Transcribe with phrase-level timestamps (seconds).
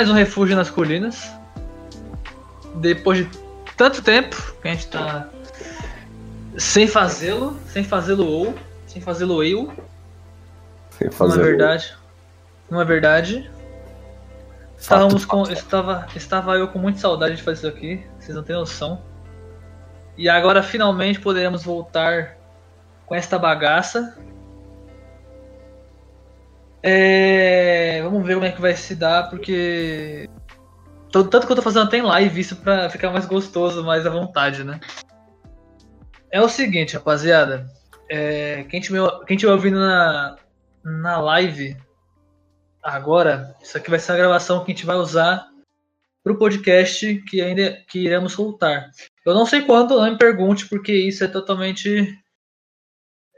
[0.00, 1.30] mais um refúgio nas colinas.
[2.76, 3.38] Depois de
[3.76, 5.28] tanto tempo que a gente tá
[6.56, 8.54] sem fazê-lo, sem fazê-lo ou,
[8.86, 9.70] sem fazê-lo eu.
[10.92, 11.36] Sem fazer.
[11.36, 11.96] Não é verdade.
[12.70, 13.50] Não é verdade.
[14.78, 18.56] Estávamos com, estava, estava eu com muita saudade de fazer isso aqui, vocês não têm
[18.56, 19.02] noção.
[20.16, 22.38] E agora finalmente poderemos voltar
[23.04, 24.16] com esta bagaça.
[26.82, 30.28] É, vamos ver como é que vai se dar, porque
[31.10, 34.10] tanto que eu tô fazendo até em live isso pra ficar mais gostoso, mais à
[34.10, 34.80] vontade, né?
[36.30, 37.66] É o seguinte, rapaziada.
[38.08, 40.36] É, quem estiver quem tiver ouvindo na,
[40.84, 41.76] na live
[42.82, 45.48] agora, isso aqui vai ser a gravação que a gente vai usar
[46.22, 48.90] pro podcast que ainda que iremos soltar.
[49.24, 52.16] Eu não sei quando, não me pergunte, porque isso é totalmente.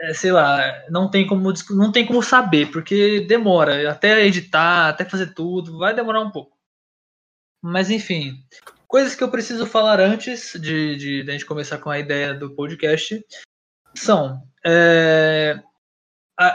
[0.03, 3.89] É, sei lá, não tem, como, não tem como saber, porque demora.
[3.89, 6.59] Até editar, até fazer tudo, vai demorar um pouco.
[7.63, 8.45] Mas enfim,
[8.89, 12.35] coisas que eu preciso falar antes de, de, de a gente começar com a ideia
[12.35, 13.25] do podcast
[13.97, 14.43] são.
[14.67, 15.63] É,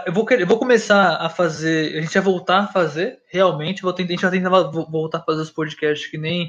[0.06, 1.98] eu, vou, eu vou começar a fazer.
[1.98, 3.82] A gente vai voltar a fazer, realmente.
[3.82, 4.50] Vou tentar, a gente vai tentar
[4.90, 6.48] voltar a fazer os podcasts que nem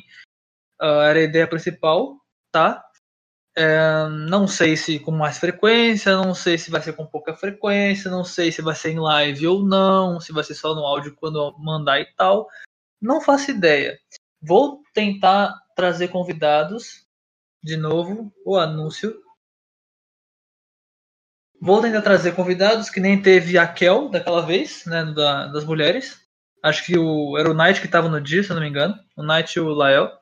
[0.83, 2.17] uh, era a ideia principal,
[2.51, 2.85] tá?
[3.61, 8.09] É, não sei se com mais frequência, não sei se vai ser com pouca frequência,
[8.09, 11.17] não sei se vai ser em live ou não, se vai ser só no áudio
[11.17, 12.49] quando mandar e tal.
[13.03, 13.99] Não faço ideia.
[14.41, 17.05] Vou tentar trazer convidados
[17.61, 19.21] de novo, o anúncio.
[21.61, 26.21] Vou tentar trazer convidados, que nem teve a Kel daquela vez, né, da, das mulheres.
[26.63, 28.95] Acho que o, era o Knight que estava no dia, se eu não me engano.
[29.17, 30.17] O Knight e o Lael.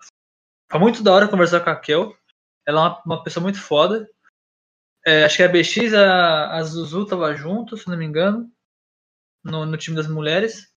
[0.70, 2.16] Foi muito da hora conversar com a Kel.
[2.66, 4.08] Ela é uma, uma pessoa muito foda.
[5.06, 8.50] É, acho que a BX, a, a Zuzu tava junto, se não me engano,
[9.44, 10.68] no, no time das mulheres.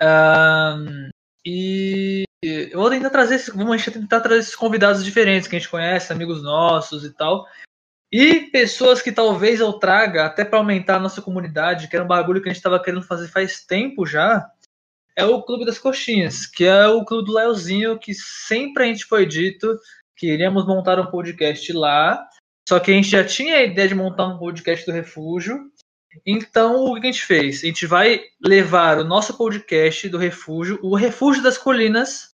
[0.00, 1.10] Um,
[1.44, 6.12] e eu vou tentar trazer, vamos tentar trazer esses convidados diferentes que a gente conhece,
[6.12, 7.46] amigos nossos e tal.
[8.12, 12.08] E pessoas que talvez eu traga até para aumentar a nossa comunidade, que era um
[12.08, 14.48] bagulho que a gente estava querendo fazer faz tempo já.
[15.16, 19.06] É o Clube das Coxinhas, que é o clube do Leozinho, que sempre a gente
[19.06, 19.76] foi dito
[20.16, 22.26] que iríamos montar um podcast lá.
[22.68, 25.70] Só que a gente já tinha a ideia de montar um podcast do Refúgio.
[26.24, 27.62] Então, o que a gente fez?
[27.62, 32.34] A gente vai levar o nosso podcast do Refúgio, o Refúgio das Colinas.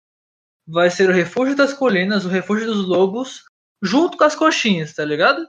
[0.67, 3.45] Vai ser o Refúgio das Colinas, o Refúgio dos Lobos,
[3.81, 5.47] junto com as coxinhas, tá ligado?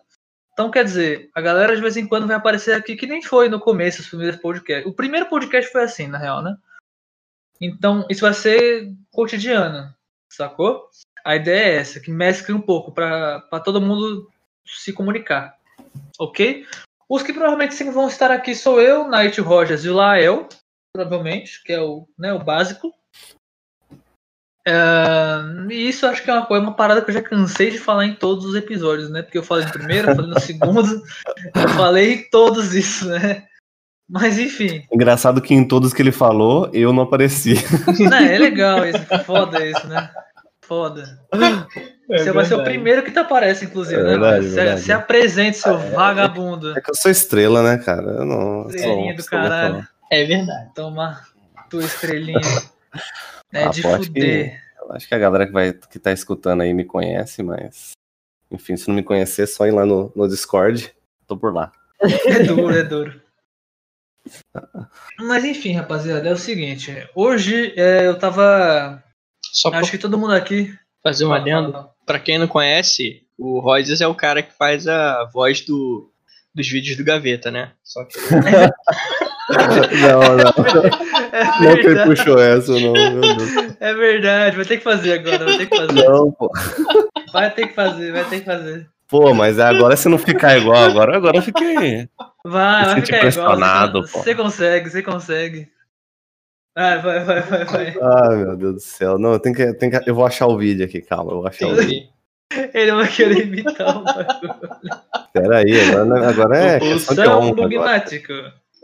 [0.52, 3.48] Então, quer dizer, a galera de vez em quando vai aparecer aqui, que nem foi
[3.48, 4.86] no começo, os primeiros podcasts.
[4.86, 6.56] O primeiro podcast foi assim, na real, né?
[7.60, 9.92] Então, isso vai ser cotidiano,
[10.28, 10.88] sacou?
[11.24, 14.28] A ideia é essa, que mescle um pouco para todo mundo
[14.66, 15.56] se comunicar.
[16.18, 16.66] Ok?
[17.08, 20.48] Os que provavelmente sim vão estar aqui sou eu, Night Rogers e o Lael,
[20.94, 22.92] provavelmente, que é o, né, o básico.
[24.68, 27.78] Uh, e isso acho que é uma coisa, uma parada que eu já cansei de
[27.78, 29.22] falar em todos os episódios, né?
[29.22, 31.02] Porque eu falei no primeiro, eu falei no segundo,
[31.56, 33.46] eu falei em todos isso, né?
[34.06, 34.84] Mas enfim.
[34.92, 37.54] Engraçado que em todos que ele falou, eu não apareci.
[37.98, 40.10] Não, é legal isso, foda isso, né?
[40.68, 41.18] Foda.
[42.10, 44.10] É Você vai ser o primeiro que te aparece, inclusive, é né?
[44.12, 44.80] Verdade, se, verdade.
[44.80, 46.70] se apresente, seu é, vagabundo.
[46.74, 48.12] É que eu sou estrela, né, cara?
[48.12, 48.66] Eu não.
[48.66, 49.86] Estrelinha do caralho.
[50.10, 50.70] É verdade.
[50.74, 51.20] Toma
[51.68, 52.40] tua estrelinha.
[53.52, 54.54] é ah, de pô, fuder.
[54.54, 57.90] Acho que, acho que a galera que, vai, que tá escutando aí me conhece, mas.
[58.50, 60.90] Enfim, se não me conhecer, é só ir lá no, no Discord.
[61.26, 61.70] Tô por lá.
[62.00, 63.20] É duro, é duro.
[65.18, 67.06] Mas enfim, rapaziada, é o seguinte.
[67.14, 69.04] Hoje é, eu tava
[69.52, 70.72] só Acho que todo mundo aqui.
[71.02, 71.88] Fazer um adendo.
[72.04, 76.10] Pra quem não conhece, o Rogers é o cara que faz a voz do,
[76.54, 77.72] dos vídeos do Gaveta, né?
[77.84, 78.18] Só que.
[79.48, 81.08] não, não.
[81.30, 82.94] É não quem puxou essa, não,
[83.78, 85.92] É verdade, vai ter que fazer agora, vai ter que fazer.
[85.92, 86.50] Não, pô.
[87.32, 88.88] Vai ter que fazer, vai ter que fazer.
[89.08, 92.08] Pô, mas agora se não ficar igual, agora, agora eu fiquei.
[92.44, 93.56] Vai, vai ficar igual.
[93.92, 95.68] Você, você consegue, você consegue.
[96.80, 97.96] Ah, vai, vai, vai, vai.
[98.00, 99.18] Ai, meu Deus do céu.
[99.18, 101.38] Não, eu tenho que, eu, tenho que, eu vou achar o vídeo aqui, calma, eu
[101.38, 102.08] vou achar o vídeo.
[102.72, 104.54] Ele vai querer imitar o bagulho.
[105.32, 108.32] Pera aí, agora, agora é questão bugmático.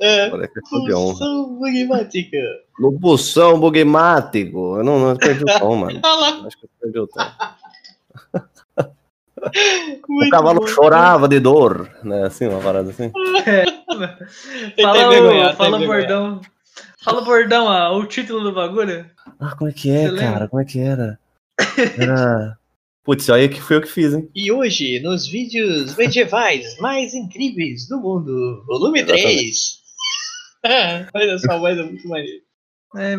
[0.01, 2.37] É, agora é bugmática.
[2.81, 4.79] Locução bugmático.
[4.79, 6.01] Eu não, não perdi o tom, mano.
[6.47, 7.23] Acho que eu perdi o tom.
[10.27, 10.67] o cavalo bom.
[10.67, 12.25] chorava de dor, né?
[12.25, 13.13] Assim, uma parada assim.
[13.47, 13.65] É.
[14.83, 16.41] Fala, o, fala o bordão.
[17.03, 19.09] Fala, bordão, ah, o título do bagulho.
[19.39, 20.31] Ah, como é que é, Você cara?
[20.31, 20.49] Lembra?
[20.49, 21.19] Como é que era?
[21.99, 22.59] Era.
[23.05, 24.31] Putz, aí que foi eu que fiz, hein?
[24.35, 29.83] E hoje, nos vídeos medievais mais incríveis do mundo, volume 3.
[31.15, 32.43] Olha só, mais é muito maneiro.
[32.97, 33.17] É.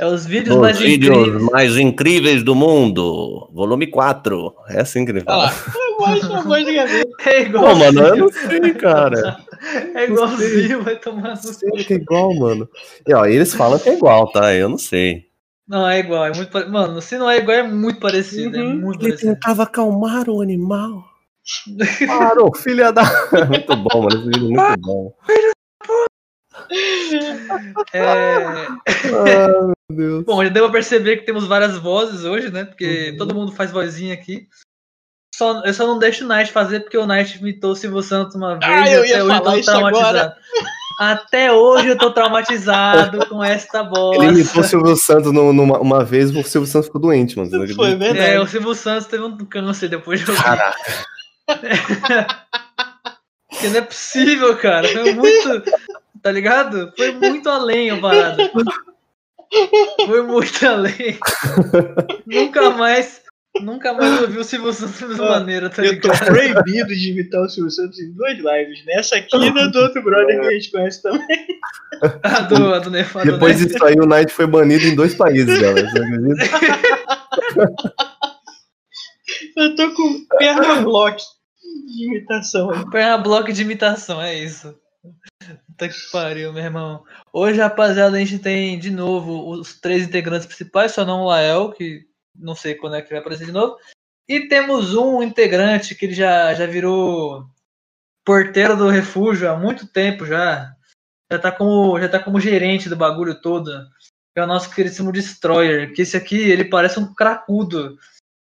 [0.00, 1.42] É os vídeos Os mais vídeos incríveis.
[1.50, 3.50] mais incríveis do mundo.
[3.52, 4.54] Volume 4.
[4.70, 5.52] É assim que ele fala.
[7.26, 7.64] É igual.
[7.64, 9.36] Pô, mano, eu não sei, cara.
[9.94, 12.66] É igualzinho, vai tomar no que é igual, mano.
[13.06, 14.54] E ó, eles falam que é igual, tá?
[14.54, 15.26] Eu não sei.
[15.68, 18.56] Não, é igual, é muito pare- Mano, se não é igual, é muito parecido.
[18.56, 18.76] É Uhum.
[18.80, 19.34] muito Ele parecido.
[19.34, 21.04] tentava acalmar o animal.
[22.08, 23.02] Parou, filha da.
[23.46, 24.08] muito bom, mano.
[24.18, 25.12] Esse vídeo é muito bom.
[27.92, 28.66] É...
[29.12, 30.24] Ah, Deus.
[30.24, 32.64] Bom, já deu pra perceber que temos várias vozes hoje, né?
[32.64, 34.46] Porque todo mundo faz vozinha aqui.
[35.34, 38.34] Só, eu só não deixo o Night fazer porque o Night imitou o Silvio Santos
[38.34, 40.34] uma vez Ah, eu até ia hoje eu falar tô isso traumatizado.
[41.00, 44.18] Até hoje eu tô traumatizado com esta voz.
[44.18, 47.50] Ele imitou o Silvio Santos numa, numa uma vez, o Silvio Santos ficou doente, mano.
[47.50, 48.34] Não Foi verdade.
[48.34, 50.26] É, o Silvio Santos teve um câncer depois de.
[50.26, 50.76] Caraca.
[53.48, 54.86] Porque não é possível, cara.
[54.88, 55.62] Foi muito.
[56.22, 56.92] Tá ligado?
[56.96, 58.50] Foi muito além a parada.
[60.06, 61.18] Foi muito além.
[62.26, 63.20] nunca mais.
[63.60, 67.42] Nunca mais ouvi o Silvio Santos da mesma maneira, tá Eu tô proibido de imitar
[67.42, 68.84] o Silvio Santos em duas lives.
[68.86, 71.46] Nessa aqui e na do outro brother que a gente conhece também.
[72.22, 73.66] A do, a do Nefado, Depois né?
[73.66, 75.90] disso aí, o Knight foi banido em dois países, galera.
[75.90, 76.44] Você acredita?
[79.56, 81.20] Eu tô com perna block
[81.96, 82.90] de imitação.
[82.90, 84.74] Perna bloco de imitação, é isso.
[85.80, 87.04] Puta que pariu, meu irmão.
[87.32, 91.72] Hoje, rapaziada, a gente tem de novo os três integrantes principais, só não o Lael,
[91.72, 93.78] que não sei quando é que vai aparecer de novo.
[94.28, 97.46] E temos um integrante que ele já, já virou
[98.26, 100.70] porteiro do refúgio há muito tempo já.
[101.32, 103.70] Já tá como, já tá como gerente do bagulho todo.
[104.34, 105.94] Que é o nosso queridíssimo Destroyer.
[105.94, 107.96] Que esse aqui, ele parece um cracudo.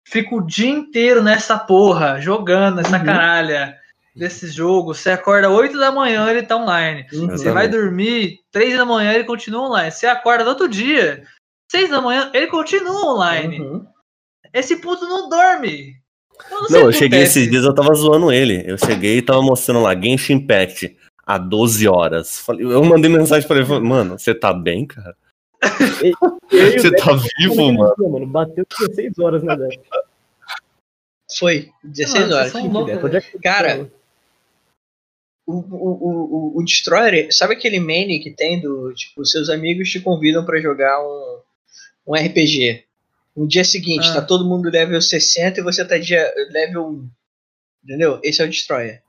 [0.08, 3.06] Fica o dia inteiro nessa porra, jogando essa Uhum.
[3.06, 3.78] caralha
[4.18, 4.94] desse jogo.
[4.94, 7.06] Você acorda 8 da manhã, ele tá online.
[7.12, 9.92] Você vai dormir 3 da manhã, ele continua online.
[9.92, 11.24] Você acorda no outro dia,
[11.72, 13.60] 6 da manhã, ele continua online.
[13.62, 13.86] Uhum.
[14.54, 15.96] Esse puto não dorme.
[16.52, 17.40] Eu Não, o eu cheguei acontece.
[17.40, 18.64] esses dias, eu tava zoando ele.
[18.66, 22.44] Eu cheguei e tava mostrando lá Genshin Impact há 12 horas.
[22.60, 25.16] Eu mandei mensagem pra ele, falei, mano, você tá bem, cara?
[26.50, 27.94] Você tá vivo, mano?
[28.10, 28.28] mano.
[28.28, 29.70] Bateu 16 horas na Zé.
[31.40, 33.16] Foi, 16 Mano, horas.
[33.16, 33.92] é Cara,
[35.48, 40.02] O, o, o, o, Destroyer, sabe aquele meme que tem do tipo, seus amigos te
[40.02, 41.40] convidam pra jogar um,
[42.06, 42.84] um RPG.
[43.34, 44.16] No dia seguinte, Ah.
[44.16, 47.10] tá todo mundo level 60 e você tá dia, level 1.
[47.86, 48.20] Entendeu?
[48.22, 49.02] Esse é o Destroyer.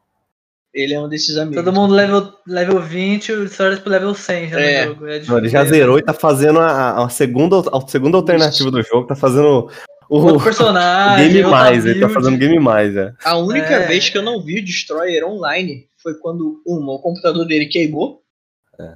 [0.72, 1.64] Ele é um desses amigos.
[1.64, 4.84] Todo mundo level, level 20 e o Stories pro level 100 já É.
[4.84, 5.06] no jogo.
[5.08, 8.80] É Não, ele já zerou e tá fazendo a, a segunda, a segunda alternativa do
[8.82, 9.68] jogo, tá fazendo
[10.08, 11.32] o Outro personagem.
[11.32, 13.12] Game Mais, ele tá fazendo Game Mais, é.
[13.24, 13.86] A única É.
[13.86, 18.22] vez que eu não vi o Destroyer online foi quando, uma, o computador dele queimou.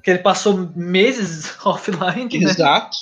[0.04, 2.50] Que ele passou meses offline, né?
[2.50, 2.96] Exato.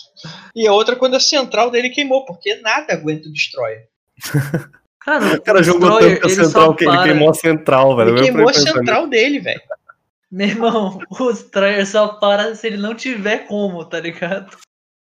[0.57, 3.87] E a outra quando a central dele queimou, porque nada aguenta o Destroyer.
[5.05, 7.35] Cara, O cara jogou Destroyer, tanto que a ele central só que ele queimou a
[7.35, 8.11] central, velho.
[8.17, 9.61] Ele queimou a central dele, velho.
[10.31, 14.57] Meu irmão, o Destroyer só para se ele não tiver como, tá ligado?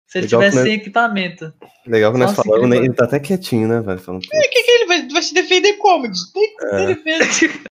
[0.10, 1.54] Se ele Legal tiver que nós- sem equipamento.
[1.86, 2.86] Legal que nós Nossa, falamos, que né?
[2.86, 4.00] Ele tá até quietinho, né, velho?
[4.00, 6.08] Falando, O que, que ele vai, vai se defender como?
[6.08, 6.14] É.
[6.14, 7.30] se defender.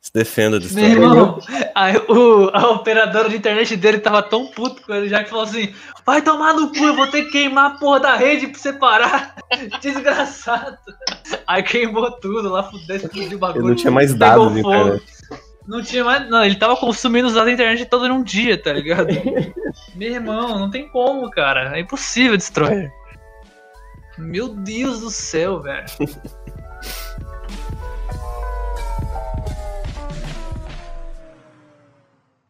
[0.00, 0.78] se defenda Meu disso.
[0.78, 1.38] irmão,
[1.74, 5.44] aí o, a operadora de internet dele tava tão puto com ele já que falou
[5.44, 5.74] assim:
[6.06, 8.72] vai tomar no cu, eu vou ter que queimar a porra da rede pra você
[8.72, 9.34] parar.
[9.82, 10.78] Desgraçado.
[11.46, 13.62] Aí queimou tudo lá, fudeu, explodiu o bagulho.
[13.62, 14.74] Ele não tinha mais dados de fogo.
[14.74, 15.02] internet.
[15.70, 16.28] Não tinha mais.
[16.28, 19.06] Não, ele tava consumindo os dados da internet todo num dia, tá ligado?
[19.94, 21.76] Meu irmão, não tem como, cara.
[21.76, 22.90] É impossível destroyer.
[24.18, 25.86] Meu Deus do céu, velho.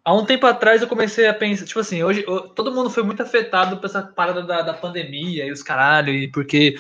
[0.03, 3.03] Há um tempo atrás eu comecei a pensar, tipo assim, hoje eu- todo mundo foi
[3.03, 6.75] muito afetado por essa parada da, da pandemia e os caralho, e porque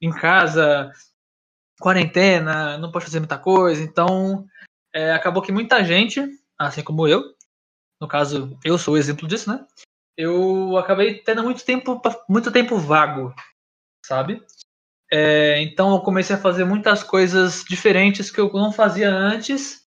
[0.00, 0.90] em casa,
[1.78, 4.46] quarentena, não pode fazer muita coisa, então
[4.94, 6.20] é, acabou que muita gente,
[6.58, 7.22] assim como eu,
[8.00, 9.66] no caso, eu sou o exemplo disso, né?
[10.16, 13.34] Eu acabei tendo muito tempo, muito tempo vago,
[14.04, 14.42] sabe?
[15.10, 19.86] É, então eu comecei a fazer muitas coisas diferentes que eu não fazia antes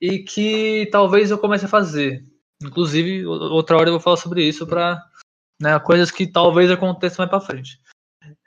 [0.00, 2.22] e que talvez eu comece a fazer.
[2.62, 5.02] Inclusive, outra hora eu vou falar sobre isso para
[5.60, 7.80] né, coisas que talvez aconteçam mais para frente.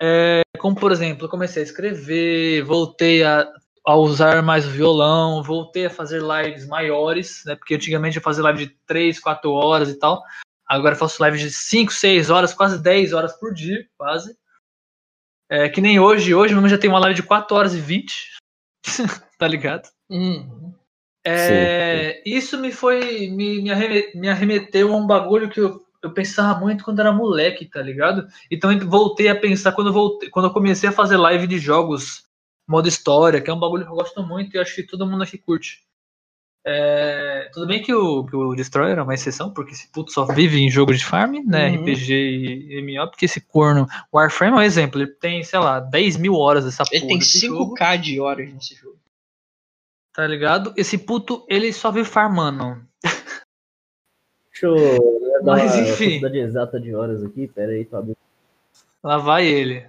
[0.01, 3.47] É, como por exemplo, eu comecei a escrever, voltei a,
[3.85, 7.55] a usar mais o violão, voltei a fazer lives maiores, né?
[7.55, 10.23] Porque antigamente eu fazia live de 3, 4 horas e tal.
[10.67, 14.37] Agora eu faço live de 5, 6 horas, quase 10 horas por dia, quase.
[15.49, 18.37] É, que nem hoje, hoje mesmo já tem uma live de 4 horas e 20.
[19.37, 19.89] tá ligado?
[20.09, 20.73] Hum.
[21.25, 23.27] É, Isso me foi.
[23.29, 27.11] Me, me, arreme- me arremeteu a um bagulho que eu eu pensava muito quando era
[27.11, 28.27] moleque, tá ligado?
[28.49, 31.59] Então eu voltei a pensar quando eu, voltei, quando eu comecei a fazer live de
[31.59, 32.23] jogos,
[32.67, 35.23] modo história, que é um bagulho que eu gosto muito e acho que todo mundo
[35.23, 35.83] aqui curte.
[36.63, 40.25] É, tudo bem que o, que o Destroyer é uma exceção, porque esse puto só
[40.25, 41.69] vive em jogo de farm, né?
[41.71, 41.81] Uhum.
[41.83, 43.87] RPG e MMO, porque esse corno.
[44.13, 47.09] Warframe é um exemplo, ele tem, sei lá, 10 mil horas dessa Ele porra.
[47.09, 48.97] tem desse jogo, 5k de horas nesse jogo.
[50.13, 50.71] tá ligado?
[50.77, 52.79] Esse puto, ele só vive farmando.
[54.51, 56.09] Deixa eu dar Mas, uma enfim.
[56.19, 57.47] quantidade exata de horas aqui.
[57.47, 58.17] Pera aí, tô abrindo.
[59.03, 59.83] Lá vai ele.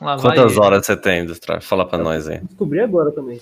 [0.00, 1.60] Lá Quantas horas você tem, Destroy?
[1.60, 2.38] Fala pra nós aí.
[2.40, 3.40] Descobri agora também.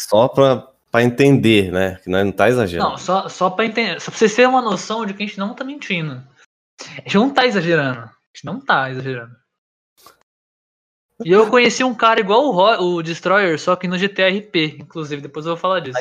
[0.00, 1.98] Só pra, pra entender, né?
[2.02, 2.90] Que nós não tá exagerando.
[2.90, 4.00] Não, só, só pra entender.
[4.00, 6.22] Só pra vocês terem uma noção de que a gente não tá mentindo.
[6.80, 8.00] A gente não tá exagerando.
[8.00, 9.36] A gente não tá exagerando.
[11.24, 15.22] E eu conheci um cara igual o, o Destroyer, só que no GTA RP, inclusive,
[15.22, 15.98] depois eu vou falar disso.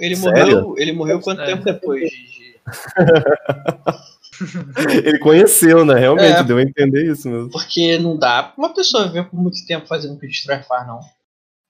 [0.00, 0.40] Ele Sério?
[0.62, 1.46] morreu, ele morreu quanto É.
[1.46, 2.10] tempo depois?
[5.04, 5.94] Ele conheceu, né?
[5.94, 6.42] Realmente, É.
[6.42, 7.50] deu a entender isso mesmo.
[7.50, 10.66] Porque não dá pra uma pessoa viver por muito tempo fazendo o que o Destroyer
[10.66, 11.00] faz, não.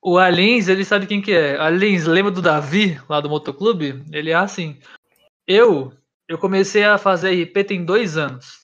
[0.03, 1.57] O Alins, ele sabe quem que é.
[1.59, 4.05] Alins, lembra do Davi, lá do Motoclube?
[4.13, 4.77] Ele é assim.
[5.47, 5.93] Eu,
[6.29, 8.61] eu comecei a fazer RP tem dois anos,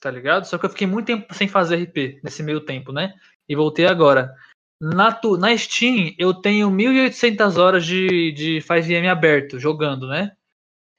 [0.00, 0.44] tá ligado?
[0.44, 3.14] Só que eu fiquei muito tempo sem fazer RP, nesse meio tempo, né?
[3.48, 4.32] E voltei agora.
[4.80, 10.32] Na, tu- na Steam, eu tenho 1.800 horas de, de 5M aberto, jogando, né?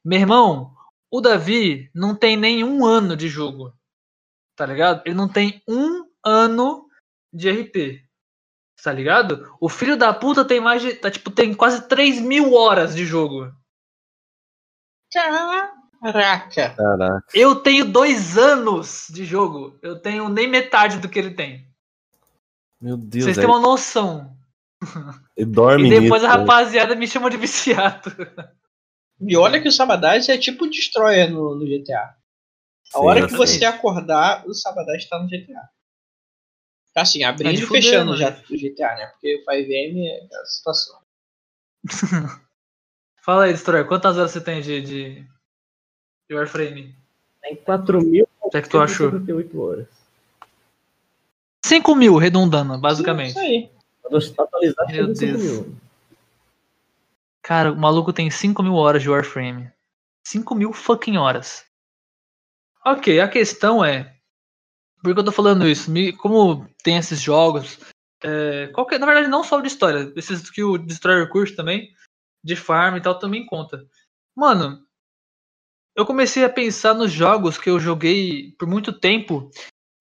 [0.03, 0.71] Meu irmão,
[1.11, 3.73] o Davi não tem nem um ano de jogo,
[4.55, 5.01] tá ligado?
[5.05, 6.87] Ele não tem um ano
[7.33, 8.07] de RP
[8.83, 9.53] tá ligado?
[9.59, 10.93] O filho da puta tem mais de.
[10.93, 13.51] Tá, tipo, tem quase 3 mil horas de jogo.
[15.11, 16.75] Caraca!
[16.75, 17.25] Caraca.
[17.33, 19.77] Eu tenho dois anos de jogo.
[19.81, 21.67] Eu tenho nem metade do que ele tem.
[22.79, 24.37] Meu Deus, Vocês é- têm uma noção.
[25.35, 26.43] ele dorme E depois nisso, a né?
[26.43, 28.11] rapaziada me chama de viciado.
[29.19, 31.99] E olha que o Sabadás é tipo o Destroyer no, no GTA.
[31.99, 35.69] A Sim, hora que você acordar, o Sabadás tá no GTA.
[36.93, 39.07] Tá assim, abrindo de e fechando já o GTA, né?
[39.07, 40.99] Porque o 5M é a situação.
[43.21, 45.25] Fala aí, Destroyer, quantas horas você tem de, de,
[46.29, 46.95] de Warframe?
[47.41, 49.11] Tem 4.000 O que é que tu achou?
[49.11, 49.87] 78 horas.
[51.65, 53.31] 5 mil, redundando, basicamente.
[53.31, 53.69] Isso aí.
[54.05, 55.41] Atualizar Meu chega a 5 Deus.
[55.43, 55.77] mil.
[57.47, 59.71] Cara, o maluco tem 5 mil horas de Warframe.
[60.27, 61.65] 5 mil fucking horas.
[62.85, 64.17] Ok, a questão é.
[65.01, 65.89] Por que eu tô falando isso?
[66.17, 67.79] Como tem esses jogos.
[68.21, 70.11] É, qualquer, na verdade, não só de história.
[70.17, 71.89] Esses que o Destroyer curte também.
[72.43, 73.87] De farm e tal também conta.
[74.35, 74.85] Mano,
[75.95, 79.49] eu comecei a pensar nos jogos que eu joguei por muito tempo.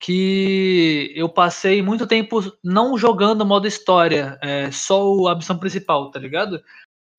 [0.01, 4.37] Que eu passei muito tempo não jogando modo história.
[4.43, 6.61] É, só a missão principal, tá ligado?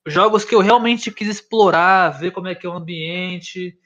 [0.08, 3.78] Jogos que eu realmente quis explorar, ver como é que é o ambiente,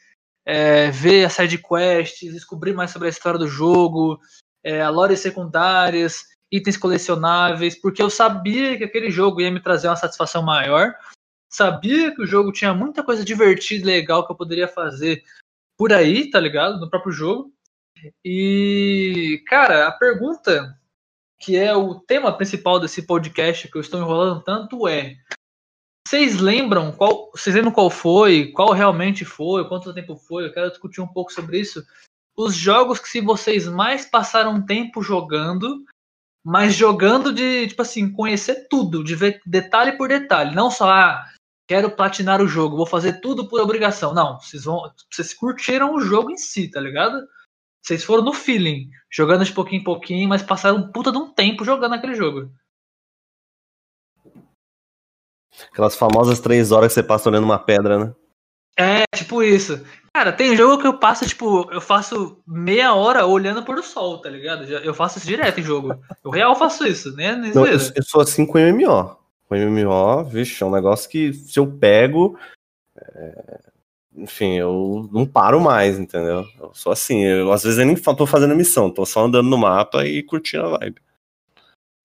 [0.45, 4.19] é, ver as side quests, descobrir mais sobre a história do jogo,
[4.63, 9.87] é, a lore secundárias, itens colecionáveis, porque eu sabia que aquele jogo ia me trazer
[9.87, 10.93] uma satisfação maior,
[11.49, 15.23] sabia que o jogo tinha muita coisa divertida e legal que eu poderia fazer
[15.77, 16.79] por aí, tá ligado?
[16.79, 17.51] No próprio jogo.
[18.23, 20.77] E, cara, a pergunta
[21.39, 25.15] que é o tema principal desse podcast que eu estou enrolando tanto é
[26.11, 27.31] vocês lembram qual.
[27.31, 28.51] Vocês lembram qual foi?
[28.51, 29.65] Qual realmente foi?
[29.65, 30.45] Quanto tempo foi?
[30.45, 31.81] Eu quero discutir um pouco sobre isso.
[32.35, 35.85] Os jogos que se vocês mais passaram tempo jogando,
[36.43, 40.53] mas jogando de, tipo assim, conhecer tudo, de ver detalhe por detalhe.
[40.53, 41.25] Não só, ah,
[41.65, 44.13] quero platinar o jogo, vou fazer tudo por obrigação.
[44.13, 44.91] Não, vocês vão.
[45.09, 47.25] Vocês curtiram o jogo em si, tá ligado?
[47.81, 51.63] Vocês foram no feeling, jogando de pouquinho em pouquinho, mas passaram puta de um tempo
[51.63, 52.51] jogando aquele jogo.
[55.71, 58.13] Aquelas famosas três horas que você passa olhando uma pedra, né?
[58.77, 59.83] É, tipo isso.
[60.13, 63.83] Cara, tem jogo que eu passo, tipo, eu faço meia hora olhando o pôr do
[63.83, 64.65] sol, tá ligado?
[64.65, 65.95] Eu faço isso direto em jogo.
[66.23, 67.33] Eu real faço isso, né?
[67.53, 69.15] Não, eu, eu sou assim com MMO.
[69.47, 72.37] Com MMO, vixe, é um negócio que se eu pego.
[72.97, 73.59] é,
[74.17, 76.45] Enfim, eu não paro mais, entendeu?
[76.59, 77.23] Eu sou assim.
[77.23, 80.65] Eu, às vezes eu nem tô fazendo missão, tô só andando no mapa e curtindo
[80.65, 81.01] a vibe.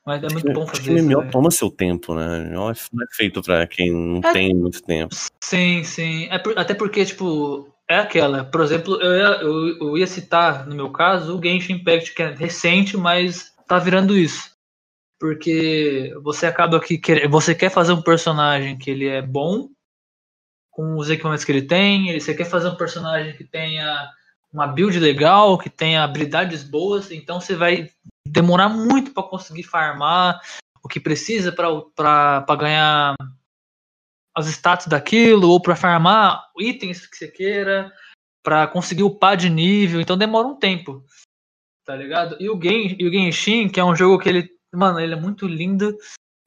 [0.07, 1.05] Mas é muito que- bom fazer isso.
[1.05, 1.31] MMO velho.
[1.33, 2.45] toma seu tempo, né?
[2.45, 4.33] MMO é- não é feito pra quem não É.
[4.33, 5.15] tem muito tempo.
[5.43, 6.29] Sim, sim.
[6.31, 8.45] É por- até porque, tipo, é aquela.
[8.45, 12.23] Por exemplo, eu ia, eu, eu ia citar, no meu caso, o Genshin Impact, que
[12.23, 14.55] é recente, mas tá virando isso.
[15.19, 19.69] Porque você acaba que quer, você quer fazer um personagem que ele é bom,
[20.71, 24.09] com os equipamentos que ele tem, você quer fazer um personagem que tenha
[24.53, 27.91] uma build legal, que tenha habilidades boas, então você vai
[28.27, 30.41] demorar muito para conseguir farmar
[30.83, 33.17] o que precisa para ganhar
[34.35, 37.91] as status daquilo, ou para farmar itens que você queira,
[38.43, 41.05] pra conseguir upar de nível, então demora um tempo.
[41.85, 42.37] Tá ligado?
[42.39, 44.51] E o, Gen, e o Genshin, que é um jogo que ele.
[44.75, 45.97] Mano, ele é muito lindo,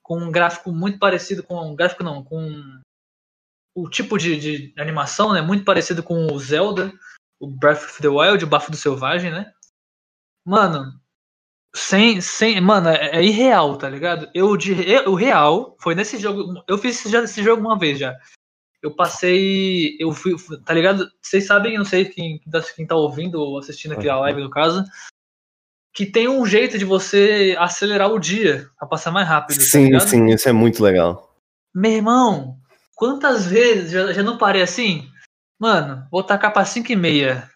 [0.03, 1.55] com um gráfico muito parecido com.
[1.71, 2.81] Um gráfico não, com.
[3.75, 5.41] O tipo de, de animação, né?
[5.41, 6.93] Muito parecido com o Zelda,
[7.39, 9.53] o Breath of the Wild, o Bafo do Selvagem, né?
[10.45, 10.98] Mano,
[11.75, 14.29] sem, sem, mano, é, é irreal, tá ligado?
[14.33, 17.77] Eu de eu- o real foi nesse jogo, eu fiz esse, já- esse jogo uma
[17.77, 18.17] vez já.
[18.81, 20.35] Eu passei, eu fui,
[20.65, 21.09] tá ligado?
[21.21, 22.41] Vocês sabem, não sei quem,
[22.75, 24.83] quem tá ouvindo ou assistindo aqui a live no caso,
[25.93, 29.85] que tem um jeito de você acelerar o dia pra passar mais rápido, tá Sim,
[29.87, 30.07] ligado?
[30.07, 31.35] sim, isso é muito legal.
[31.75, 32.57] Meu irmão,
[32.95, 35.11] quantas vezes já, já não parei assim?
[35.59, 37.49] Mano, vou tacar pra 5 e meia.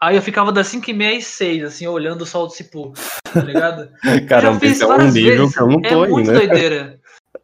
[0.00, 2.92] Aí eu ficava das 5 e meia às 6, assim, olhando o sol se pôr,
[3.32, 3.90] tá ligado?
[4.28, 6.46] Caramba, esse é um nível que eu não tô é muito ainda.
[6.46, 7.00] doideira.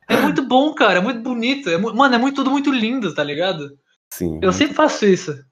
[0.09, 0.99] É muito bom, cara.
[0.99, 1.69] É muito bonito.
[1.69, 3.77] É mano, é muito, tudo muito lindo, tá ligado?
[4.13, 4.39] Sim.
[4.41, 5.45] Eu sempre faço isso.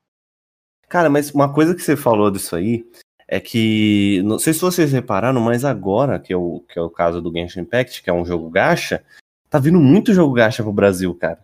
[0.89, 2.85] Cara, mas uma coisa que você falou disso aí
[3.27, 6.91] é que, não sei se vocês repararam, mas agora, que é o, que é o
[6.91, 9.03] caso do Genshin Impact, que é um jogo gacha,
[9.49, 11.39] tá vindo muito jogo gacha pro Brasil, cara.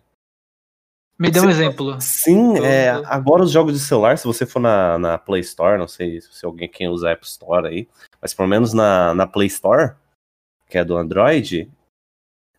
[1.19, 1.97] Me dê um exemplo.
[1.99, 5.87] Sim, é, agora os jogos de celular, se você for na, na Play Store, não
[5.87, 7.89] sei se alguém quem usa App Store aí,
[8.21, 9.95] mas pelo menos na, na Play Store,
[10.69, 11.69] que é do Android,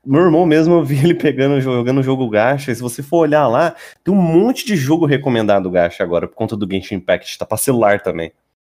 [0.04, 3.48] meu irmão mesmo eu vi ele pegando, jogando jogo gacha, e se você for olhar
[3.48, 3.74] lá,
[4.04, 7.56] tem um monte de jogo recomendado gacha agora, por conta do Genshin Impact, tá pra
[7.56, 8.30] celular também.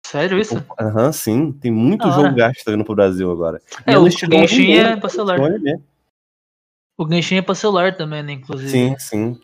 [0.07, 0.63] Sério isso?
[0.79, 3.63] Aham, sim, tem muito Da jogo gacha tá vindo pro Brasil agora.
[3.87, 5.39] É, o Genshin é pra celular.
[6.99, 8.33] O Genshin é pra celular também, né?
[8.33, 8.71] Inclusive.
[8.71, 9.41] Sim, sim.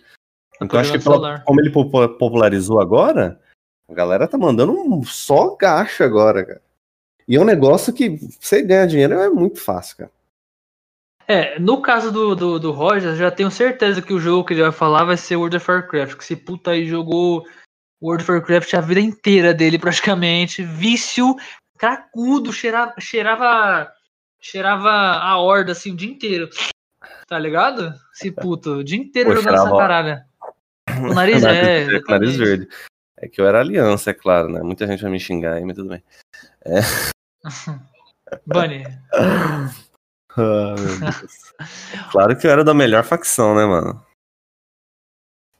[0.61, 3.40] Então acho que pela- como ele popu- popularizou agora,
[3.88, 6.62] a galera tá mandando um só gacha agora, cara.
[7.29, 10.11] E é um negócio que você ganhar dinheiro é muito fácil, cara.
[11.29, 14.55] É, no caso do, do, do Roger, eu já tenho certeza que o jogo que
[14.55, 16.14] ele vai falar vai ser World of Warcraft.
[16.16, 17.45] Que esse puta aí jogou
[18.01, 20.62] World of Warcraft a vida inteira dele, praticamente.
[20.62, 21.35] Vício,
[21.77, 23.92] cracudo, cheirava, cheirava,
[24.40, 26.49] cheirava a horda assim o dia inteiro.
[27.27, 27.92] Tá ligado?
[28.14, 30.25] Esse puto, o dia inteiro Pô, jogando essa caralho.
[31.01, 31.85] O nariz é.
[31.85, 32.69] nariz, nariz verde.
[33.19, 34.61] É que eu era aliança, é claro, né?
[34.63, 36.03] Muita gente vai me xingar aí, mas tudo bem.
[38.47, 38.85] Bunny.
[39.13, 39.71] Ah,
[40.77, 41.55] meu Deus.
[42.11, 44.05] claro que eu era da melhor facção, né, mano?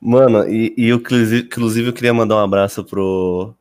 [0.01, 3.55] Mano, e, e eu, inclusive, eu queria mandar um abraço pro,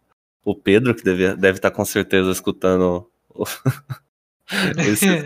[0.44, 3.46] pro Pedro, que deve, deve estar com certeza escutando o-
[4.86, 5.08] esse.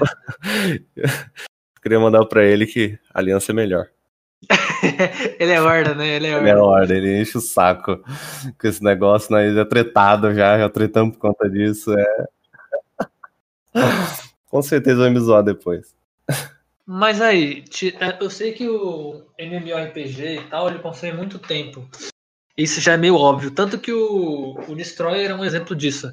[1.81, 3.89] queria mandar pra ele que a aliança é melhor.
[5.39, 6.07] Ele é horda, né?
[6.07, 6.63] Ele é Ele é horda.
[6.63, 7.97] ordem, ele enche o saco
[8.57, 11.93] com esse negócio, nós é tretado já, já tretamos por conta disso.
[11.97, 12.25] É...
[14.49, 15.93] Com certeza vai me zoar depois.
[16.85, 17.63] Mas aí,
[17.99, 21.87] é, eu sei que o MMORPG e tal, ele consome muito tempo.
[22.57, 23.51] Isso já é meio óbvio.
[23.51, 26.11] Tanto que o, o Destroyer é um exemplo disso.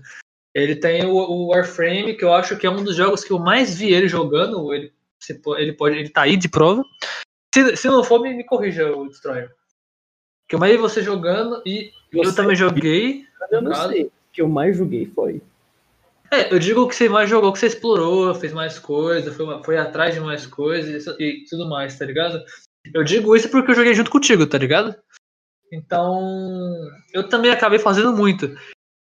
[0.54, 3.38] Ele tem o, o Warframe, que eu acho que é um dos jogos que eu
[3.38, 4.72] mais vi ele jogando.
[4.74, 4.92] Ele,
[5.58, 6.84] ele, pode, ele tá aí de prova.
[7.56, 9.50] Se, se não for, me, me corrija o Destroyer.
[10.46, 13.24] Que eu mais vi você jogando e eu Você- também joguei.
[13.50, 13.88] Eu não Caso.
[13.88, 14.04] sei.
[14.04, 15.40] O que eu mais joguei foi.
[16.30, 19.78] É, eu digo que você mais jogou, que você explorou, fez mais coisa, foi, foi
[19.78, 22.44] atrás de mais coisas e, e tudo mais, tá ligado?
[22.92, 24.94] Eu digo isso porque eu joguei junto contigo, tá ligado?
[25.72, 26.20] Então,
[27.12, 28.54] eu também acabei fazendo muito.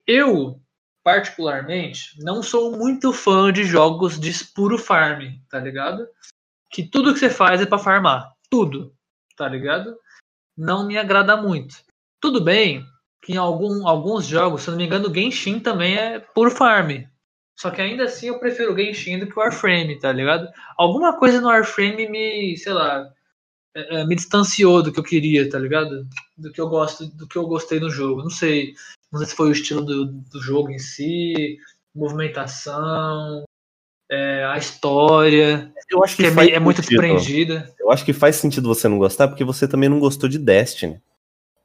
[0.06, 0.60] Eu,
[1.04, 6.08] particularmente, não sou muito fã de jogos de puro farm, tá ligado?
[6.72, 8.32] Que tudo que você faz é pra farmar.
[8.50, 8.94] Tudo,
[9.36, 9.98] tá ligado?
[10.58, 11.76] Não me agrada muito.
[12.22, 12.86] Tudo bem
[13.22, 17.04] que em algum, alguns jogos, se não me engano, o Genshin também é puro farm.
[17.60, 20.48] Só que ainda assim eu prefiro o Genshin do que o Warframe, tá ligado?
[20.78, 23.12] Alguma coisa no Warframe me, sei lá,
[23.76, 26.08] é, é, me distanciou do que eu queria, tá ligado?
[26.38, 28.22] Do que eu gosto, do que eu gostei no jogo.
[28.22, 28.76] Não sei,
[29.12, 31.58] não sei se foi o estilo do, do jogo em si,
[31.96, 33.44] movimentação,
[34.10, 37.74] é, a história, Eu acho que é, faz meio- é muito desprendida.
[37.80, 41.02] Eu acho que faz sentido você não gostar, porque você também não gostou de Destiny.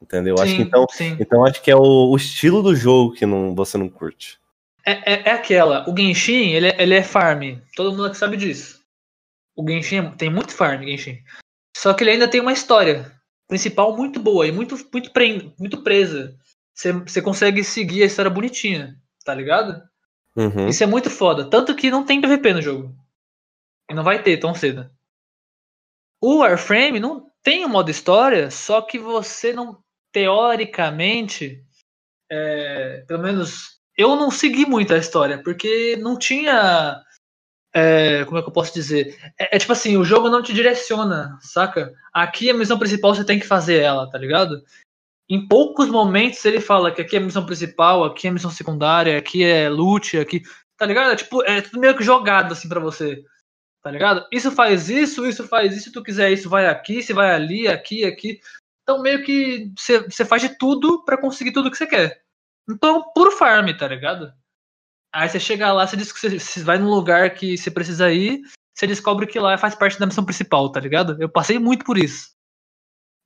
[0.01, 0.35] Entendeu?
[0.37, 1.17] Eu acho que então, sim.
[1.21, 4.39] então acho que é o, o estilo do jogo que não, você não curte.
[4.85, 5.89] É, é, é aquela.
[5.89, 7.59] O Genshin, ele é, ele é farm.
[7.77, 8.81] Todo mundo aqui sabe disso.
[9.55, 11.19] O Genshin é- tem muito farm, Genshin.
[11.77, 13.13] Só que ele ainda tem uma história
[13.49, 16.35] principal muito boa e muito, muito, pre, muito presa.
[16.75, 19.81] Você consegue seguir a história bonitinha, tá ligado?
[20.37, 20.69] Uhum.
[20.69, 21.49] Isso é muito foda.
[21.49, 22.95] Tanto que não tem PVP no jogo.
[23.91, 24.91] E não vai ter tão cedo.
[26.21, 29.83] O Warframe não tem um modo história, só que você não.
[30.13, 31.65] Teoricamente.
[32.31, 33.81] é, pelo menos.
[33.97, 37.03] Eu não segui muito a história, porque não tinha.
[37.75, 39.19] é, como é que eu posso dizer?
[39.39, 41.93] É, é tipo assim, o jogo não te direciona, saca?
[42.13, 44.63] Aqui a missão principal você tem que fazer ela, tá ligado?
[45.29, 49.45] Em poucos momentos ele fala que aqui é missão principal, aqui é missão secundária, aqui
[49.45, 50.43] é loot, aqui.
[50.77, 51.13] Tá ligado?
[51.13, 53.23] É, tipo, é tudo meio que jogado assim pra você.
[53.83, 54.27] Tá ligado?
[54.33, 57.67] Isso faz isso, isso faz isso, se tu quiser isso, vai aqui, se vai ali,
[57.67, 58.41] aqui, aqui.
[58.83, 62.23] Então meio que você faz de tudo para conseguir tudo que você quer.
[62.69, 64.33] Então, puro farm, tá ligado?
[65.15, 68.41] Aí você chega lá, você diz que você vai num lugar que você precisa ir,
[68.75, 71.21] você descobre que lá faz parte da missão principal, tá ligado?
[71.21, 72.32] Eu passei muito por isso.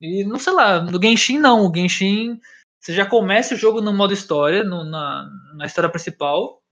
[0.01, 1.67] E não sei lá, no Genshin não.
[1.67, 2.41] O Genshin,
[2.81, 6.63] você já começa o jogo no modo história, no, na, na história principal.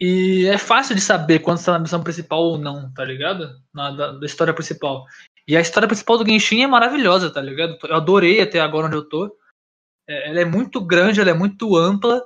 [0.00, 3.48] E é fácil de saber quando está na missão principal ou não, tá ligado?
[3.72, 5.04] Na, da, da, história principal.
[5.46, 7.78] E a história principal do Genshin é maravilhosa, tá ligado?
[7.84, 9.36] Eu adorei até agora onde eu tô.
[10.08, 12.20] É, ela é muito grande, ela é muito ampla.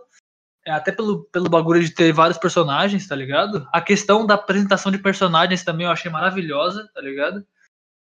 [0.67, 3.67] É, até pelo, pelo bagulho de ter vários personagens, tá ligado?
[3.73, 7.47] A questão da apresentação de personagens também eu achei maravilhosa, tá ligado?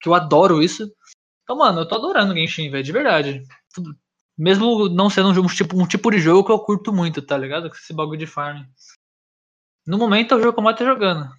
[0.01, 0.91] Que eu adoro isso.
[1.47, 3.45] Então, mano, eu tô adorando o Genshin, velho, de verdade.
[4.37, 7.69] Mesmo não sendo um, tipo, um tipo de jogo que eu curto muito, tá ligado?
[7.69, 8.65] Esse bagulho de farm.
[9.87, 11.31] No momento é o jogo que eu mais tô jogando.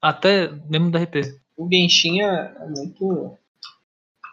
[0.00, 1.16] Até mesmo da RP.
[1.58, 3.36] O Genshin é, muito.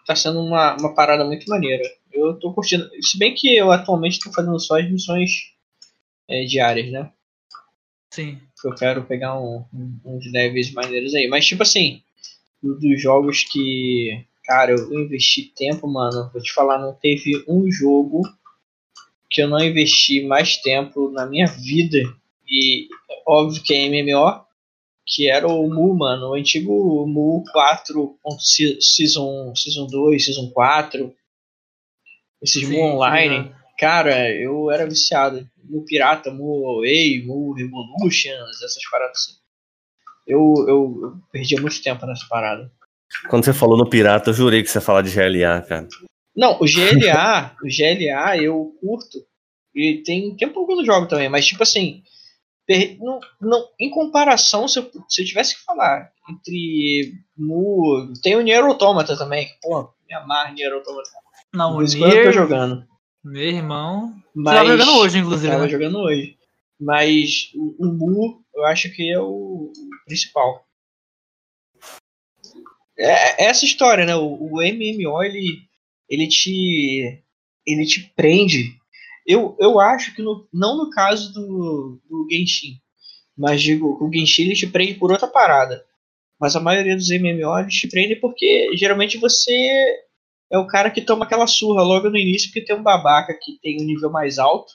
[0.06, 1.84] Tá sendo uma, uma parada muito maneira.
[2.10, 2.90] Eu tô curtindo.
[3.02, 5.30] Se bem que eu atualmente tô fazendo só as missões
[6.30, 7.12] é, diárias, né?
[8.14, 8.40] Sim.
[8.64, 11.28] Eu quero pegar um, um, uns levels maneiros aí.
[11.28, 12.02] Mas, tipo assim,
[12.64, 14.26] dos jogos que.
[14.48, 16.32] Cara, eu investi tempo, mano.
[16.32, 18.22] Vou te falar, não teve um jogo
[19.30, 21.98] que eu não investi mais tempo na minha vida.
[22.50, 22.88] E
[23.28, 24.46] óbvio que é MMO,
[25.06, 26.30] que era o Mu, mano.
[26.30, 28.18] O antigo Mu 4.
[28.80, 31.14] Season, Season 2, Season 4.
[32.42, 33.50] Esses Sim, Mu Online.
[33.50, 35.46] Sim, cara, eu era viciado.
[35.62, 39.34] Mu Pirata, Mu Away, Mu Revolutions, essas paradas assim.
[40.26, 42.72] Eu, eu, eu perdia muito tempo nessa parada.
[43.30, 45.88] Quando você falou no Pirata, eu jurei que você ia falar de GLA, cara.
[46.36, 49.18] Não, o GLA, o GLA eu curto.
[49.74, 52.04] E tem tempo que eu jogo também, mas tipo assim,
[53.00, 58.12] não, não, em comparação, se eu, se eu tivesse que falar entre Mu.
[58.22, 61.10] Tem o Nier Automata também, que, pô, me amarra Nier Automata.
[61.54, 62.14] Não, o Nier...
[62.14, 62.86] eu tô jogando.
[63.24, 64.14] Meu irmão.
[64.36, 65.52] Mas, tava jogando hoje, inclusive.
[65.52, 65.70] Tava né?
[65.70, 66.38] jogando hoje.
[66.80, 69.72] Mas o, o Mu, eu acho que é o
[70.06, 70.67] principal.
[72.98, 74.16] É, é essa história, né?
[74.16, 75.60] O, o MMO, ele,
[76.10, 77.24] ele te.
[77.66, 78.78] Ele te prende.
[79.26, 82.80] Eu, eu acho que no, não no caso do, do Genshin.
[83.38, 85.86] Mas digo, o Genshin ele te prende por outra parada.
[86.40, 89.52] Mas a maioria dos MMO eles te prende porque geralmente você
[90.50, 93.60] é o cara que toma aquela surra logo no início, porque tem um babaca que
[93.62, 94.72] tem um nível mais alto,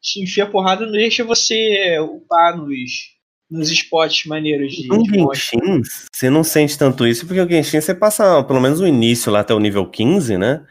[0.00, 3.15] te enfia porrada e não deixa você upar nos,
[3.50, 4.88] nos spots maneiros de.
[4.88, 5.82] No Genshin,
[6.12, 9.40] você não sente tanto isso, porque o Genshin você passa pelo menos o início lá
[9.40, 10.64] até o nível 15, né?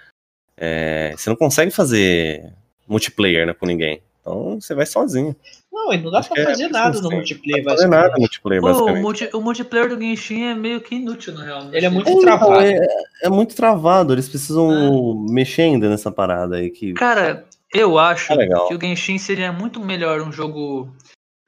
[0.58, 2.54] É, você não consegue fazer
[2.88, 4.02] multiplayer né, com ninguém.
[4.22, 5.36] Então você vai sozinho.
[5.72, 8.20] Não, e não dá Acho pra fazer é, nada no multiplayer, não fazer nada no
[8.20, 8.98] multiplayer, basicamente.
[8.98, 11.70] O, multi, o, multiplayer do Genshin é meio que inútil, na real.
[11.74, 12.62] Ele é muito é, travado.
[12.62, 12.88] É,
[13.24, 15.32] é, muito travado, eles precisam ah.
[15.32, 16.72] mexer ainda nessa parada aí.
[16.72, 16.94] Que...
[16.94, 20.90] Cara, eu acho é que o Genshin seria muito melhor um jogo.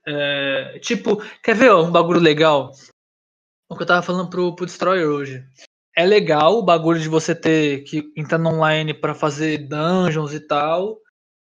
[0.08, 2.72] É, tipo, quer ver ó, um bagulho legal?
[3.70, 5.46] O que eu tava falando pro, pro Destroyer hoje.
[5.96, 10.40] É legal o bagulho de você ter que entrar no online para fazer dungeons e
[10.40, 11.02] tal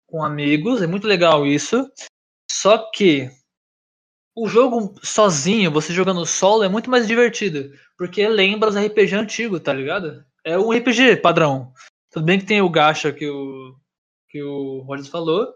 [0.10, 1.89] com amigos, é muito legal isso.
[2.52, 3.30] Só que
[4.36, 7.72] o jogo sozinho, você jogando solo, é muito mais divertido.
[7.98, 10.26] Porque lembra os RPG antigos, tá ligado?
[10.43, 11.72] É um RPG padrão.
[12.12, 13.76] Tudo bem que tem o gacha que o,
[14.30, 15.54] que o Rogers falou.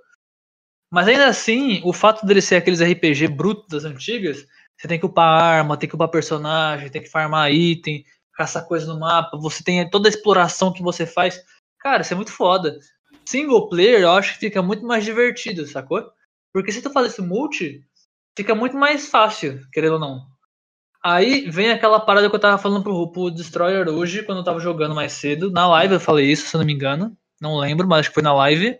[0.94, 4.46] Mas ainda assim, o fato dele ser aqueles RPG brutos das antigas,
[4.78, 8.86] você tem que upar arma, tem que upar personagem, tem que farmar item, caçar coisa
[8.86, 11.44] no mapa, você tem toda a exploração que você faz.
[11.80, 12.78] Cara, isso é muito foda.
[13.26, 16.08] Single player, eu acho que fica muito mais divertido, sacou?
[16.54, 17.84] Porque se tu faz esse multi,
[18.38, 20.28] fica muito mais fácil, querendo ou não.
[21.04, 24.60] Aí vem aquela parada que eu tava falando pro, pro Destroyer hoje, quando eu tava
[24.60, 25.50] jogando mais cedo.
[25.50, 27.18] Na live eu falei isso, se eu não me engano.
[27.42, 28.80] Não lembro, mas acho que foi na live.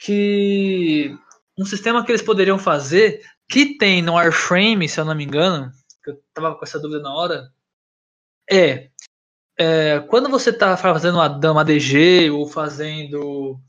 [0.00, 1.16] Que
[1.58, 5.70] um sistema que eles poderiam fazer, que tem no Warframe, se eu não me engano,
[6.02, 7.52] que eu tava com essa dúvida na hora,
[8.50, 8.90] é
[9.62, 13.60] é, quando você está fazendo uma dama DG ou fazendo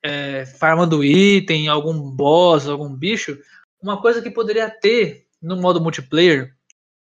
[0.00, 3.36] é, farmando item, algum boss, algum bicho,
[3.82, 6.54] uma coisa que poderia ter no modo multiplayer,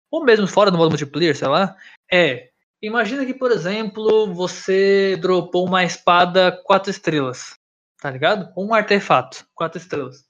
[0.08, 1.74] ou mesmo fora do modo multiplayer, sei lá,
[2.10, 7.54] é imagina que, por exemplo, você dropou uma espada 4 estrelas,
[8.02, 8.52] tá ligado?
[8.56, 10.24] Um artefato, 4 estrelas.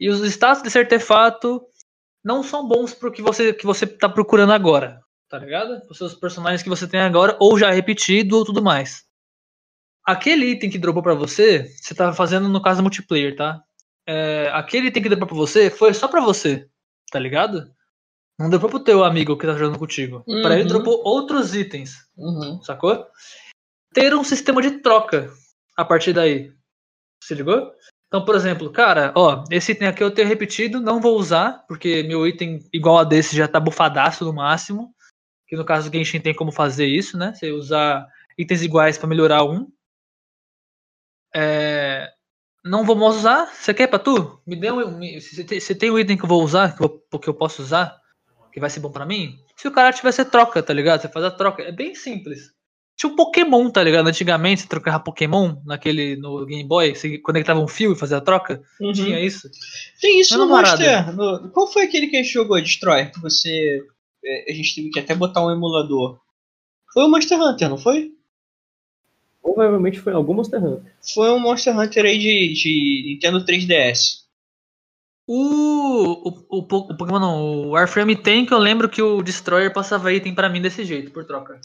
[0.00, 1.62] E os status desse artefato
[2.24, 5.80] não são bons pro que você que você tá procurando agora tá ligado?
[5.88, 9.02] Os seus personagens que você tem agora, ou já repetido, ou tudo mais.
[10.06, 13.62] aquele item que dropou pra você, você tá fazendo no caso multiplayer, tá?
[14.06, 16.68] É, aquele item que dropou pra você foi só pra você,
[17.10, 17.72] tá ligado?
[18.38, 20.22] Não dropou pro teu amigo que tá jogando contigo.
[20.42, 20.68] Pra ele Uhum.
[20.68, 22.62] dropou outros itens, Uhum.
[22.62, 23.06] sacou?
[23.94, 25.32] Ter um sistema de troca
[25.78, 26.52] a partir daí.
[27.22, 27.72] Se ligou?
[28.08, 32.02] Então, por exemplo, cara, ó, esse item aqui eu tenho repetido, não vou usar, porque
[32.02, 34.92] meu item igual a desse já tá bufadaço no máximo.
[35.46, 37.32] Que no caso do Genshin tem como fazer isso, né?
[37.32, 38.06] Você usar
[38.36, 39.70] itens iguais pra melhorar um.
[41.34, 42.12] É,
[42.64, 43.46] Não vou mais usar.
[43.46, 44.42] Você quer pra tu?
[44.46, 45.00] Me dê um.
[45.20, 46.88] Você tem, um item que eu vou usar, que eu,
[47.20, 47.98] que eu posso usar,
[48.52, 49.38] que vai ser bom pra mim?
[49.56, 51.00] Se o cara tiver, você troca, tá ligado?
[51.00, 51.62] Você faz a troca.
[51.62, 52.52] É bem simples.
[52.96, 54.06] Tinha um Pokémon, tá ligado?
[54.06, 58.20] Antigamente você trocava Pokémon naquele no Game Boy, você conectava um fio e fazia a
[58.20, 58.62] troca.
[58.80, 58.92] Uhum.
[58.92, 59.48] Tinha isso.
[60.00, 60.68] Tem isso Mesma no.
[60.68, 61.16] Monster.
[61.16, 63.06] no- Qual foi aquele que a gente jogou, Destroy?
[63.06, 63.82] Que você.
[64.24, 66.20] é, A gente teve que até botar um emulador.
[66.92, 68.12] Foi o Monster Hunter, não foi?
[69.42, 70.92] Provavelmente foi algum Monster Hunter.
[71.14, 74.22] Foi um Monster Hunter aí de, de Nintendo 3DS.
[75.26, 76.62] O, o, o, o
[76.96, 80.60] Pokémon não, o Warframe tem que eu lembro que o Destroyer passava item pra mim
[80.60, 81.60] desse jeito, por troca.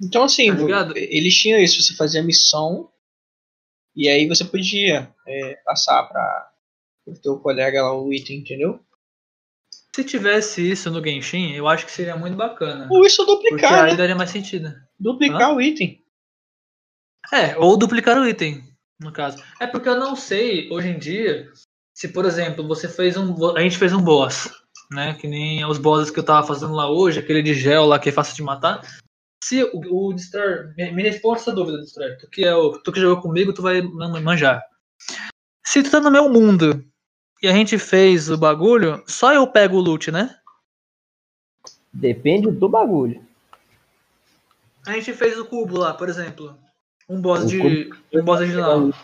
[0.00, 1.82] Então, assim, Tá eles tinham isso.
[1.82, 2.90] Você fazia missão
[3.94, 6.52] e aí você podia é, passar para
[7.06, 8.80] o teu colega lá o item, entendeu?
[9.94, 12.88] Se tivesse isso no Genshin, eu acho que seria muito bacana.
[12.90, 13.96] Ou isso Porque duplicar, aí né?
[13.96, 14.74] daria mais sentido.
[14.98, 16.02] Duplicar o item.
[17.32, 18.64] É, ou duplicar o item,
[18.98, 19.42] no caso.
[19.60, 21.48] É porque eu não sei, hoje em dia,
[21.94, 23.56] se por exemplo, você fez um.
[23.56, 24.50] A gente fez um boss,
[24.90, 25.14] né?
[25.14, 28.08] Que nem os bosses que eu tava fazendo lá hoje, aquele de gel lá que
[28.08, 28.82] é fácil de matar.
[29.44, 30.72] Se o, o Destroyer.
[30.74, 32.18] Me, me responde essa dúvida, Destroyer.
[32.18, 34.64] Tu que, é o, tu que jogou comigo, tu vai man- manjar.
[35.62, 36.82] Se tu tá no meu mundo
[37.42, 40.34] e a gente fez o bagulho, só eu pego o loot, né?
[41.92, 43.22] Depende do bagulho.
[44.86, 46.56] A gente fez o cubo lá, por exemplo.
[47.06, 47.90] Um boss O de.
[48.14, 48.88] Um boss original.
[48.88, 48.94] O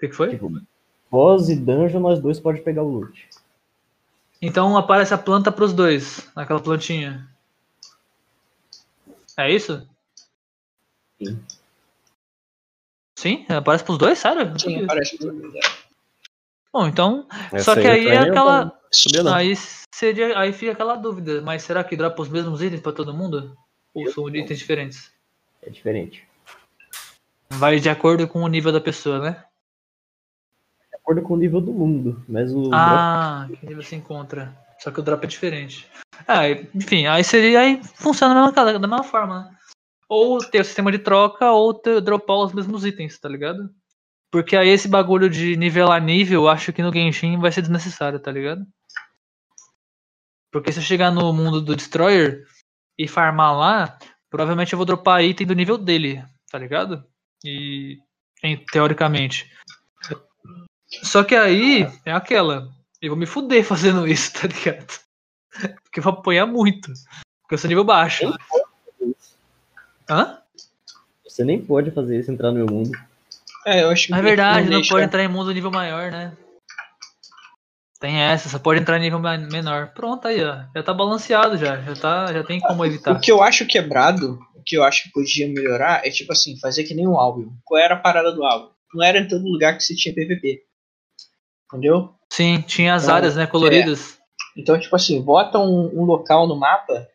[0.00, 0.30] que, que foi?
[0.30, 0.50] Tipo,
[1.08, 3.28] boss e dungeon, nós dois pode pegar o loot.
[4.40, 7.28] Então aparece a planta pros dois, naquela plantinha.
[9.36, 9.86] É isso?
[11.20, 11.44] Sim.
[13.18, 13.46] Sim?
[13.48, 14.58] Aparece pros dois, sério?
[14.58, 14.86] Sim, sabia.
[14.86, 15.26] parece que
[16.72, 17.26] Bom, então.
[17.52, 18.80] Essa só que aí pra é aquela.
[19.24, 19.34] não.
[19.34, 19.54] Aí
[19.92, 20.38] seria.
[20.38, 21.40] Aí fica aquela dúvida.
[21.40, 23.56] Mas será que dropa os mesmos itens pra todo mundo?
[23.92, 25.12] Ou são itens diferentes?
[25.62, 26.26] É diferente.
[27.50, 29.44] Vai de acordo com o nível da pessoa, né?
[31.08, 32.22] De acordo com o nível do mundo.
[32.28, 34.54] Mas o Ah, que nível se encontra.
[34.78, 35.88] Só que o drop é diferente.
[36.26, 37.60] Ah, enfim, aí seria.
[37.60, 39.56] Aí funciona da mesma, da mesma forma, né?
[40.06, 43.70] Ou ter o sistema de troca, ou ter, dropar os mesmos itens, tá ligado?
[44.30, 48.20] Porque aí esse bagulho de nivelar nível, eu acho que no Genshin vai ser desnecessário,
[48.20, 48.66] tá ligado?
[50.52, 52.44] Porque se eu chegar no mundo do Destroyer
[52.98, 57.02] e farmar lá, provavelmente eu vou dropar item do nível dele, tá ligado?
[57.42, 57.98] E
[58.44, 59.50] em- teoricamente.
[61.02, 62.68] Só que aí é aquela.
[63.00, 64.86] Eu vou me fuder fazendo isso, tá ligado?
[65.84, 66.92] Porque eu vou apanhar muito.
[67.42, 68.32] Porque eu sou nível baixo.
[70.08, 70.38] Hã?
[71.24, 72.90] Você nem pode fazer isso, entrar no meu mundo.
[73.66, 76.36] É, eu acho que É verdade, não deixa- pode entrar em mundo nível maior, né?
[78.00, 79.88] Tem essa, só pode entrar em nível menor.
[79.88, 80.62] Pronto, aí, ó.
[80.74, 81.80] Já tá balanceado já.
[81.82, 83.20] Já, tá, já tem como O evitar.
[83.20, 86.84] que eu acho quebrado, o que eu acho que podia melhorar é tipo assim, fazer
[86.84, 87.52] que nem um álbum.
[87.64, 88.70] Qual era a parada do álbum?
[88.94, 90.62] Não era em todo lugar que se tinha PVP.
[91.72, 92.14] Entendeu?
[92.32, 94.18] Sim, tinha as Então, áreas, né, coloridas.
[94.56, 97.08] Então, tipo assim, bota um, um local no mapa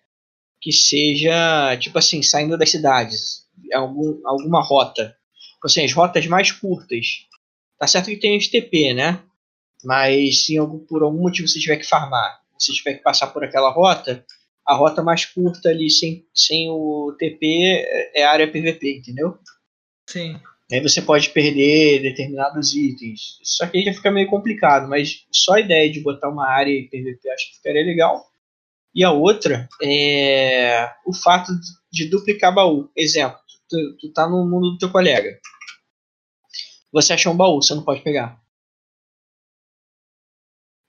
[0.61, 3.43] que seja, tipo assim, saindo das cidades.
[3.73, 5.15] Algum, alguma rota.
[5.55, 7.27] Tipo assim, as rotas mais curtas.
[7.77, 9.21] Tá certo que tem os TP, né?
[9.83, 13.43] Mas se algum- por algum motivo você tiver que farmar, você tiver que passar por
[13.43, 14.25] aquela rota,
[14.65, 17.45] a rota mais curta ali sem, sem o TP
[17.85, 19.37] é é área PVP, entendeu?
[20.09, 20.39] Sim.
[20.71, 23.37] Aí você pode perder determinados itens.
[23.43, 26.71] Só que aí já fica meio complicado, mas só a ideia de botar uma área
[26.71, 28.25] em PVP acho que ficaria legal.
[28.95, 31.51] E a outra é o fato
[31.91, 32.89] de duplicar baú.
[32.95, 33.37] Exemplo,
[33.69, 35.37] tu, tu tá no mundo do teu colega.
[36.91, 38.39] Você achou um baú, você não pode pegar.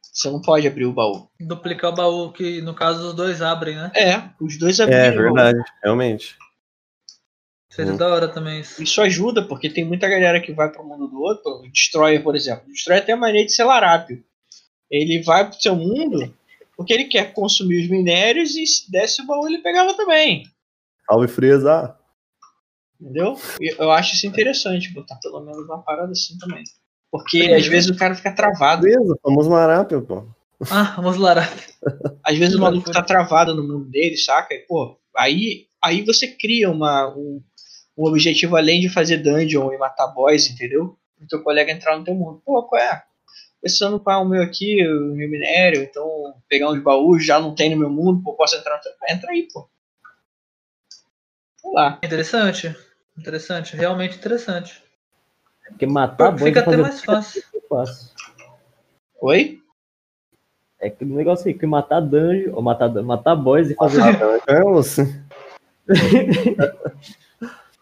[0.03, 1.29] Você não pode abrir o baú.
[1.41, 3.91] Duplicar o baú, que no caso os dois abrem, né?
[3.97, 5.35] É, os dois abriram É o baú.
[5.35, 6.37] verdade, realmente.
[7.75, 7.97] Seria Hum.
[7.97, 8.81] da hora também isso.
[8.81, 11.61] Isso ajuda, porque tem muita galera que vai pro mundo do outro.
[11.61, 12.65] O Destroyer, por exemplo.
[12.69, 14.23] O Destroyer tem a mania de ser larápio.
[14.89, 16.33] Ele vai pro seu mundo
[16.77, 20.45] porque ele quer consumir os minérios e se desse o baú ele pegava também.
[21.09, 21.97] Salve Frieza.
[23.01, 23.37] Entendeu?
[23.61, 26.63] Eu acho isso interessante, botar pelo menos uma parada assim também.
[27.11, 28.83] Porque às vezes o cara fica travado.
[28.83, 30.29] Frieza, famoso larápio, pô.
[30.71, 31.35] Ah, vamos lá.
[32.25, 34.55] Às vezes o maluco tá travado no mundo dele, saca?
[34.55, 37.43] E, pô, aí aí você cria uma, um,
[37.97, 40.97] um objetivo além de fazer dungeon e matar boss, entendeu?
[41.21, 42.43] O teu colega entrar no teu mundo.
[42.45, 43.03] Pô, qual é?
[43.63, 47.55] Pensando qual é o meu aqui, o meu minério, então pegar uns baús, já não
[47.55, 48.93] tem no meu mundo, pô, posso entrar no teu.
[49.09, 49.69] Entra aí, pô.
[51.57, 51.99] Sei lá.
[52.03, 52.77] Interessante.
[53.17, 54.83] Interessante, realmente interessante.
[55.69, 57.43] Porque matar boss Fica e até mais fácil.
[57.55, 58.11] é fácil.
[59.21, 59.61] Oi?
[60.81, 64.03] É que o negócio aí, que matar dungeon, ou matar, matar boss e fazer.
[64.47, 65.25] É, você.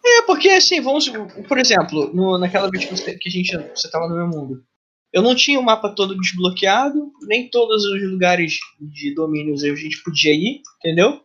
[0.05, 1.09] É, porque assim, vamos.
[1.47, 3.57] Por exemplo, no, naquela vez que, você, que a gente.
[3.57, 4.65] Você tava no meu mundo.
[5.13, 10.03] Eu não tinha o mapa todo desbloqueado, nem todos os lugares de domínios a gente
[10.03, 11.25] podia ir, entendeu?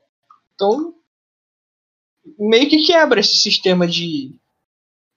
[0.54, 0.94] Então.
[2.38, 4.38] Meio que quebra esse sistema de.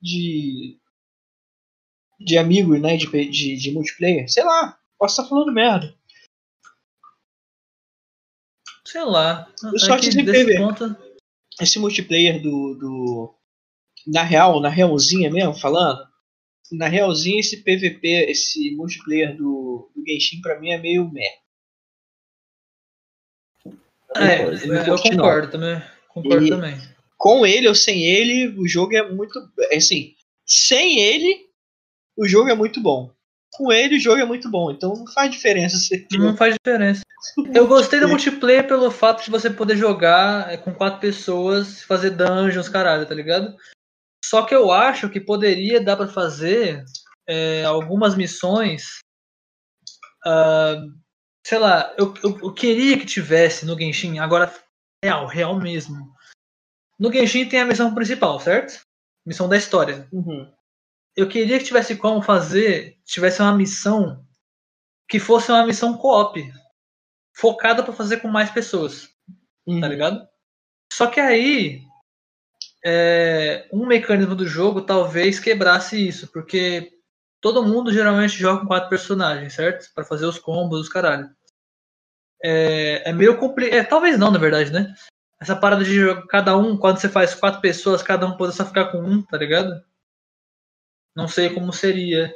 [0.01, 0.79] de.
[2.19, 2.97] de amigos, né?
[2.97, 4.31] De, de, de multiplayer.
[4.31, 5.95] Sei lá, posso estar falando merda.
[8.87, 9.53] Sei lá.
[9.63, 10.97] Eu só é que desse ponto.
[11.61, 13.40] esse multiplayer do, do.
[14.07, 16.01] Na real, na realzinha mesmo, falando.
[16.73, 21.37] Na realzinha, esse PVP, esse multiplayer do, do Genshin, pra mim é meio meh.
[24.17, 25.25] É, Eu não eu curti, não.
[25.25, 25.83] concordo também.
[26.09, 26.77] Concordo E- também.
[27.17, 29.39] Com ele ou sem ele, o jogo é muito.
[29.71, 30.15] é Assim,
[30.47, 31.47] sem ele,
[32.17, 33.13] o jogo é muito bom.
[33.53, 34.71] Com ele, o jogo é muito bom.
[34.71, 37.03] Então não faz diferença se Não faz diferença.
[37.53, 42.11] Eu gostei do multiplayer pelo fato de você poder jogar é, com quatro pessoas, fazer
[42.11, 43.55] dungeons, caralho, tá ligado?
[44.31, 46.85] Só que eu acho que poderia dar pra fazer
[47.27, 49.01] é, algumas missões.
[50.25, 50.77] ah,
[51.45, 54.55] sei lá, eu, eu, eu queria que tivesse no Genshin, agora
[55.05, 56.15] real, real mesmo.
[56.97, 58.81] No Genshin tem a missão principal, certo?
[59.27, 60.09] Missão da história.
[60.13, 60.49] Uhum.
[61.17, 64.25] eu queria que tivesse como fazer, tivesse uma missão
[65.09, 66.41] que fosse uma missão co-op,
[67.37, 69.09] focada para fazer com mais pessoas,
[69.67, 69.81] Uhum.
[69.81, 70.25] tá ligado?
[70.93, 71.83] Só que aí
[72.85, 76.91] é, um mecanismo do jogo talvez quebrasse isso, porque
[77.41, 79.93] todo mundo geralmente joga com quatro personagens, certo?
[79.95, 81.29] Para fazer os combos, os caralho.
[82.43, 83.79] É, é meio complicado.
[83.79, 84.95] É, talvez não, na verdade, né?
[85.41, 88.65] Essa parada de jogar cada um, quando você faz quatro pessoas, cada um pode só
[88.65, 89.83] ficar com um, tá ligado?
[91.17, 92.33] Não sei como seria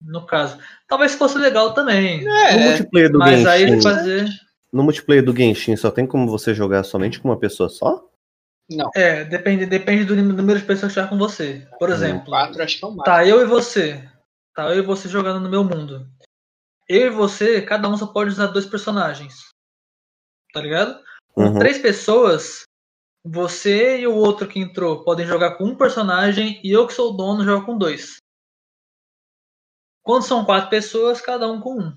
[0.00, 0.58] no caso.
[0.88, 2.24] Talvez fosse legal também.
[2.24, 4.28] No É, multiplayer do Mas aí ele Genshin, fazer.
[4.72, 8.09] no multiplayer do Genshin só tem como você jogar somente com uma pessoa só?
[8.70, 8.90] Não.
[8.94, 11.66] É, depende, depende do número de pessoas que estiver com você.
[11.78, 14.08] Por exemplo, Quatro acho que é o tá eu e você.
[14.54, 16.08] Tá eu e você jogando no meu mundo.
[16.88, 19.48] Eu e você, cada um só pode usar dois personagens.
[20.52, 21.02] Tá ligado?
[21.32, 21.58] Com Uhum.
[21.58, 22.64] três pessoas,
[23.24, 27.12] você e o outro que entrou podem jogar com um personagem e eu que sou
[27.12, 28.16] o dono jogo com dois.
[30.02, 31.96] Quando são quatro pessoas, cada um com um.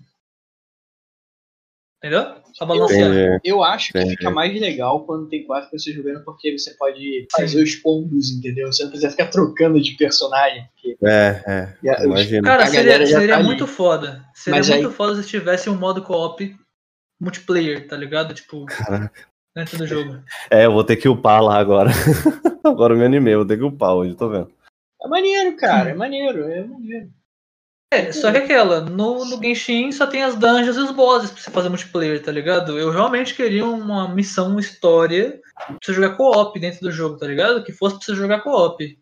[2.03, 2.35] Entendeu?
[2.57, 3.09] Pra balancear.
[3.13, 3.39] Entendi.
[3.45, 4.17] Eu acho que Entendi.
[4.17, 8.67] fica mais legal quando tem quatro pessoas jogando, porque você pode fazer os combos, entendeu?
[8.71, 10.67] Você não precisa ficar trocando de personagem.
[10.73, 11.41] Porque É,
[11.81, 11.89] é.
[11.89, 12.41] a- os- Imagina.
[12.49, 13.45] Cara, seria, seria tá ali.
[13.45, 14.21] muito foda.
[14.33, 16.53] Seria Mas muito aí- foda se tivesse um modo co-op
[17.21, 18.33] multiplayer, tá ligado?
[18.33, 19.25] Tipo, Caraca.
[19.55, 20.21] dentro do jogo.
[20.51, 21.89] É, eu vou ter que upar lá agora.
[22.65, 24.51] agora eu me animei, eu vou ter que upar hoje, tô vendo.
[25.01, 25.89] É maneiro, cara.
[25.91, 27.09] É maneiro, é maneiro.
[27.93, 31.41] É, só que aquela, no, no Genshin só tem as dungeons e os bosses pra
[31.41, 32.77] você fazer multiplayer, tá ligado?
[32.79, 37.27] Eu realmente queria uma missão, uma história pra você jogar co-op dentro do jogo, tá
[37.27, 37.63] ligado?
[37.63, 38.97] Que fosse pra você jogar co-op.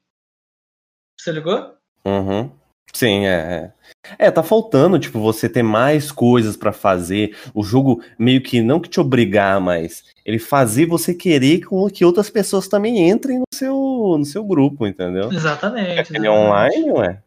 [1.18, 1.74] Você ligou?
[2.06, 2.52] Uhum.
[2.94, 3.72] Sim, é, é.
[4.18, 7.38] É, tá faltando, tipo, você ter mais coisas pra fazer.
[7.54, 12.04] O jogo meio que não que te obrigar, mas ele fazer você querer com que
[12.04, 15.32] outras pessoas também entrem no seu, no seu grupo, entendeu?
[15.32, 16.14] Exatamente.
[16.14, 16.28] Ele exatamente.
[16.28, 17.22] é online, ué.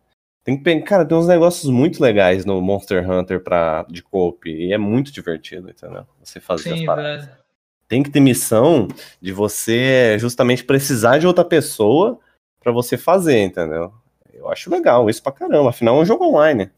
[0.45, 4.75] Tem que, cara, tem uns negócios muito legais no Monster Hunter pra, de coop e
[4.75, 6.07] é muito divertido, entendeu?
[6.23, 7.25] Você fazer as Sim, paradas.
[7.25, 7.39] velho.
[7.89, 8.87] Tem que ter missão
[9.23, 12.21] de você justamente precisar de outra pessoa
[12.61, 13.93] pra você fazer, entendeu?
[14.35, 15.71] Eu acho legal isso pra caramba.
[15.71, 16.71] Afinal, é um jogo online.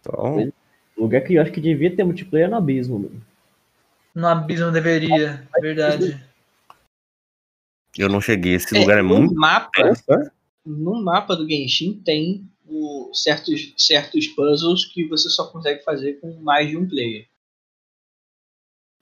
[0.00, 0.50] Então,
[0.96, 3.22] O lugar que eu acho que devia ter multiplayer é no abismo, mano.
[4.14, 6.22] No abismo deveria, verdade.
[7.98, 8.54] eu não cheguei.
[8.54, 10.30] Esse lugar é muito mapa, tenso, né?
[10.64, 16.32] No mapa do Genshin tem o- certos, certos puzzles que você só consegue fazer com
[16.40, 17.26] mais de um player.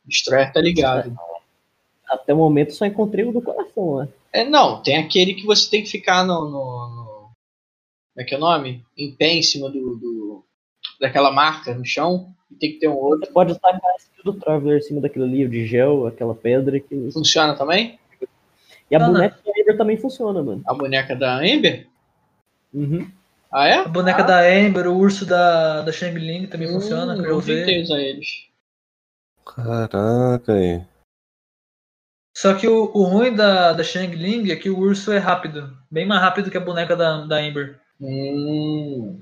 [0.05, 1.15] O Destroyer tá ligado.
[2.09, 4.09] Até o momento só encontrei o do coração, né?
[4.33, 6.45] É, não, tem aquele que você tem que ficar no.
[6.49, 6.51] no,
[6.89, 7.09] no-
[8.15, 8.85] como é que é o nome?
[8.97, 10.45] Em pé em cima do, do-
[11.01, 12.35] daquela marca no chão.
[12.51, 13.27] E tem que ter um outro.
[13.27, 16.81] Você pode skill do Traveler em cima daquele ali, o de gel, aquela pedra.
[16.81, 17.11] Que...
[17.13, 17.99] Funciona também?
[18.91, 19.15] E a Não, não.
[19.15, 20.63] boneca da Ember também funciona, mano.
[20.67, 21.87] A boneca da Ember?
[22.73, 23.11] Uhum.
[23.51, 23.75] Ah, é?
[23.79, 27.27] A boneca ah, da Ember, o urso da, da Shang Ling também hum, funciona, que
[27.29, 27.61] eu usei.
[27.61, 28.47] tentei usar eles.
[29.45, 30.83] Caraca aí.
[32.37, 35.77] Só que o, o ruim da, da Shang Ling é que o urso é rápido.
[35.91, 37.81] Bem mais rápido que a boneca da, da Amber.
[38.01, 39.21] Hum,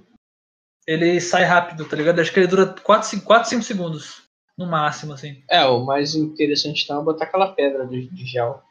[0.86, 2.20] Ele sai rápido, tá ligado?
[2.20, 4.26] Acho que ele dura 4, 5 segundos.
[4.58, 5.42] No máximo, assim.
[5.50, 8.62] é, o mais interessante então é botar aquela pedra de, de gel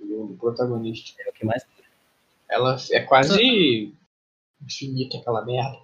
[0.00, 1.20] do protagonista.
[1.22, 1.64] É o que mais.
[2.48, 3.92] Ela é quase
[4.62, 5.78] infinita aquela merda.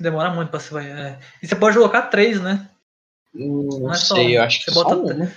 [0.00, 0.90] Demora muito pra se vai.
[0.90, 1.20] é.
[1.42, 2.68] E você pode colocar três, né?
[3.34, 4.30] Hum, não Não é só sei, um.
[4.30, 5.32] eu acho que Você só bota- um.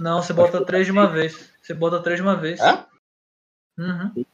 [0.00, 1.50] Não, você bota três de uma vez.
[1.62, 2.60] Você bota três de uma vez.
[2.60, 2.84] É?
[3.78, 4.24] Uhum.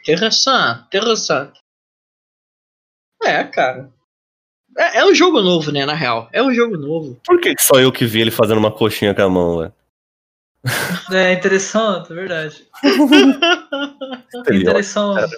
[0.00, 1.60] Interessante, interessante.
[3.22, 3.90] É, cara.
[4.76, 6.28] É, é um jogo novo, né, na real.
[6.32, 7.18] É um jogo novo.
[7.24, 9.74] Por que, que só eu que vi ele fazendo uma coxinha com a mão, velho?
[11.12, 12.66] É interessante, é verdade.
[14.50, 15.34] Interessante.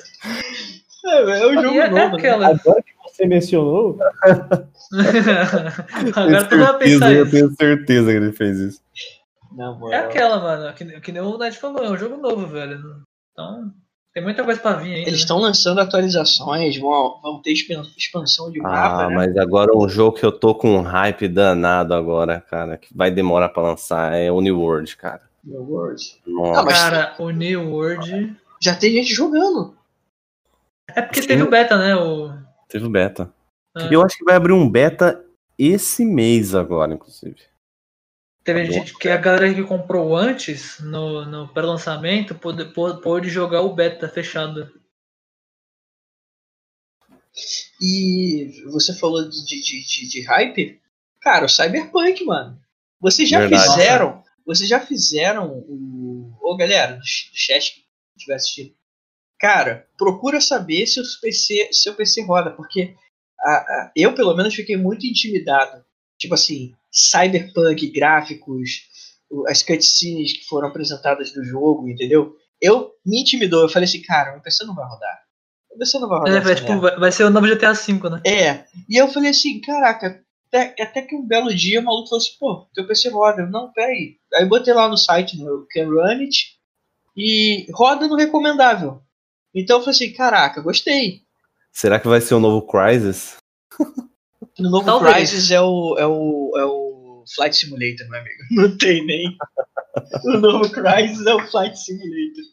[1.05, 2.19] É, é um jogo E é, novo, né?
[2.19, 2.49] aquela.
[2.49, 3.99] Agora que você mencionou,
[6.17, 7.31] Agora tu vai pensar eu isso.
[7.31, 8.81] tenho certeza que ele fez isso.
[9.53, 10.75] Na É aquela, mano.
[10.75, 13.03] Que, que nem o Ned falou, é um jogo novo, velho.
[13.33, 13.73] Então,
[14.15, 15.01] tem muita coisa pra vir ainda.
[15.09, 15.19] Eles né?
[15.19, 19.15] estão lançando atualizações, vão, vão ter expan- expansão de mapa, Ah, né?
[19.15, 23.11] mas agora um jogo que eu tô com um hype danado agora, cara, que vai
[23.11, 25.23] demorar pra lançar é o New World, cara.
[25.45, 26.03] New World.
[26.27, 26.61] Nossa.
[26.61, 28.37] Ah, mas- Cara, o New World.
[28.61, 29.77] Já tem gente jogando.
[30.95, 31.95] É porque teve o beta, né?
[31.95, 32.33] O...
[32.69, 33.33] Teve o beta.
[33.77, 33.89] Ah.
[33.91, 35.25] Eu acho que vai abrir um beta
[35.57, 37.37] esse mês agora, inclusive.
[38.49, 38.73] Teve Tá bom.
[38.73, 43.75] gente que a galera que comprou antes, no, no pré-lançamento, pôde, pô- pôde jogar o
[43.75, 44.73] beta fechado.
[47.81, 50.81] E você falou de, de, de, de hype.
[51.21, 52.59] Cara, o Cyberpunk, mano.
[53.01, 53.63] Vocês já Verdade.
[53.71, 54.25] fizeram.
[54.47, 56.33] Vocês já fizeram o.
[56.41, 57.85] Ô galera, do ch- do chat que
[58.17, 58.75] estiver assistindo.
[59.39, 62.97] Cara, procura saber se o PC, seu PC roda, porque
[63.41, 65.85] a- a- eu, pelo menos, fiquei muito intimidado.
[66.19, 68.71] Tipo assim, cyberpunk, gráficos,
[69.31, 72.35] o- as cutscenes que foram apresentadas do jogo, entendeu?
[72.61, 75.19] Eu me intimidou, eu falei assim, cara, meu PC não vai rodar.
[75.71, 76.35] Meu PC não vai rodar.
[76.37, 78.21] É, vai, tipo, vai, vai ser o novo GTA V, né?
[78.27, 82.23] É, e eu falei assim, caraca, até, até que um belo dia o maluco falou
[82.23, 83.43] assim, pô, teu PC roda.
[83.43, 84.17] Eu, não, peraí.
[84.35, 86.57] Aí eu botei lá no site, no Can Run It,
[87.17, 89.03] e roda no recomendável.
[89.55, 91.21] Então eu falei assim, caraca, gostei.
[91.73, 93.37] Será que vai ser o novo Crysis?
[94.59, 95.15] No novo Talvez.
[95.31, 98.39] Crysis é o, é, o, é o Flight Simulator, meu amigo.
[98.51, 99.37] Não tem nem.
[100.25, 102.45] o novo Crysis é o Flight Simulator.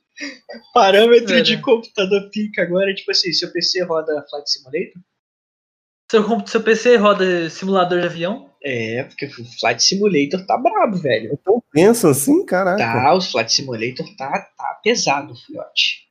[0.73, 1.61] Parâmetro É, de né?
[1.61, 5.01] computador pica agora, tipo assim, seu PC roda Flight Simulator?
[6.09, 8.49] Seu, seu PC roda simulador de avião?
[8.63, 11.31] É, porque o Flight Simulator tá brabo, velho.
[11.33, 12.77] Então pensa assim, caraca.
[12.77, 16.05] Tá, o Flight Simulator tá, tá pesado, filhote.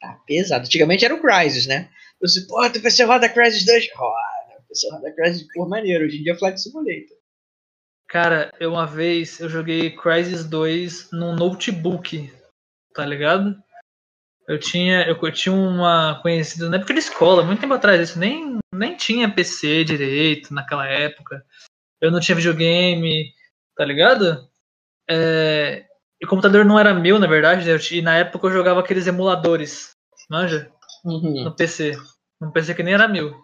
[0.00, 0.66] Tá pesado.
[0.66, 1.88] Antigamente era o Crysis, né?
[2.20, 3.88] Você, pô, tu PC roda Crysis 2?
[3.94, 4.33] Roda.
[4.74, 6.04] PC roda Crysis, por maneiro.
[6.04, 7.16] Hoje em dia é Flight Simulator.
[8.08, 12.30] Cara, eu uma vez eu joguei Crysis 2 num notebook,
[12.94, 13.56] tá ligado?
[14.46, 18.58] Eu tinha, eu tinha uma conhecida na época de escola, muito tempo atrás, isso nem,
[18.74, 21.42] nem tinha PC direito naquela época.
[22.00, 23.32] Eu não tinha videogame,
[23.74, 24.46] tá ligado?
[25.08, 25.86] É,
[26.20, 28.80] e o computador não era meu, na verdade, eu tinha- e na época eu jogava
[28.80, 29.92] aqueles emuladores,
[30.28, 30.70] manja?
[31.04, 31.44] Uhum.
[31.44, 31.92] no PC.
[32.40, 33.34] Um PC que nem era meu.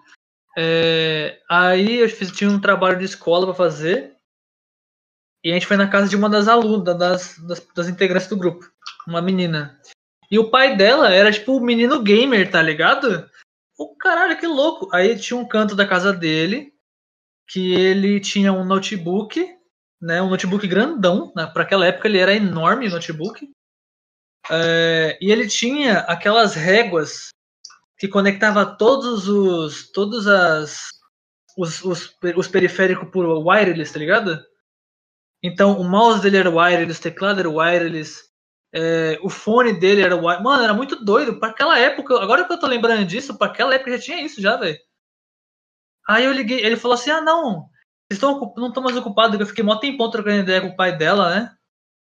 [0.56, 4.16] É, aí eu fiz, tinha um trabalho de escola pra fazer.
[5.42, 8.36] E a gente foi na casa de uma das alunas, das, das, das integrantes do
[8.36, 8.70] grupo.
[9.06, 9.80] Uma menina.
[10.30, 13.28] E o pai dela era tipo o menino gamer, tá ligado?
[13.78, 14.88] O caralho, que louco.
[14.94, 16.74] Aí tinha um canto da casa dele.
[17.48, 19.56] Que ele tinha um notebook.
[20.00, 21.32] Né, um notebook grandão.
[21.34, 23.50] Né, para aquela época ele era enorme o notebook.
[24.50, 27.30] É, e ele tinha aquelas réguas
[28.00, 30.88] que conectava todos os todos as
[31.56, 34.42] os, os, os periféricos por wireless, tá ligado?
[35.42, 38.22] Então o mouse dele era wireless, o teclado era wireless,
[38.72, 40.42] é, o fone dele era wireless.
[40.42, 41.38] Mano, era muito doido.
[41.38, 44.40] Para aquela época, agora que eu tô lembrando disso, para aquela época já tinha isso
[44.40, 44.78] já, velho.
[46.08, 47.68] Aí eu liguei, ele falou assim: "Ah, não,
[48.10, 50.96] vocês ocup- não estão mais ocupados, eu fiquei mó tempão trocando ideia com o pai
[50.96, 51.54] dela, né?"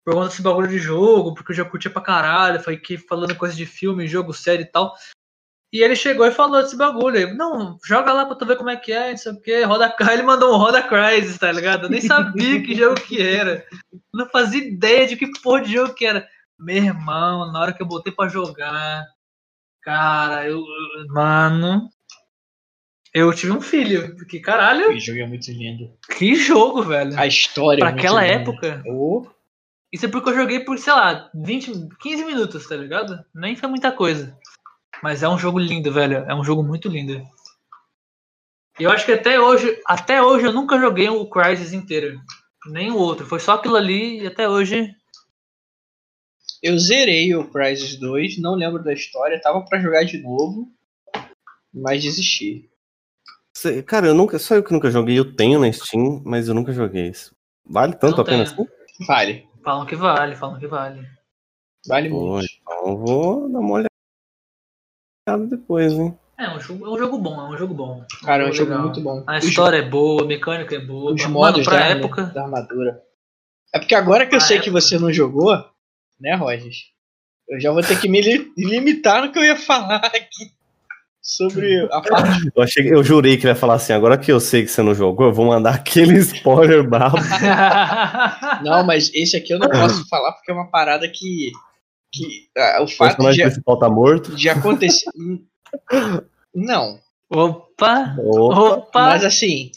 [0.04, 3.36] Por conta desse bagulho de jogo, porque eu já curtia pra caralho, foi aqui falando
[3.36, 4.94] coisa de filme, jogo, série e tal.
[5.72, 7.16] E ele chegou e falou desse bagulho.
[7.16, 9.62] Ele, não, joga lá pra tu ver como é que é, não sei o que.
[9.64, 11.84] Roda Ele mandou um Roda Crysis, tá ligado?
[11.84, 13.64] Eu nem sabia que jogo que era.
[14.12, 16.26] Não fazia ideia de que porra de jogo que era.
[16.58, 19.04] Meu irmão, na hora que eu botei pra jogar.
[19.82, 20.62] Cara, eu.
[21.08, 21.88] Mano.
[23.14, 24.14] Eu tive um filho.
[24.16, 25.92] Porque, caralho, O jogo é muito lindo.
[26.16, 27.18] que jogo, velho.
[27.18, 28.34] A história Pra é aquela linda.
[28.34, 28.82] época.
[28.86, 29.26] Oh,
[29.92, 33.18] Isso é porque eu joguei por, sei lá, 20, 15 minutos, tá ligado?
[33.34, 34.36] Nem foi muita coisa.
[35.02, 36.18] Mas é um jogo lindo, velho.
[36.28, 37.22] É um jogo muito lindo.
[38.78, 42.20] E eu acho que até hoje, até hoje eu nunca joguei o Crysis inteiro.
[42.66, 43.26] Nem o outro.
[43.26, 44.94] Foi só aquilo ali e até hoje.
[46.62, 50.68] Eu zerei o Crysis 2, não lembro da história, tava pra jogar de novo,
[51.72, 52.68] mas desisti.
[53.86, 54.38] Cara, eu nunca.
[54.38, 55.18] Só eu que nunca joguei.
[55.18, 57.34] Eu tenho na Steam, mas eu nunca joguei isso.
[57.64, 58.66] Vale tanto Não a pena assim?
[59.06, 61.06] Vale, Falam que vale, falam que vale.
[61.86, 62.48] vale Pô, muito.
[62.62, 63.88] então eu vou dar uma olhada
[65.36, 66.16] depois, hein?
[66.38, 68.04] É um jogo, é um jogo bom, é um jogo bom.
[68.24, 68.84] Cara, é um jogo legal.
[68.84, 69.24] muito bom.
[69.26, 71.12] A Os- história é boa, a mecânica é boa.
[71.12, 72.22] os Mano, modos pra da, época.
[72.26, 73.02] da armadura.
[73.74, 74.80] É porque agora que eu A sei que época.
[74.80, 75.52] você não jogou,
[76.20, 76.76] né, Rogers?
[77.48, 80.52] Eu já vou ter que me li- limitar no que eu ia falar aqui
[81.20, 82.50] sobre a parte.
[82.54, 84.80] Eu, achei, eu jurei que ele ia falar assim, agora que eu sei que você
[84.82, 87.16] não jogou, eu vou mandar aquele spoiler brabo.
[88.62, 91.50] Não, mas esse aqui eu não posso falar porque é uma parada que.
[92.18, 94.34] Que ah, o fato de, principal tá morto.
[94.34, 95.10] de acontecer.
[96.54, 96.98] Não,
[97.30, 98.16] Opa!
[98.18, 98.60] Opa.
[98.60, 99.00] Opa!
[99.10, 99.70] mas assim.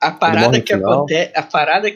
[0.00, 1.32] A parada que acontece.
[1.36, 1.88] A parada.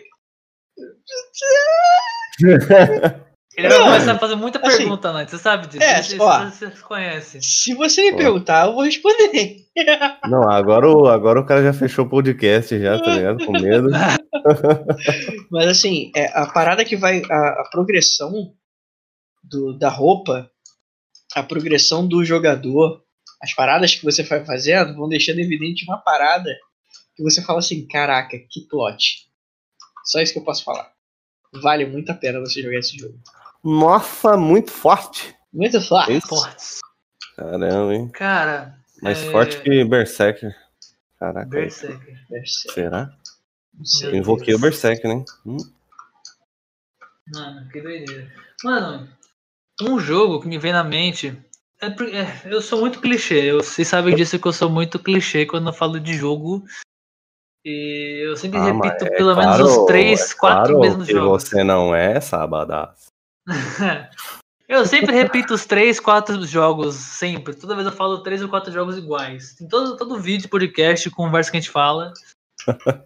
[3.57, 5.28] Ele vai começar a fazer muita Assim, pergunta, Nath.
[5.28, 5.82] Você sabe disso.
[5.82, 6.44] é, Você, ó.
[6.48, 7.42] você conhece.
[7.42, 8.16] Se você me Ó.
[8.16, 9.57] perguntar, eu vou responder.
[10.28, 13.44] Não, agora, o- agora o cara já fechou o podcast já, tá ligado?
[13.44, 13.88] Com medo.
[15.51, 17.22] Mas assim, é, a parada que vai.
[17.30, 18.53] A, a progressão
[19.51, 20.51] do, da roupa,
[21.34, 23.05] a progressão do jogador,
[23.42, 26.57] as paradas que você vai fazendo vão deixando evidente uma parada
[27.16, 29.28] que você fala assim: caraca, que plot.
[30.05, 30.92] Só isso que eu posso falar.
[31.53, 33.18] Vale muito a pena você jogar esse jogo.
[33.62, 35.34] Nossa, muito forte.
[35.53, 36.12] Muito forte.
[36.12, 36.28] Isso.
[36.28, 36.80] Fortes.
[37.36, 38.09] Caramba, hein?
[38.09, 38.78] Cara.
[39.03, 40.55] Mais é, forte que Berserker.
[41.18, 42.18] Caraca, Berserker.
[42.30, 43.12] Não será?
[44.03, 44.59] Eu invoquei Deus.
[44.59, 45.24] o Berserker, né?
[45.44, 45.59] Hum,
[47.32, 48.32] Mano, que doideira.
[48.64, 49.09] Mano,
[49.89, 51.37] um jogo que me vem na mente.
[51.81, 53.51] É, é, eu sou muito clichê.
[53.51, 56.64] eu- Vocês sabem disso que eu sou muito clichê quando eu falo de jogo.
[57.64, 61.07] E eu sempre Ah, repito é pelo menos claro- os três, é quatro claro mesmos
[61.07, 61.43] jogos.
[61.43, 63.07] você não é sabadaço.
[64.68, 67.55] eu sempre repito os três, quatro jogos, sempre.
[67.55, 69.61] Toda vez eu falo três ou quatro jogos iguais.
[69.61, 72.12] Em todo, todo vídeo, podcast, conversa que a gente fala.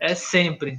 [0.00, 0.78] É sempre.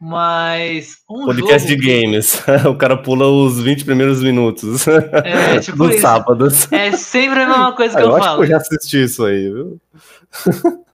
[0.00, 2.42] Mas um Podcast jogo de games.
[2.68, 6.00] o cara pula os 20 primeiros minutos É, tipo dos isso.
[6.02, 6.70] sábados.
[6.72, 8.38] É sempre a mesma coisa Ah, que eu eu, acho falo.
[8.38, 9.80] que eu já assisti isso aí, viu?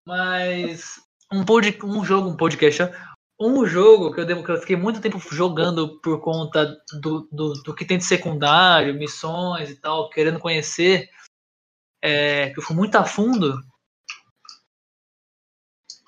[0.06, 1.00] Mas
[1.32, 2.88] um, pod, um jogo, um podcast, ó.
[3.40, 7.52] um jogo que eu, devo- que eu fiquei muito tempo jogando por conta do, do,
[7.64, 11.08] do que tem de secundário, missões e tal, querendo conhecer,
[12.02, 13.58] é, que eu fui muito a fundo,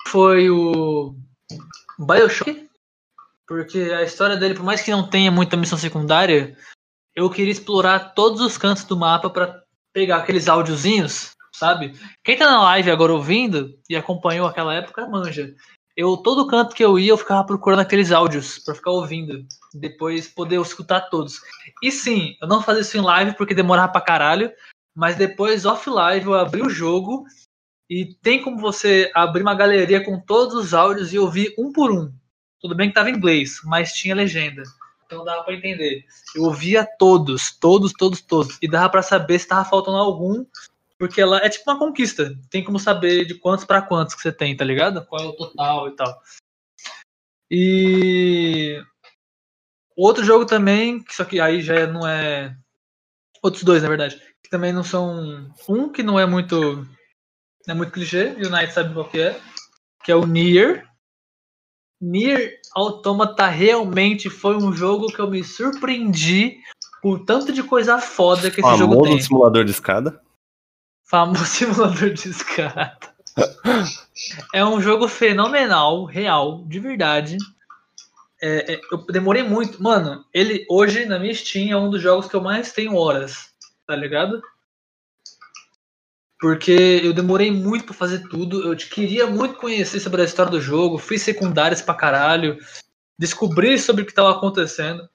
[0.07, 1.15] foi o
[1.99, 2.62] Bioshock,
[3.47, 6.55] porque a história dele, por mais que não tenha muita missão secundária,
[7.15, 9.63] eu queria explorar todos os cantos do mapa para
[9.93, 11.93] pegar aqueles áudiozinhos, sabe?
[12.23, 15.53] Quem tá na live agora ouvindo e acompanhou aquela época, manja.
[15.95, 19.45] Eu, todo canto que eu ia, eu ficava procurando aqueles áudios pra ficar ouvindo.
[19.75, 21.39] Depois poder escutar todos.
[21.83, 24.51] E sim, eu não fazia isso em live porque demorava pra caralho.
[24.95, 27.25] Mas depois, off live, eu abri o jogo
[27.87, 31.91] e tem como você abrir uma galeria com todos os áudios e ouvir um por
[31.91, 32.11] um.
[32.63, 34.63] Tudo bem que tava em inglês, mas tinha legenda.
[35.05, 36.05] Então dava pra entender.
[36.33, 38.57] Eu ouvia todos, todos, todos, todos.
[38.61, 40.45] E dava pra saber se tava faltando algum
[40.97, 42.33] porque ela é tipo uma conquista.
[42.49, 45.05] Tem como saber de quantos para quantos que você tem, tá ligado?
[45.05, 46.21] Qual é o total e tal.
[47.51, 48.81] E
[49.97, 52.55] outro jogo também, só que aí já não é
[53.41, 56.87] outros dois, na verdade, que também não são um que não é muito
[57.67, 59.39] não é muito clichê, e o Knight sabe qual que é,
[60.05, 60.87] que é o Nier.
[62.03, 66.57] Nier Automata realmente foi um jogo que eu me surpreendi
[67.01, 69.21] por tanto de coisa foda que esse jogo Famoso tem.
[69.21, 70.21] simulador de escada.
[71.03, 72.97] Famoso simulador de escada.
[74.53, 77.37] é um jogo fenomenal, real, de verdade.
[78.41, 79.81] É, é, eu demorei muito.
[79.81, 83.53] Mano, ele hoje na minha Steam é um dos jogos que eu mais tenho horas.
[83.87, 84.41] Tá ligado?
[86.43, 88.69] Porque eu demorei muito pra fazer tudo.
[88.69, 90.97] Eu queria muito conhecer sobre a história do jogo.
[90.97, 92.57] Fiz secundárias pra caralho.
[93.17, 95.07] Descobri sobre o que tava acontecendo.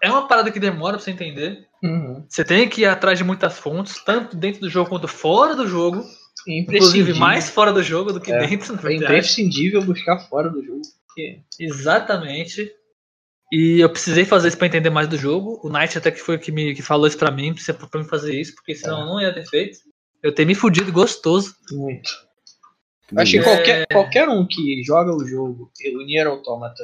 [0.00, 1.66] É uma parada que demora pra você entender.
[1.82, 2.24] Uhum.
[2.28, 5.66] Você tem que ir atrás de muitas fontes, tanto dentro do jogo quanto fora do
[5.66, 6.04] jogo.
[6.46, 10.82] Inclusive, mais fora do jogo do que É, dentro, É imprescindível buscar fora do jogo.
[11.08, 12.70] porque- Exatamente.
[13.52, 15.60] E eu precisei fazer isso pra entender mais do jogo.
[15.62, 18.08] O Knight até que foi que me que falou isso pra mim, precisa pra mim
[18.08, 19.78] fazer isso, porque senão eu não ia ter feito.
[20.22, 21.54] Eu ter me fudido gostoso.
[21.70, 22.10] Muito.
[23.16, 23.42] Acho que É.
[23.42, 26.82] qualquer, qualquer um que joga o jogo, o Nier Automata,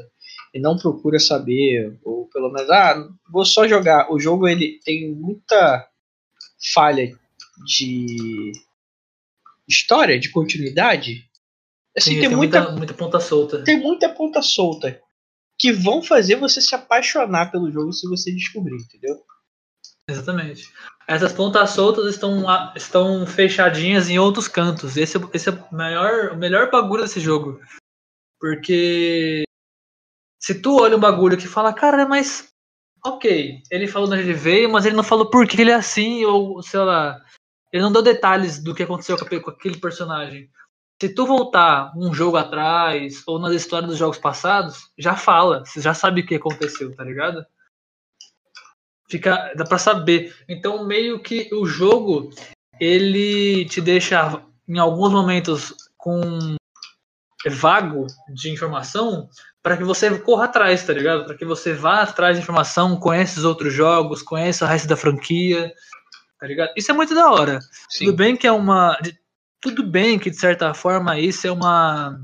[0.55, 4.13] e não procura saber, ou pelo menos, ah, vou só jogar.
[4.13, 5.89] O jogo ele tem muita
[6.75, 7.11] falha
[7.67, 8.53] de
[9.67, 11.25] história, de continuidade.
[11.97, 13.65] Assim, Sim, tem, muita, muita, muita ponta solta.
[13.65, 15.01] tem muita ponta solta
[15.61, 19.23] que vão fazer você se apaixonar pelo jogo se você descobrir, entendeu?
[20.09, 20.73] Exatamente.
[21.07, 22.45] Essas pontas soltas estão,
[22.75, 24.97] estão fechadinhas em outros cantos.
[24.97, 27.61] Esse, esse é o melhor, o melhor bagulho desse jogo.
[28.41, 29.45] Porque
[30.41, 32.49] se tu olha um bagulho que fala, cara, mas
[33.05, 35.75] ok, ele falou de onde ele veio, mas ele não falou por que ele é
[35.75, 37.23] assim, ou sei lá,
[37.71, 40.51] ele não deu detalhes do que aconteceu com aquele personagem.
[41.01, 45.81] Se tu voltar um jogo atrás, ou nas histórias dos jogos passados, já fala, você
[45.81, 47.43] já sabe o que aconteceu, tá ligado?
[49.09, 50.37] Fica, dá pra saber.
[50.47, 52.31] Então, meio que o jogo,
[52.79, 56.21] ele te deixa, em alguns momentos, com
[57.49, 59.27] vago de informação,
[59.63, 61.25] para que você corra atrás, tá ligado?
[61.25, 64.99] Para que você vá atrás de informação, conheça os outros jogos, conheça o resto da
[64.99, 65.73] franquia,
[66.39, 66.73] tá ligado?
[66.77, 67.59] Isso é muito da hora.
[67.99, 68.99] Tudo bem que é uma.
[69.61, 72.19] Tudo bem que, de certa forma, isso é uma.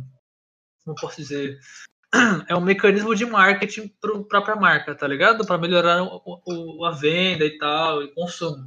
[0.84, 1.58] Como posso dizer?
[2.48, 5.44] É um mecanismo de marketing para a própria marca, tá ligado?
[5.46, 8.64] Para melhorar o, o- a venda e tal, e consumo.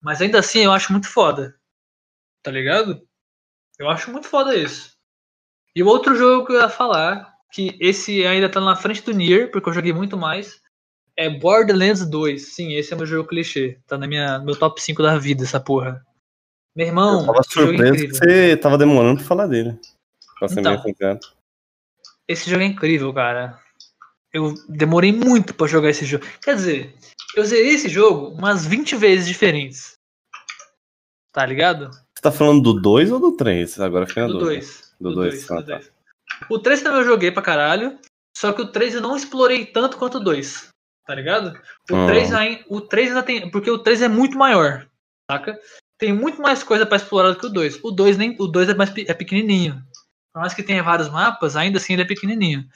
[0.00, 1.54] Mas ainda assim, eu acho muito foda.
[2.42, 3.02] Tá ligado?
[3.78, 4.92] Eu acho muito foda isso.
[5.74, 9.12] E o outro jogo que eu ia falar, que esse ainda tá na frente do
[9.12, 10.60] Nier, porque eu joguei muito mais,
[11.16, 12.54] é Borderlands 2.
[12.54, 13.80] Sim, esse é meu jogo clichê.
[13.86, 16.04] Tá na minha meu top 5 da vida, essa porra.
[16.76, 18.16] Meu irmão, Eu tava que jogo surpreso que incrível.
[18.18, 19.78] você tava demorando pra falar dele.
[20.38, 20.74] Pra ser Então.
[20.74, 21.18] bem sincero.
[22.28, 23.58] Esse jogo é incrível, cara.
[24.32, 26.24] Eu demorei muito pra jogar esse jogo.
[26.42, 26.94] Quer dizer,
[27.34, 29.94] eu zerei esse jogo umas 20 vezes diferentes.
[31.32, 31.90] Tá ligado?
[31.90, 33.80] Você tá falando do 2 ou do 3?
[33.80, 34.54] Agora fiquei na Do dúvida.
[34.60, 34.94] 2.
[35.00, 35.80] Do dois, ah, tá.
[36.50, 37.98] O 3 também eu joguei pra caralho.
[38.36, 40.68] Só que o 3 eu não explorei tanto quanto o 2.
[41.06, 41.58] Tá ligado?
[41.90, 42.06] O Hum.
[42.06, 43.50] 3 ainda, o 3 ainda tem.
[43.50, 44.86] Porque o 3 é muito maior.
[45.30, 45.58] Saca?
[45.98, 47.82] Tem muito mais coisa pra explorar do que o 2.
[47.82, 48.36] O 2 nem.
[48.38, 49.82] O 2 é mais é pequenininho.
[50.32, 52.68] Por mais que tenha vários mapas, ainda assim ele é pequenininho.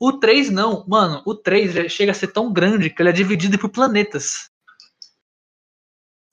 [0.00, 0.84] O 3 não.
[0.86, 4.48] Mano, o 3 já chega a ser tão grande que ele é dividido por planetas.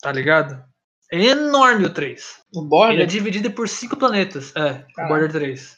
[0.01, 0.63] Tá ligado?
[1.11, 2.41] É enorme o 3.
[2.53, 4.55] O Ele é Border, dividido por cinco planetas.
[4.55, 5.07] É, o Caralho.
[5.07, 5.77] Border 3.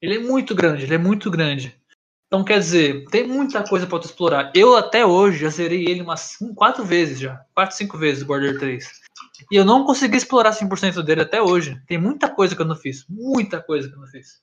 [0.00, 1.76] Ele é muito grande, ele é muito grande.
[2.26, 4.52] Então, quer dizer, tem muita coisa pra tu explorar.
[4.54, 7.44] Eu até hoje já zerei ele umas cinco- quatro vezes já.
[7.54, 8.99] Quatro, cinco vezes o Border 3.
[9.50, 11.80] E eu não consegui explorar 100% dele até hoje.
[11.86, 13.06] Tem muita coisa que eu não fiz.
[13.08, 14.40] Muita coisa que eu não fiz.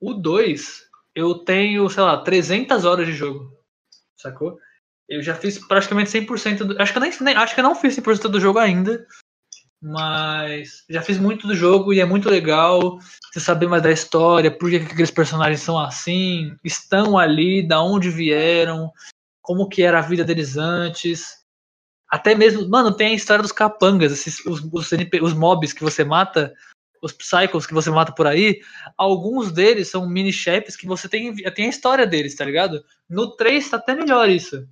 [0.00, 0.82] O 2,
[1.14, 3.56] eu tenho, sei lá, 300 horas de jogo.
[4.16, 4.58] Sacou?
[5.08, 6.80] Eu já fiz praticamente 100% do.
[6.80, 9.06] Acho que eu, nem, nem- acho que eu não fiz 100% do jogo ainda.
[9.80, 13.00] Mas já fiz muito do jogo e é muito legal
[13.32, 17.82] você saber mais da história, por que, que aqueles personagens são assim, estão ali, da
[17.82, 18.92] onde vieram,
[19.40, 21.41] como que era a vida deles antes.
[22.12, 25.82] Até mesmo, mano, tem a história dos capangas, esses, os, os, NP os mobs que
[25.82, 26.52] você mata,
[27.00, 28.60] os psychos que você mata por aí,
[28.98, 32.84] alguns deles são mini-chefes que você tem, tem a história deles, tá ligado?
[33.08, 34.68] No 3 tá até melhor isso.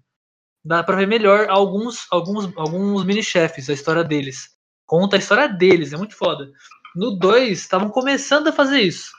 [0.62, 4.50] Dá pra ver melhor alguns, alguns, alguns mini-chefes, a história deles.
[4.84, 6.52] Conta a história deles, é muito foda.
[6.94, 9.12] No 2, estavam começando a fazer isso.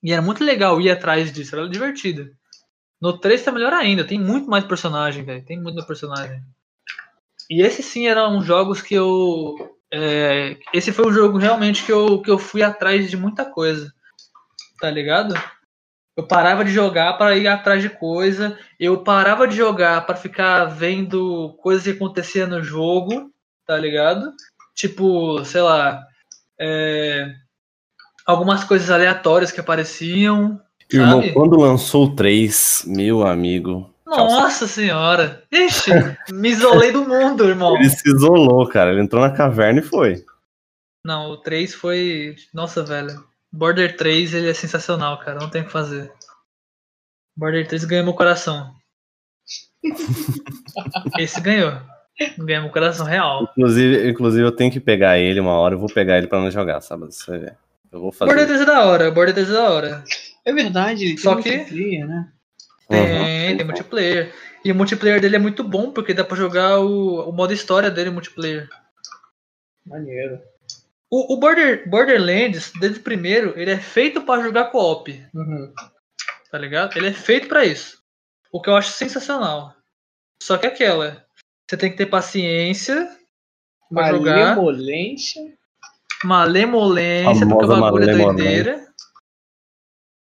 [0.00, 2.30] E era muito legal ir atrás disso, era divertido.
[3.00, 5.44] No 3 tá melhor ainda, tem muito mais personagem, velho.
[5.44, 6.40] Tem muito mais personagem.
[7.50, 9.54] E esse sim eram jogos que eu.
[9.92, 13.92] é, esse foi um jogo realmente que eu, que eu fui atrás de muita coisa.
[14.80, 15.34] Tá ligado?
[16.16, 18.58] Eu parava de jogar para ir atrás de coisa.
[18.78, 23.30] Eu parava de jogar para ficar vendo coisas que aconteciam no jogo,
[23.66, 24.32] tá ligado?
[24.74, 26.02] Tipo, sei lá.
[26.58, 27.34] é,
[28.26, 30.60] algumas coisas aleatórias que apareciam.
[30.92, 31.32] Irmão, Sabe?
[31.32, 33.93] quando lançou o 3, meu amigo.
[34.16, 35.42] Tchau, Nossa senhora!
[35.52, 35.90] Ixi,
[36.32, 37.76] me isolei do mundo, irmão.
[37.76, 38.90] Ele se isolou, cara.
[38.92, 40.24] Ele entrou na caverna e foi.
[41.04, 42.36] Não, o 3 foi.
[42.52, 43.24] Nossa, velho.
[43.52, 45.38] Border 3 ele é sensacional, cara.
[45.38, 46.12] Não tem o que fazer.
[47.36, 48.72] Border 3 ganhou meu coração.
[51.18, 51.72] Esse ganhou.
[52.38, 53.42] Ganhou meu coração real.
[53.56, 55.74] Inclusive, inclusive, eu tenho que pegar ele uma hora.
[55.74, 57.06] Eu vou pegar ele pra não jogar, sabe?
[57.06, 57.52] Você vê.
[57.92, 58.30] Eu vou fazer.
[58.30, 60.04] Border 3 é da hora, Border 3 é da hora.
[60.44, 62.28] é verdade, Só que- multiplayer, né?
[63.00, 63.24] Uhum.
[63.24, 64.34] Tem, tem multiplayer.
[64.64, 67.90] E o multiplayer dele é muito bom, porque dá pra jogar o, o modo história
[67.90, 68.68] dele multiplayer.
[69.86, 70.40] Maneiro.
[71.10, 75.10] O, o Border, Borderlands, desde o primeiro, ele é feito pra jogar co-op.
[75.34, 75.72] Uhum.
[76.50, 76.96] tá ligado?
[76.96, 78.02] Ele é feito pra isso.
[78.50, 79.74] O que eu acho sensacional.
[80.42, 81.24] Só que aquela,
[81.68, 83.08] você tem que ter paciência,
[83.94, 84.56] Pra jogar.
[84.56, 85.42] Malemolência.
[86.24, 88.86] malemolência, porque o bagulho é doideira.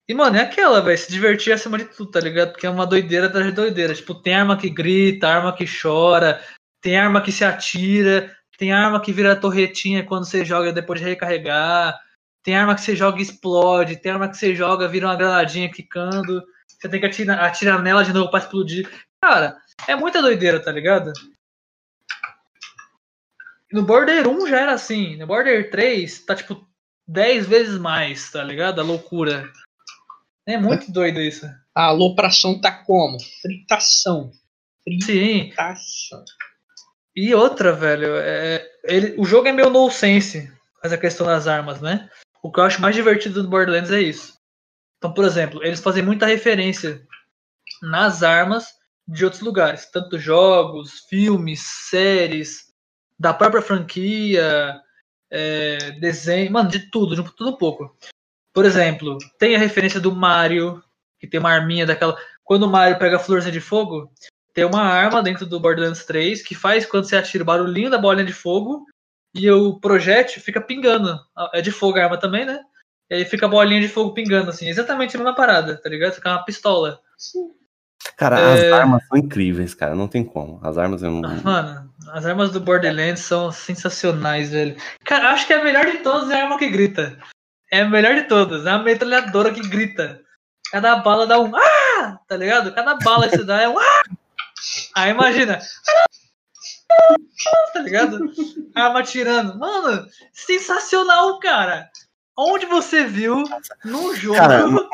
[0.08, 2.52] E, mano, é aquela, velho, se divertir acima de tudo, tá ligado?
[2.52, 3.94] Porque é uma doideira atrás de doideira.
[3.94, 6.42] Tipo, tem arma que grita, arma que chora,
[6.80, 11.06] tem arma que se atira, tem arma que vira torretinha quando você joga depois de
[11.06, 12.00] recarregar.
[12.42, 15.70] tem arma que você joga e explode, tem arma que você joga, vira uma granadinha
[15.70, 18.88] quicando, você tem que atirar, atirar nela de novo pra explodir.
[19.22, 21.12] Cara, é muita doideira, tá ligado?
[23.70, 26.66] No Border 1 já era assim, no Border 3 tá tipo
[27.06, 28.80] 10 vezes mais, tá ligado?
[28.80, 29.52] A loucura.
[30.48, 31.46] É muito doido isso.
[31.74, 33.18] A alopração tá como?
[33.42, 34.32] Fritação.
[35.02, 35.48] Sim.
[35.48, 36.24] Fritação.
[37.14, 40.50] E outra, velho, é, ele, o jogo é meio nonsense,
[40.82, 42.08] mas a questão das armas, né?
[42.42, 44.38] O que eu acho mais divertido do Borderlands é isso.
[44.96, 47.06] Então, por exemplo, eles fazem muita referência
[47.82, 48.68] nas armas
[49.06, 52.72] de outros lugares, tanto jogos, filmes, séries,
[53.18, 54.80] da própria franquia,
[55.30, 57.94] é, desenho, mano, de tudo, de tudo um pouco.
[58.58, 60.82] Por exemplo, tem a referência do Mario,
[61.20, 62.16] que tem uma arminha daquela.
[62.42, 64.10] Quando o Mario pega a florzinha de fogo,
[64.52, 67.98] tem uma arma dentro do Borderlands 3 que faz quando você atira o barulhinho da
[67.98, 68.84] bolinha de fogo
[69.32, 71.16] e o projétil fica pingando.
[71.54, 72.58] É de fogo a arma também, né?
[73.08, 74.68] E aí fica a bolinha de fogo pingando, assim.
[74.68, 76.14] Exatamente a mesma parada, tá ligado?
[76.14, 76.98] Fica uma pistola.
[78.16, 78.72] Cara, É.
[78.72, 79.94] as armas são incríveis, cara.
[79.94, 80.58] Não tem como.
[80.64, 81.20] As armas eu não.
[81.44, 84.74] Mano, as armas do Borderlands são sensacionais, velho.
[85.04, 87.16] Cara, acho que a melhor de todas é a arma que grita.
[87.70, 88.66] É a melhor de todas.
[88.66, 90.20] É a metralhadora que grita.
[90.70, 92.18] Cada bala dá um ah!
[92.28, 92.72] Tá ligado?
[92.74, 94.02] Cada bala que você dá é um ah!
[94.94, 95.60] Aí imagina.
[97.72, 98.18] Tá ligado?
[98.74, 99.58] A arma tirando.
[99.58, 101.88] Mano, sensacional, cara.
[102.36, 103.42] Onde você viu
[103.84, 104.88] num jogo Cara, ma-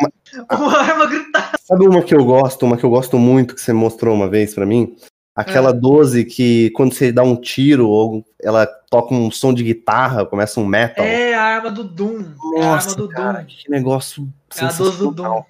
[0.58, 1.52] uma arma gritar?
[1.60, 4.54] sabe uma que eu gosto, uma que eu gosto muito que você mostrou uma vez
[4.54, 4.96] pra mim?
[5.36, 5.74] Aquela É.
[5.74, 10.60] 12 que quando você dá um tiro ou ela toca um som de guitarra, começa
[10.60, 11.04] um metal.
[11.04, 12.20] É a arma do Doom.
[12.56, 13.46] é a arma Nossa, do cara, Doom.
[13.46, 15.12] que negócio É a 12 do sensacional.
[15.12, 15.44] Doom.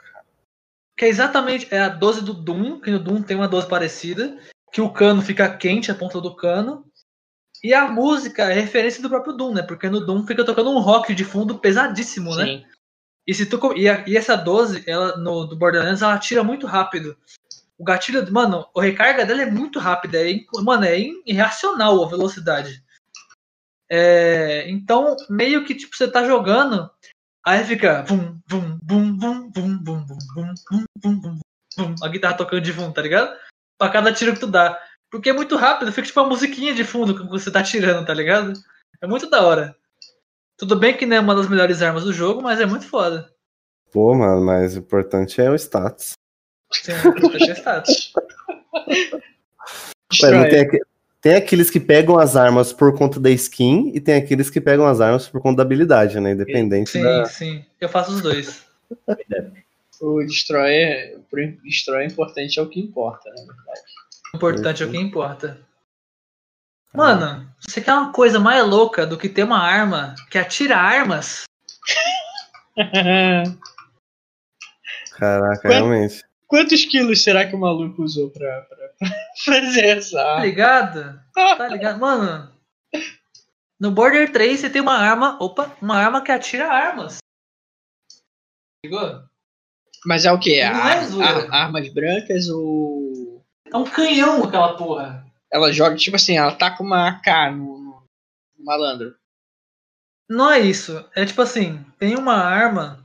[0.96, 4.38] Que é exatamente é a 12 do Doom, que no Doom tem uma 12 parecida,
[4.72, 6.86] que o cano fica quente, a ponta do cano.
[7.62, 9.62] E a música é referência do próprio Doom, né?
[9.62, 12.44] Porque no Doom fica tocando um rock de fundo pesadíssimo, né?
[12.46, 12.64] Sim.
[13.26, 16.66] E se tu e, a- e essa 12, ela no do Borderlands, ela atira muito
[16.66, 17.14] rápido.
[17.76, 20.32] O gatilho, mano, a recarga dela é muito rápida, é,
[20.62, 22.83] mano, é irracional a velocidade.
[23.90, 26.90] É, então, meio que tipo você tá jogando,
[27.46, 31.40] aí fica vum, vum, vum, vum, vum, vum, vum, vum, vum, vum,
[31.76, 33.36] vum, a guitarra tocando de vum, tá ligado?
[33.78, 34.78] Pra cada tiro que tu dá.
[35.10, 38.14] Porque é muito rápido, fica tipo uma musiquinha de fundo quando você tá tirando, tá
[38.14, 38.52] ligado?
[39.00, 39.76] É muito da hora.
[40.56, 43.30] Tudo bem que não é uma das melhores armas do jogo, mas é muito foda.
[43.92, 46.12] Pô, mano, mas o importante é o status.
[46.72, 47.84] Sim, é testado.
[50.22, 50.80] Ué, não tem, aque-
[51.24, 54.86] tem aqueles que pegam as armas por conta da skin e tem aqueles que pegam
[54.86, 56.32] as armas por conta da habilidade, né?
[56.32, 57.24] Independente Sim, da.
[57.24, 57.64] sim.
[57.80, 58.62] Eu faço os dois.
[60.00, 61.18] O Destroyer,
[61.62, 63.46] Destroyer importante é o que importa, né?
[64.34, 65.56] importante é o que importa.
[66.92, 71.44] Mano, você quer uma coisa mais louca do que ter uma arma que atira armas?
[75.16, 76.22] Caraca, Quanto- realmente.
[76.46, 78.83] Quantos quilos será que o maluco usou pra, pra
[79.44, 81.20] fazer essa Tá ligado?
[81.34, 81.98] Tá ligado?
[82.00, 82.52] Mano,
[83.80, 85.36] no Border 3 você tem uma arma.
[85.40, 87.18] Opa, uma arma que atira armas.
[88.84, 89.22] Ligou?
[90.06, 90.62] Mas é o quê?
[90.68, 91.48] Não é zoeira.
[91.54, 93.42] armas brancas ou.
[93.72, 95.24] É um canhão aquela porra.
[95.50, 98.02] Ela joga, tipo assim, ela tá com uma AK no, no-
[98.58, 99.16] no malandro.
[100.28, 101.08] Não é isso.
[101.14, 103.04] É tipo assim, tem uma arma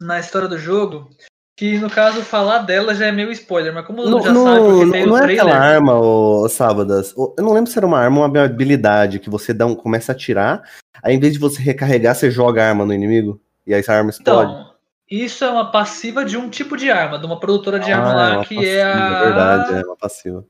[0.00, 1.10] na história do jogo
[1.56, 4.60] que, no caso, falar dela já é meio spoiler, mas como Não, já não- sabe
[4.66, 7.14] porque tem não o é aquela arma, ô, Sábadas.
[7.16, 9.74] Ô, Eu não lembro se era uma arma ou uma habilidade que você dá um,
[9.74, 10.62] começa a atirar,
[11.02, 13.94] aí em vez de você recarregar, você joga a arma no inimigo e aí essa
[13.94, 14.52] arma explode.
[14.52, 14.66] Então,
[15.10, 18.14] isso é uma passiva de um tipo de arma, de uma produtora de arma Ah,
[18.14, 19.20] lá uma que passiva, é a.
[19.24, 20.44] verdade, é uma passiva.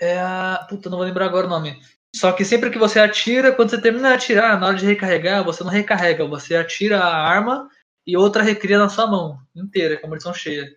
[0.00, 0.66] É a.
[0.68, 1.78] Puta, não vou lembrar agora o nome.
[2.14, 5.44] Só que sempre que você atira, quando você termina de atirar, na hora de recarregar,
[5.44, 7.68] você não recarrega, você atira a arma
[8.06, 10.68] e outra recria na sua mão inteira, com a munição cheia.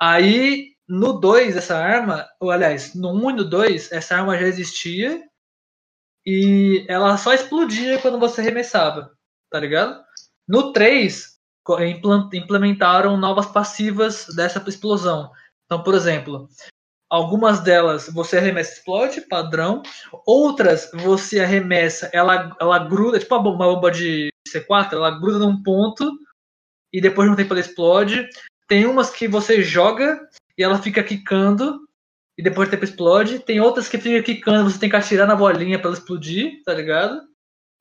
[0.00, 4.38] Aí, no 2, essa arma, ou aliás, no 1 um e no 2, essa arma
[4.38, 5.22] já existia
[6.24, 9.12] e ela só explodia quando você arremessava,
[9.50, 10.04] tá ligado?
[10.46, 15.30] No 3, co- implan- implementaram novas passivas dessa explosão.
[15.64, 16.48] Então, por exemplo,
[17.10, 19.82] algumas delas você arremessa explode, padrão.
[20.24, 26.12] Outras você arremessa, ela, ela gruda, tipo uma bomba de C4, ela gruda num ponto
[26.96, 28.26] e depois de um tempo ela explode.
[28.66, 30.26] Tem umas que você joga
[30.56, 31.86] e ela fica quicando
[32.38, 33.38] e depois de tempo explode.
[33.38, 36.72] Tem outras que fica quicando, você tem que atirar na bolinha pra ela explodir, tá
[36.72, 37.20] ligado?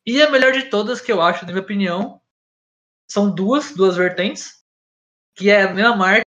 [0.05, 2.21] E a melhor de todas, que eu acho, na minha opinião,
[3.09, 4.61] são duas, duas vertentes,
[5.33, 6.25] que é a mesma marca,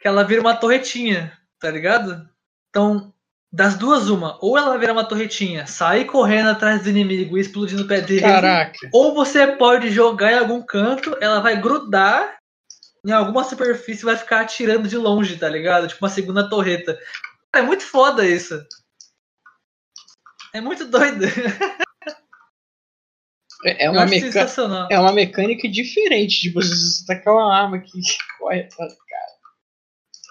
[0.00, 2.28] que ela vira uma torretinha, tá ligado?
[2.68, 3.14] Então,
[3.52, 4.38] Das duas, uma.
[4.42, 8.20] Ou ela vira uma torretinha, sair correndo atrás do inimigo e explodindo o pé dele.
[8.20, 8.88] Caraca.
[8.92, 12.36] Ou você pode jogar em algum canto, ela vai grudar
[13.06, 15.86] em alguma superfície e vai ficar atirando de longe, tá ligado?
[15.86, 16.98] Tipo uma segunda torreta.
[17.54, 18.60] É muito foda isso.
[20.52, 21.24] É muito doido.
[23.64, 24.46] É é uma, meca...
[24.90, 28.00] é uma mecânica diferente de você tacar uma arma que
[28.38, 29.35] corre atrás do cara.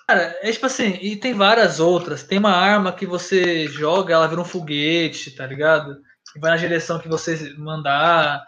[0.08, 2.24] Cara, é tipo assim, e tem várias outras.
[2.24, 5.97] Tem uma arma que você joga, ela vira um foguete, tá ligado?
[6.36, 8.45] E vai na direção que você mandar.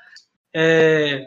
[0.53, 1.25] É,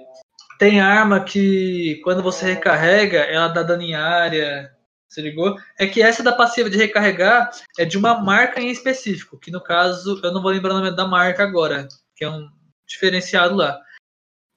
[0.59, 4.71] tem arma que quando você recarrega, ela dá dano em área.
[5.09, 5.57] Se ligou?
[5.77, 9.61] É que essa da passiva de recarregar é de uma marca em específico, que no
[9.61, 12.49] caso eu não vou lembrar o nome da marca agora, que é um
[12.87, 13.81] diferenciado lá.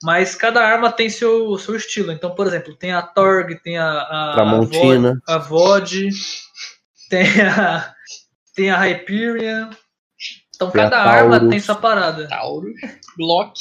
[0.04, 2.12] Mas cada arma tem seu, seu estilo.
[2.12, 5.22] Então, por exemplo, tem a Torg, tem a, a, Tramontina.
[5.28, 6.10] a VOD,
[7.10, 7.94] tem a,
[8.56, 9.70] tem a Hyperion.
[10.56, 12.28] Então, Tem cada arma tem sua parada.
[12.28, 12.74] Taurus,
[13.18, 13.54] Glock.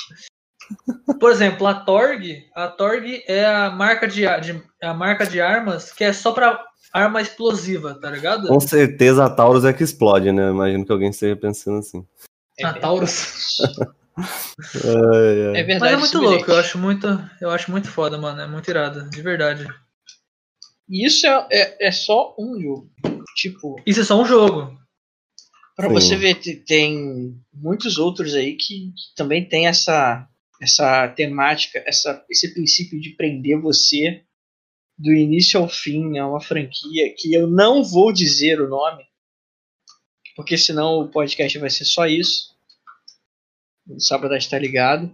[1.18, 5.40] Por exemplo, a Torg, a Torg é a marca de, a- de- a marca de
[5.40, 6.62] armas que é só pra
[6.93, 8.49] arma explosiva, tá ligado?
[8.49, 10.51] Com certeza a Taurus é que explode, né?
[10.51, 12.07] Imagino que alguém esteja pensando assim.
[12.59, 13.57] É a Taurus.
[14.19, 15.61] Ai, ai.
[15.61, 15.81] É verdade.
[15.81, 17.07] Mas é muito esse louco, eu acho muito,
[17.41, 18.41] eu acho muito foda, mano.
[18.41, 19.67] É muito irado, de verdade.
[20.89, 22.91] E isso é, é, é só um jogo.
[23.37, 24.79] Tipo, Isso é só um jogo.
[25.75, 25.95] Pra Sim.
[25.95, 30.29] você ver, te- tem muitos outros aí que, que também tem essa,
[30.61, 34.23] essa temática, essa, esse princípio de prender você
[34.99, 36.19] do início ao fim.
[36.19, 39.03] É uma franquia que eu não vou dizer o nome,
[40.37, 42.51] porque senão o podcast vai ser só isso.
[43.89, 45.11] O Sábado está ligado.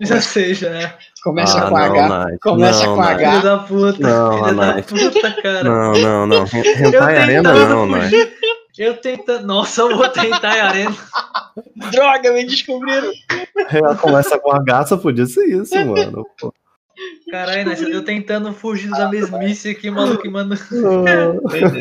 [0.00, 0.98] Já sei, já é.
[1.22, 2.08] Começa Ah, com não, H.
[2.08, 2.38] Night.
[2.40, 3.24] Começa Não, com Night.
[3.24, 3.30] H.
[3.30, 3.98] Filho da puta.
[4.00, 5.64] Não, filho da puta, cara.
[5.64, 6.44] Não, não, não.
[6.44, 8.10] Hentai Arena tentando não, Night.
[8.10, 8.32] fugir.
[8.78, 9.46] Eu tentando.
[9.46, 10.96] Nossa, eu vou tentar em arena.
[11.92, 13.12] Droga, me descobriram.
[13.70, 16.26] Ela começa com a gaça, podia ser isso, mano.
[16.40, 16.52] Pô.
[17.30, 20.56] Caralho, Nath, eu tentando fugir da mesmice aqui, maluco, mano.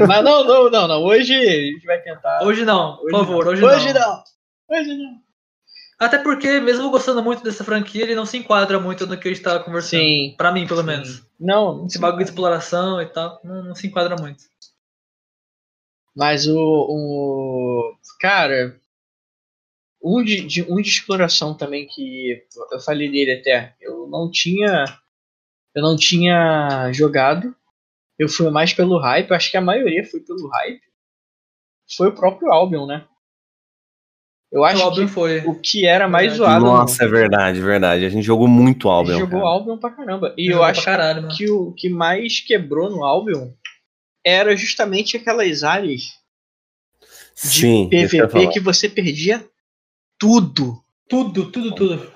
[0.08, 1.02] Mas não, não, não, não.
[1.04, 2.44] Hoje a gente vai tentar.
[2.44, 3.52] Hoje não, por Hoje favor, não.
[3.54, 4.00] hoje, Hoje não.
[4.02, 4.24] não.
[4.78, 5.31] Hoje não.
[6.02, 9.32] Até porque, mesmo gostando muito dessa franquia, ele não se enquadra muito no que a
[9.34, 10.02] gente tava conversando.
[10.02, 10.34] Sim.
[10.38, 11.24] Pra mim, pelo menos.
[11.39, 14.43] Não, não Esse bagulho de exploração e tal, não, não se enquadra muito.
[16.16, 17.95] Mas o, o.
[18.20, 18.80] Cara.
[20.04, 23.76] Um de, de- um de exploração também que eu falei dele até.
[23.80, 24.86] Eu não tinha.
[25.76, 27.56] Eu não tinha jogado.
[28.20, 29.34] Eu fui mais pelo hype.
[29.34, 30.82] Acho que a maioria foi pelo hype.
[31.95, 33.08] Foi o próprio Albion, né?
[34.52, 35.39] Eu acho o que foi.
[35.45, 36.60] o que era mais Verdade.
[36.60, 36.66] zoado.
[36.66, 38.06] Nossa, é verdade, verdade.
[38.06, 39.14] A gente jogou muito A Albion.
[39.14, 39.52] gente jogou cara.
[39.54, 40.34] Albion pra caramba.
[40.38, 41.34] E eu Jogou acho caralho, mano.
[41.36, 43.49] que o que mais quebrou no Albion
[44.26, 46.02] era justamente aquelas áreas
[47.41, 49.43] de Sim, eu PVP que você perdia
[50.20, 50.78] tudo.
[51.08, 52.12] Tudo, tudo, tudo.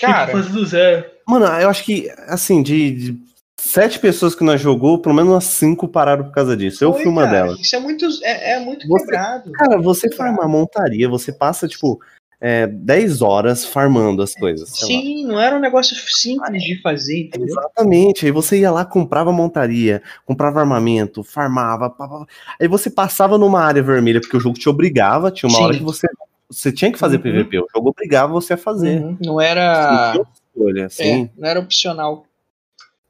[0.00, 0.32] Cara.
[0.32, 1.06] Fazer do zero.
[1.26, 3.18] Mano, eu acho que, assim, de, de
[3.66, 6.82] sete pessoas que nós jogou, pelo menos umas cinco pararam por causa disso.
[6.84, 7.32] Eu Foi, fui uma cara.
[7.44, 7.60] delas.
[7.60, 9.52] Isso é muito, é, é muito Você- quebrado.
[9.52, 12.00] Cara, você farmar montaria, você passa, tipo,
[12.40, 14.68] é, 10 horas farmando as coisas.
[14.68, 15.02] sei lá.
[15.02, 17.48] Sim, não era um negócio simples de fazer, entendeu?
[17.48, 18.26] Exatamente.
[18.26, 21.88] Aí você ia lá, comprava montaria, comprava armamento, farmava.
[21.90, 22.26] pá, pá.
[22.60, 25.64] Aí você passava numa área vermelha, porque o jogo te obrigava, tinha uma Sim.
[25.64, 26.06] hora que você,
[26.48, 27.22] você tinha que fazer Uhum.
[27.22, 27.58] PVP.
[27.58, 29.00] O jogo obrigava você a fazer.
[29.00, 29.16] Uhum.
[29.24, 31.24] Não era, Não escolha, assim.
[31.24, 32.26] é, não era opcional.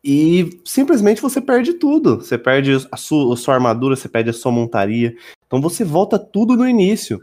[0.08, 2.20] E simplesmente você perde tudo.
[2.20, 5.16] Você perde a sua, a sua armadura, você perde a sua montaria.
[5.48, 7.20] Então você volta tudo no início.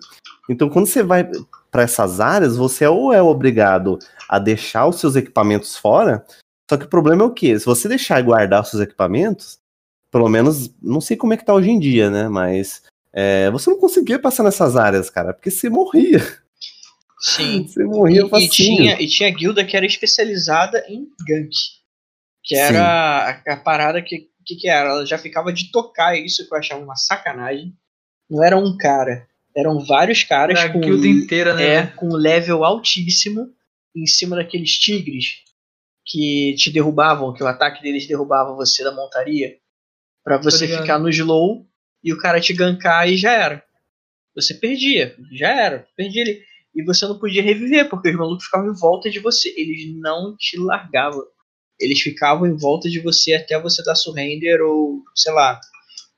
[0.49, 1.25] Então quando você vai
[1.71, 6.25] para essas áreas, você ou é obrigado a deixar os seus equipamentos fora.
[6.69, 7.57] Só que o problema é o quê?
[7.57, 9.59] Se você deixar e guardar os seus equipamentos,
[10.11, 12.27] pelo menos, não sei como é que tá hoje em dia, né?
[12.27, 16.21] Mas é, você não conseguia passar nessas áreas, cara, porque você morria.
[17.17, 17.65] Sim.
[17.65, 18.51] Você morria E, e, facinho.
[18.51, 21.72] tinha, e tinha guilda que era especializada em gank.
[22.43, 24.89] Que era a, a parada que, que que era?
[24.89, 27.73] Ela já ficava de tocar isso que eu achava uma sacanagem.
[28.29, 29.27] Não era um cara.
[29.55, 31.63] Eram vários caras Era a com, guilda inteira, né?
[31.63, 33.53] é, com level altíssimo
[33.95, 35.43] em cima daqueles tigres
[36.05, 39.57] que te derrubavam, que o ataque deles derrubava você da montaria.
[40.23, 41.67] Pra você ficar no slow
[42.03, 43.63] e o cara te gankar e já era.
[44.35, 46.41] Você perdia, já era, perdia ele.
[46.75, 49.53] E você não podia reviver, porque os malucos ficavam em volta de você.
[49.55, 51.23] Eles não te largavam.
[51.83, 55.59] Eles ficavam em volta de você até você dar surrender ou, sei lá,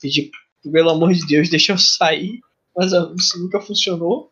[0.02, 0.30] pedir,
[0.72, 2.40] pelo amor de Deus, deixa eu sair.
[2.76, 4.32] Mas ah, isso nunca funcionou.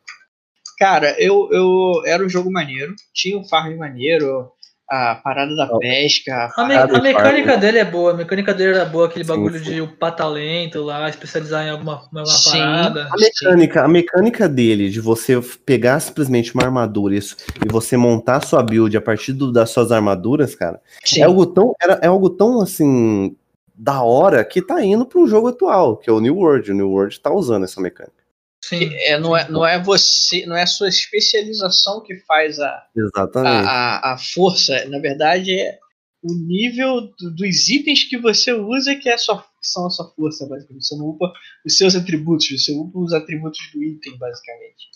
[0.78, 4.52] Cara, eu, eu era um jogo maneiro, tinha um farm maneiro.
[4.96, 6.52] A parada da pesca.
[6.56, 9.58] A, me- a mecânica dele é boa, a mecânica dele era boa, aquele Sim, bagulho
[9.58, 9.64] sim.
[9.72, 12.60] de upar talento lá, especializar em alguma, alguma Sim.
[12.60, 13.10] parada.
[13.12, 17.36] A mecânica, a mecânica dele de você pegar simplesmente uma armadura isso,
[17.66, 21.22] e você montar sua build a partir do- das suas armaduras, cara, Sim.
[21.22, 23.36] é algo tão, era- é algo tão assim
[23.76, 26.72] da hora que tá indo para um jogo atual, que é o New World.
[26.72, 28.23] O New World tá usando essa mecânica.
[28.70, 28.94] Sim.
[28.94, 32.88] É, não, é, não é você, não é a sua especialização que faz a, a,
[32.96, 33.68] Exatamente.
[33.68, 34.86] a, a força.
[34.88, 35.78] Na verdade, é
[36.22, 40.10] o nível do- dos itens que você usa que, é a sua, são a sua
[40.16, 40.86] força, basicamente.
[40.86, 41.34] Você não upa
[41.66, 44.88] os seus atributos, você upa os atributos do item, basicamente.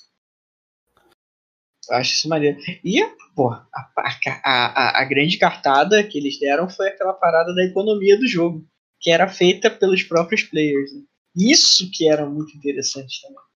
[1.89, 2.57] Eu acho isso maneiro.
[2.85, 3.03] E,
[3.35, 8.17] pô, a, a, a, a grande cartada que eles deram foi aquela parada da economia
[8.17, 8.65] do jogo,
[9.01, 10.93] que era feita pelos próprios players.
[10.93, 11.01] né?
[11.35, 13.47] Isso que era muito interessante também.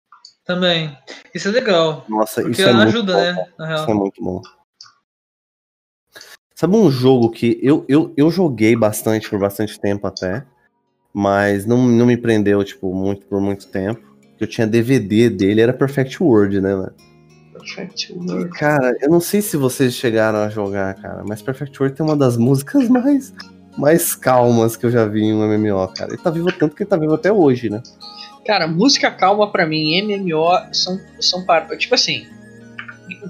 [0.46, 0.98] Também.
[1.34, 2.06] Isso é legal.
[2.10, 3.20] Nossa, Porque isso é muito ajuda, bom.
[3.20, 3.46] né?
[3.58, 3.82] Na real.
[3.82, 4.42] Isso é muito bom.
[6.56, 10.46] Sabe um jogo que eu, eu, eu joguei bastante, por bastante tempo até,
[11.14, 14.02] mas não, não me prendeu, tipo, muito por muito tempo.
[14.40, 16.94] Eu tinha DVD dele, era Perfect World, né, mano?
[17.54, 18.50] Perfect World.
[18.58, 22.18] Cara, eu não sei se vocês chegaram a jogar, cara, mas Perfect World tem uma
[22.18, 23.34] das músicas mais,
[23.78, 26.12] mais calmas que eu já vi em um MMO, cara.
[26.12, 27.82] Ele tá vivo tanto que ele tá vivo até hoje, né?
[28.46, 31.78] Cara, música calma pra mim, MMO são, são para.
[31.78, 32.26] Tipo assim,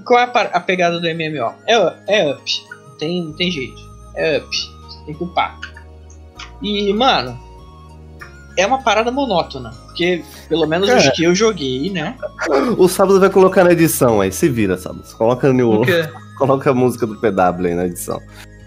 [0.04, 1.54] qual é a, pegada do MMO?
[1.66, 2.42] É, é up.
[2.88, 3.80] Não tem, não tem jeito.
[4.16, 4.56] É up.
[5.06, 5.58] Tem que upar.
[6.62, 7.38] E, mano,
[8.56, 9.70] é uma parada monótona.
[9.86, 11.12] Porque, pelo menos os Cara.
[11.12, 12.16] que eu joguei, né?
[12.78, 15.04] O Sábado vai colocar na edição aí, se vira, Sábado.
[15.16, 15.82] Coloca, no,
[16.38, 18.20] coloca a música do PW aí na edição.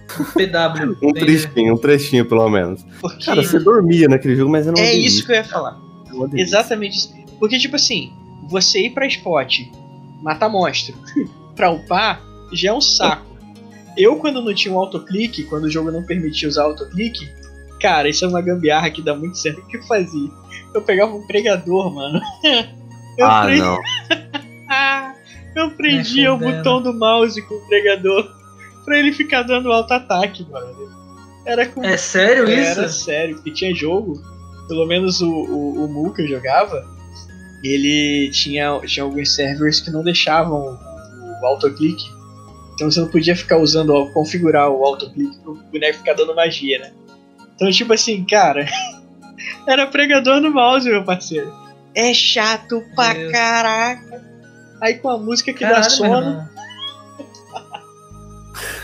[0.08, 0.98] PW.
[1.02, 1.20] Um entendi.
[1.26, 2.84] trechinho, um trechinho pelo menos.
[3.02, 5.44] Porque Cara, você dormia naquele jogo, mas era uma é delícia, isso que eu ia
[5.44, 5.78] falar.
[6.12, 6.42] delícia.
[6.42, 7.14] Exatamente isso.
[7.40, 8.12] Porque, tipo assim,
[8.50, 9.60] você ir pra spot,
[10.22, 10.96] matar monstro,
[11.56, 12.22] pra upar,
[12.54, 13.26] já é um saco.
[13.98, 17.26] Eu, quando não tinha um autoclique, quando o jogo não permitia usar autoclique,
[17.82, 19.60] cara, isso é uma gambiarra que dá muito certo.
[19.62, 20.30] O que eu fazia?
[20.74, 22.20] Eu pegava um pregador, mano.
[23.18, 23.78] Eu, Ah, pre- não.
[25.56, 28.30] eu prendia o botão do mouse com o pregador
[28.86, 30.74] pra ele ficar dando auto-ataque, mano.
[31.46, 33.04] Era com É sério era isso?
[33.06, 34.22] sério, porque tinha jogo,
[34.68, 36.84] pelo menos o, o, o Mu que eu jogava,
[37.64, 40.80] ele tinha, tinha alguns servers que não deixavam
[41.42, 42.04] o autoclique.
[42.74, 46.80] Então você não podia ficar usando, ó, configurar o autoclique pro boneco ficar dando magia,
[46.80, 46.92] né?
[47.56, 48.66] Então, tipo assim, cara,
[49.68, 51.52] era pregador no mouse, meu parceiro.
[51.94, 53.32] É chato pra Deus.
[53.32, 54.22] caraca.
[54.82, 56.50] Aí com a música que dá Caralho, sono.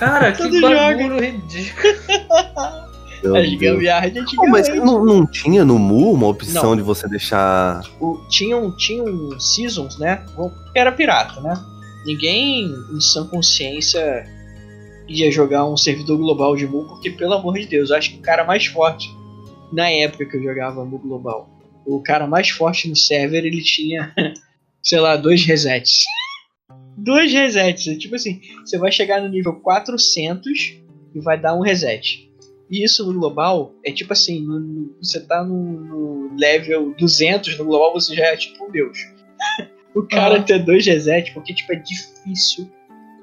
[0.02, 1.94] Cara, que bagulho ridículo.
[3.24, 4.92] Meu as gambiarras de Pô, mas antigamente.
[4.92, 6.76] não, não tinha no Mu uma opção Não.
[6.76, 7.84] de você deixar.
[8.00, 10.26] o, tinham, tinham seasons, né?
[10.74, 11.54] Era pirata, né?
[12.04, 14.26] Ninguém em sã consciência
[15.08, 18.18] ia jogar um servidor global de Mu, porque, pelo amor de Deus, eu acho que
[18.18, 19.08] o cara mais forte
[19.72, 21.48] na época que eu jogava Mu Global,
[21.86, 24.12] o cara mais forte no server, ele tinha,
[24.82, 26.06] sei lá, dois resets.
[27.04, 27.98] Dois resets.
[27.98, 30.78] Tipo assim, você vai chegar no nível 400
[31.14, 32.30] e vai dar um reset.
[32.70, 37.58] E isso no global é tipo assim, no- no- você tá no, no level 200
[37.58, 38.98] no global, você já é tipo um deus.
[39.94, 40.44] o cara Aham.
[40.44, 42.70] ter dois resets, porque tipo é difícil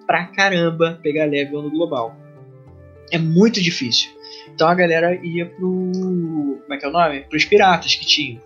[0.07, 2.15] pra caramba pegar level no global.
[3.11, 4.11] É muito difícil.
[4.55, 5.69] Então a galera ia pro.
[6.63, 7.21] Como é que é o nome?
[7.21, 8.43] Pros piratas que tinham.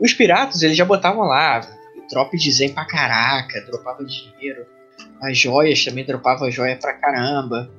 [0.00, 1.60] Os piratas, eles já botavam lá,
[2.10, 4.66] drop de zen pra caraca, dropava dinheiro.
[5.22, 7.70] As joias também dropava joia pra caramba.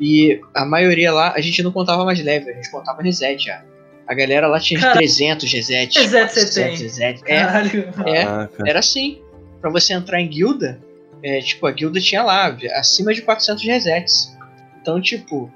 [0.00, 3.62] E a maioria lá, a gente não contava mais level, a gente contava reset já.
[4.06, 5.96] A galera lá tinha Cara, 300 resets.
[5.96, 6.76] reset você 400 tem?
[6.76, 7.22] resets.
[7.26, 7.88] É, Caralho.
[8.06, 9.20] é, era assim.
[9.60, 10.78] Pra você entrar em guilda,
[11.22, 14.36] é, tipo, a guilda tinha lá, acima de 400 resets.
[14.82, 15.50] Então, tipo,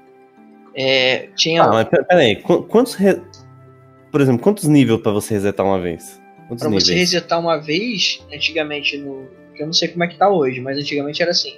[0.75, 1.63] é, tinha.
[1.63, 2.95] Ah, mas pera- peraí, qu- quantos.
[2.95, 3.21] re-
[4.11, 6.18] Por exemplo, quantos níveis pra você resetar uma vez?
[6.49, 6.85] Quantos Pra níveis?
[6.87, 9.27] você resetar uma vez, antigamente no.
[9.55, 11.55] que eu não sei como é que tá hoje, mas antigamente era assim.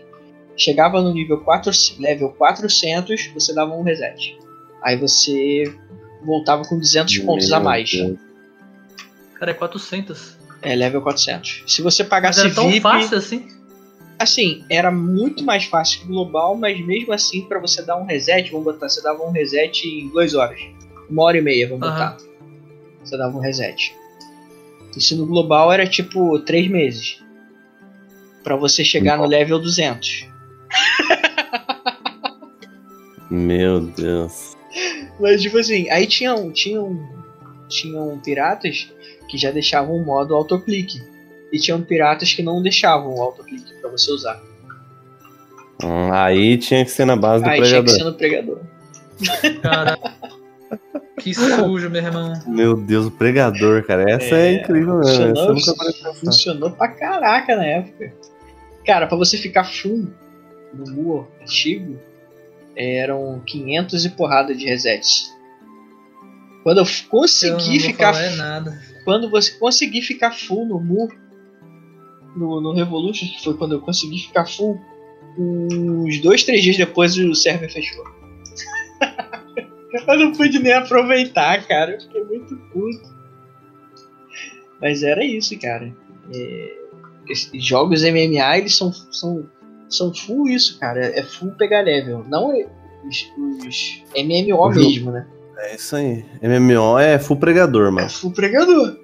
[0.57, 4.37] Chegava no nível 4, level 400, você dava um reset.
[4.83, 5.63] Aí você
[6.23, 7.89] voltava com 200 pontos a Meu mais.
[7.89, 8.19] Deus.
[9.39, 10.37] Cara, é 400.
[10.61, 11.63] É, level 400.
[11.65, 13.47] Se você Mas pagasse era tão VIP, fácil assim?
[14.19, 18.05] assim, era muito mais fácil que o global, mas mesmo assim, pra você dar um
[18.05, 20.59] reset, vamos botar, você dava um reset em 2 horas.
[21.09, 21.93] Uma hora e meia, vamos Aham.
[22.11, 22.17] botar.
[23.03, 23.95] Você dava um reset.
[24.95, 27.23] Isso no global era tipo 3 meses.
[28.43, 30.27] Pra você chegar no level 200.
[33.29, 34.57] Meu Deus.
[35.19, 36.97] Mas tipo assim, aí tinham, tinham,
[37.69, 38.91] tinham piratas
[39.29, 41.01] que já deixavam o modo autoclique.
[41.51, 44.41] E tinham piratas que não deixavam o autoclique pra você usar.
[45.83, 47.97] Hum, Aí tinha que ser na base do Aí tinha que pregador.
[47.97, 48.59] ser no pregador.
[49.61, 49.97] Cara,
[51.21, 52.33] que sujo, meu irmão.
[52.47, 54.09] Meu Deus, o pregador, cara.
[54.09, 55.11] Essa é, É, incrível mesmo.
[55.11, 56.13] Essa eu funcionou, pensar.
[56.15, 58.13] funcionou pra caraca na época.
[58.85, 60.07] Cara, pra você ficar full
[60.73, 61.97] no Mu antigo,
[62.75, 65.31] eram 500 e porrada de resets.
[66.63, 68.81] Quando eu Eu consegui vou ficar falar é nada.
[69.03, 71.07] quando você conseguir ficar full no Mu,
[72.35, 74.79] no, no Revolution, que foi quando eu consegui ficar full,
[75.37, 78.03] uns dois, três dias depois o server fechou.
[79.93, 81.91] Eu não pude nem aproveitar, cara.
[81.93, 83.11] Eu fiquei muito puto.
[84.81, 85.93] Mas era isso, cara.
[86.33, 86.77] É,
[87.55, 89.47] jogos MMA, eles são, são,
[89.89, 91.05] são full isso, cara.
[91.17, 92.25] É full pegar level.
[92.27, 92.65] Não é
[93.05, 93.27] os,
[93.65, 94.85] os MMO O jogo.
[94.87, 95.27] mesmo, né?
[95.57, 96.25] É isso aí.
[96.41, 98.09] MMO é full pregador, É mano.
[98.09, 98.97] full pregador.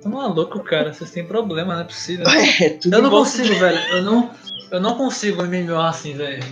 [0.00, 0.92] Tá maluco, cara.
[0.92, 2.26] Vocês têm problema, não é possível.
[2.60, 3.78] É tudo Eu não consigo, velho.
[3.90, 4.30] Eu não,
[4.72, 6.42] eu não consigo MMO assim, velho.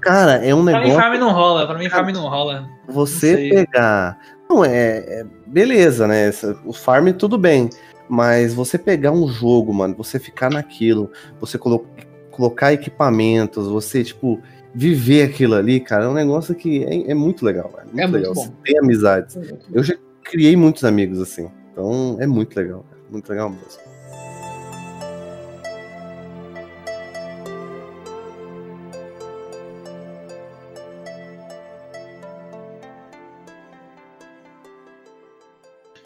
[0.00, 1.00] Cara, é um Pra mim, negócio.
[1.00, 1.66] farm não rola.
[1.66, 2.68] Pra mim, farm não rola.
[2.88, 4.18] Você Não pegar.
[4.48, 6.30] Não, é, é- Beleza, né?
[6.64, 7.68] O farm tudo bem.
[8.08, 11.10] Mas você pegar um jogo, mano, você ficar naquilo,
[11.40, 11.86] você colo-
[12.30, 14.40] colocar equipamentos, você, tipo,
[14.74, 17.86] viver aquilo ali, cara, é um negócio que é, é muito legal, velho.
[17.86, 18.34] Muito É muito legal.
[18.34, 18.42] bom.
[18.44, 19.38] Você tem amizades.
[19.72, 19.94] Eu já
[20.24, 21.50] criei muitos amigos assim.
[21.72, 23.02] Então é muito legal, cara.
[23.10, 23.91] Muito legal mesmo.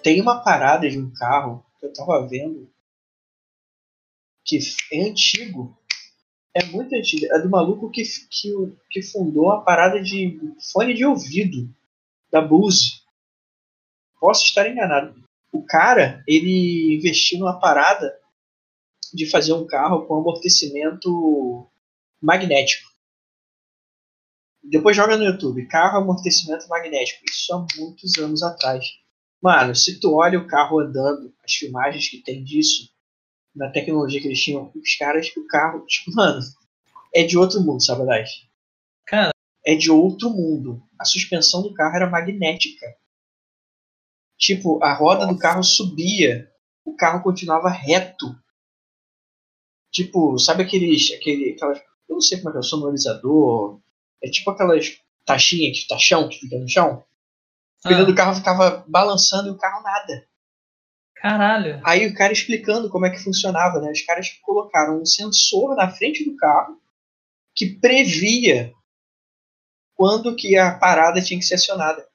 [0.06, 2.72] Tem uma parada de um carro que eu tava vendo
[4.44, 4.60] que
[4.92, 5.76] é antigo.
[6.54, 7.26] É muito antigo.
[7.34, 8.52] É do maluco que, que,
[8.88, 10.38] que fundou a parada de
[10.70, 11.68] fone de ouvido
[12.30, 13.02] da Bose.
[14.20, 15.20] Posso estar enganado.
[15.52, 18.16] O cara, ele investiu numa parada
[19.12, 21.68] de fazer um carro com amortecimento
[22.22, 22.88] magnético.
[24.62, 27.24] Depois joga no YouTube, carro amortecimento magnético.
[27.28, 29.04] Isso há muitos anos atrás.
[29.42, 32.90] Mano, se tu olha o carro andando, as filmagens que tem disso,
[33.54, 36.40] na tecnologia que eles tinham, os caras, o carro, tipo, mano,
[37.14, 38.30] é de outro mundo, Sabadás.
[39.06, 39.30] Cara.
[39.64, 40.82] É de outro mundo.
[40.98, 42.86] A suspensão do carro era magnética.
[44.38, 46.50] Tipo, a roda do carro subia,
[46.84, 48.36] o carro continuava reto.
[49.90, 51.10] Tipo, sabe aqueles.
[51.12, 51.78] Aquele, aquelas,
[52.08, 53.80] eu não sei como é que é o sonorizador.
[54.22, 57.04] É tipo aquelas taxinhas, que taxão que fica no chão.
[57.84, 60.26] O pneu Ah, do carro ficava balançando e o carro nada.
[61.16, 61.80] caralho.
[61.84, 63.90] Aí o cara explicando como é que funcionava, né?
[63.90, 66.80] Os caras colocaram um sensor na frente do carro
[67.54, 68.72] que previa
[69.94, 72.06] quando que a parada tinha que ser acionada.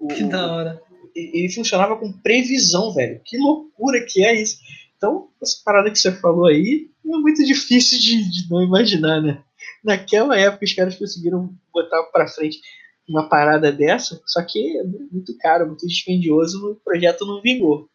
[0.00, 0.82] O- Que da hora.
[1.14, 3.20] ele funcionava com previsão, velho.
[3.24, 4.58] Que loucura que é isso.
[4.96, 9.42] Então, essa parada que você falou aí é muito difícil de, de não imaginar, né?
[9.82, 12.60] Naquela época os caras conseguiram botar pra frente
[13.08, 17.88] uma parada dessa, só que é muito caro, muito dispendioso, o projeto não vingou.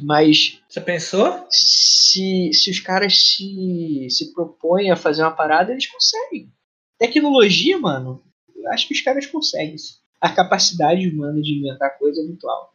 [0.00, 1.46] Mas Você pensou?
[1.48, 6.52] se, se os caras se, se propõem a fazer uma parada, eles conseguem.
[6.98, 8.22] Tecnologia, mano,
[8.54, 9.76] eu acho que os caras conseguem.
[10.20, 12.72] A capacidade humana de inventar coisa é muito alta.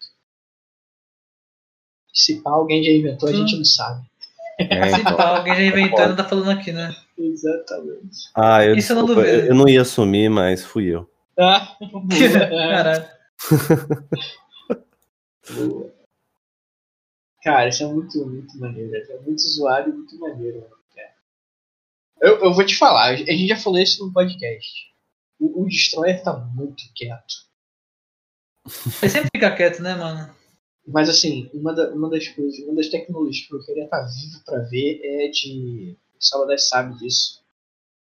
[2.13, 3.35] Se pá, alguém já inventou, a Hum.
[3.35, 4.05] gente não sabe.
[4.59, 5.15] É, Se então.
[5.15, 6.95] pá, alguém já inventou não tá falando aqui, né?
[7.17, 8.29] Exatamente.
[8.35, 11.09] Ah, eu, Isso eu não desculpa, eu, eu não ia assumir, mas fui eu.
[11.41, 11.77] Ah,
[12.09, 13.09] Caralho.
[15.55, 15.91] boa.
[17.43, 18.95] Cara, isso é muito, muito maneiro.
[18.95, 20.61] É muito zoado e muito maneiro.
[20.95, 21.13] cara.
[22.21, 24.91] Eu, eu vou te falar, a gente já falou isso no podcast.
[25.39, 27.49] O, o Destroyer tá muito quieto.
[29.01, 30.31] Ele sempre fica quieto, né, mano?
[30.87, 34.43] Mas assim, uma, da- uma das coisas, uma das tecnologias que eu queria estar vivo
[34.45, 35.97] pra ver é de.
[36.19, 37.41] O Salvador sabe disso.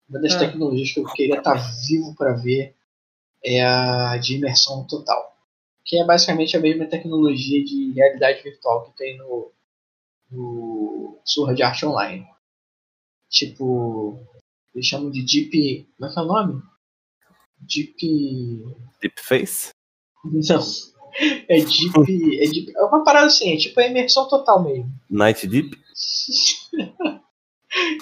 [0.09, 0.39] Uma das Ah.
[0.39, 1.55] tecnologias que eu queria estar
[1.87, 2.75] vivo pra ver
[3.47, 5.35] é a de imersão total.
[5.85, 9.53] Que é basicamente a mesma tecnologia de realidade virtual que tem no,
[10.31, 12.27] no Sword Art Online.
[13.31, 14.19] Tipo,
[14.75, 15.89] eles chamam de Deep.
[15.97, 16.63] Como é que é o nome?
[17.61, 18.65] Deep.
[19.01, 19.71] Deepface?
[20.25, 20.61] Não.
[21.49, 22.73] É deep, é deep.
[22.77, 24.93] É uma parada assim, é tipo a imersão total mesmo.
[25.09, 25.79] Night Deep?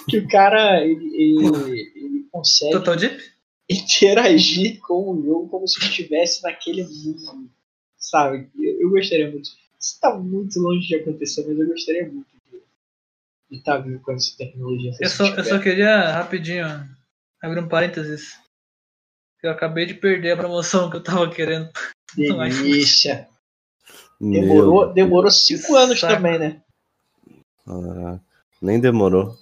[0.07, 3.34] Que o cara ele, ele, ele consegue Total Deep?
[3.69, 7.49] interagir com o jogo como se estivesse naquele mundo.
[7.97, 8.49] Sabe?
[8.57, 9.49] Eu, eu gostaria muito.
[9.79, 12.35] Isso tá muito longe de acontecer, mas eu gostaria muito
[13.49, 14.91] de estar vivo com essa tecnologia.
[14.99, 16.65] Eu só, eu só queria, rapidinho,
[17.41, 18.39] abrir um parênteses.
[19.41, 21.69] Eu acabei de perder a promoção que eu tava querendo.
[22.15, 23.27] Delícia.
[24.19, 26.15] Demorou, demorou cinco anos saco.
[26.15, 26.61] também, né?
[27.65, 28.23] Caraca,
[28.61, 29.37] nem demorou.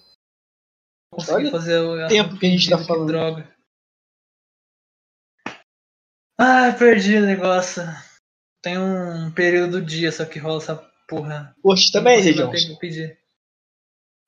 [1.11, 3.07] consegui Olha fazer o tempo que a gente tá que falando.
[3.07, 3.52] droga.
[6.38, 7.84] Ai, perdi o negócio.
[8.61, 10.76] Tem um período do dia só que rola essa
[11.07, 11.55] porra.
[11.61, 13.19] Poxa, também, consigo pedir.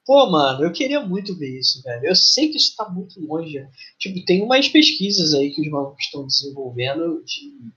[0.06, 2.06] Pô, mano, eu queria muito ver isso, velho.
[2.06, 3.68] Eu sei que isso tá muito longe.
[3.98, 7.72] Tipo, tem umas pesquisas aí que os malucos estão desenvolvendo de,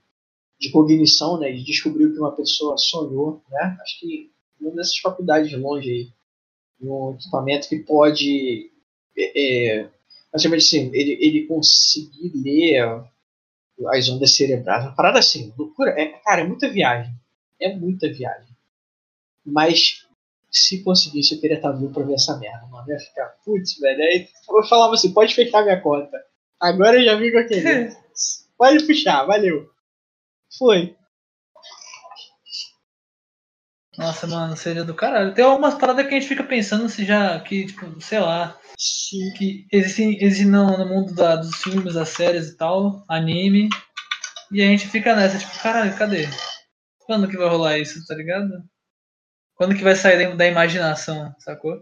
[0.59, 1.51] de cognição, né?
[1.51, 3.77] De descobrir o que uma pessoa sonhou, né?
[3.81, 4.31] Acho que
[4.61, 6.09] uma dessas faculdades longe aí.
[6.79, 8.71] Um equipamento que pode.
[9.17, 9.89] É, é,
[10.31, 13.09] assim, ele, ele conseguir ler
[13.87, 14.83] as ondas cerebrais.
[14.83, 15.91] Uma parada assim, loucura.
[15.91, 17.13] É, cara, é muita viagem.
[17.59, 18.55] É muita viagem.
[19.45, 20.05] Mas
[20.51, 22.85] se conseguisse, eu queria estar vivo pra ver essa merda, mano.
[22.87, 24.01] Eu ia ficar, putz, velho.
[24.01, 26.17] Aí eu falava assim, pode fechar minha conta.
[26.59, 27.95] Agora eu já vi com aquele.
[28.57, 29.69] Pode puxar, valeu.
[30.57, 30.93] Foi.
[33.99, 35.33] Nossa, mano, seria do caralho.
[35.33, 37.37] Tem algumas paradas que a gente fica pensando se já.
[37.41, 38.57] Que, tipo, sei lá.
[38.77, 39.33] Sim.
[39.33, 43.67] Que existem, existem no, no mundo da- dos filmes, das séries e tal, anime.
[44.53, 46.29] E a gente fica nessa, tipo, caralho, cadê?
[46.99, 48.63] Quando que vai rolar isso, tá ligado?
[49.55, 51.77] Quando que vai sair da, imaginação, sacou?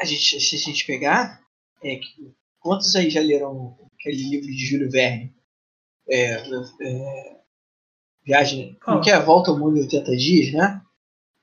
[0.00, 1.40] A gente, se a gente pegar,
[1.82, 1.98] é,
[2.60, 5.34] quantos aí já leram aquele livro de Júlio Verne?
[6.08, 7.36] É, é,
[8.24, 8.76] Viagem.
[8.82, 9.20] Como que é?
[9.20, 10.80] Volta ao Mundo em 80 Dias, né?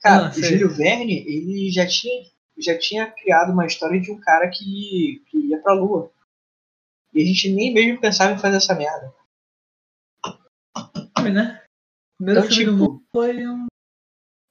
[0.02, 0.34] Cara, Ah, o.
[0.34, 2.26] Júlio Verne, ele já tinha,
[2.58, 6.12] já tinha criado uma história de um cara que, que ia pra Lua.
[7.14, 9.14] E a gente nem mesmo pensava em fazer essa merda.
[11.18, 11.62] Filme, né?
[12.20, 13.68] O primeiro Então, filme do tipo- mundo foi um.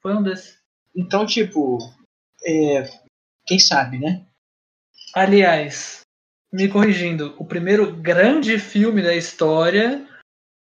[0.02, 0.59] Foi um desses.
[0.94, 1.78] Então, tipo,
[2.44, 2.82] é,
[3.47, 4.27] quem sabe, né?
[5.14, 6.01] Aliás,
[6.52, 10.06] me corrigindo, o primeiro grande filme da história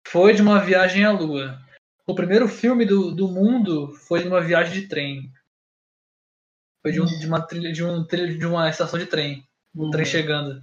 [0.08, 1.58] foi de uma viagem à Lua.
[2.10, 5.30] O primeiro filme do, do mundo foi de uma viagem de trem.
[6.82, 9.46] Foi de, um, de uma trilha, de um de uma estação de trem.
[9.72, 10.58] O trem chegando.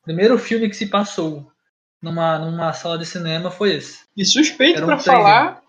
[0.00, 1.52] O primeiro filme que se passou
[2.00, 4.06] numa, numa sala de cinema foi esse.
[4.16, 5.62] E suspeito um pra trem, falar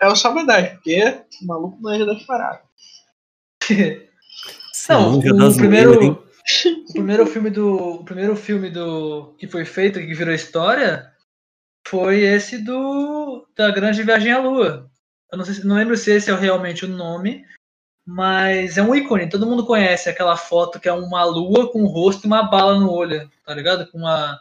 [0.00, 2.62] é o Sabadão, porque o maluco manja das paradas.
[4.88, 6.12] Não, o das primeiro,
[6.88, 11.11] o primeiro filme do, o primeiro filme do que foi feito que virou história
[11.92, 14.90] foi esse do da Grande Viagem à Lua.
[15.30, 17.44] Eu não sei, se- não lembro se esse é realmente o nome,
[18.06, 19.28] mas é um ícone.
[19.28, 22.80] Todo mundo conhece aquela foto que é uma lua com um rosto e uma bala
[22.80, 23.86] no olho, tá ligado?
[23.90, 24.40] Com uma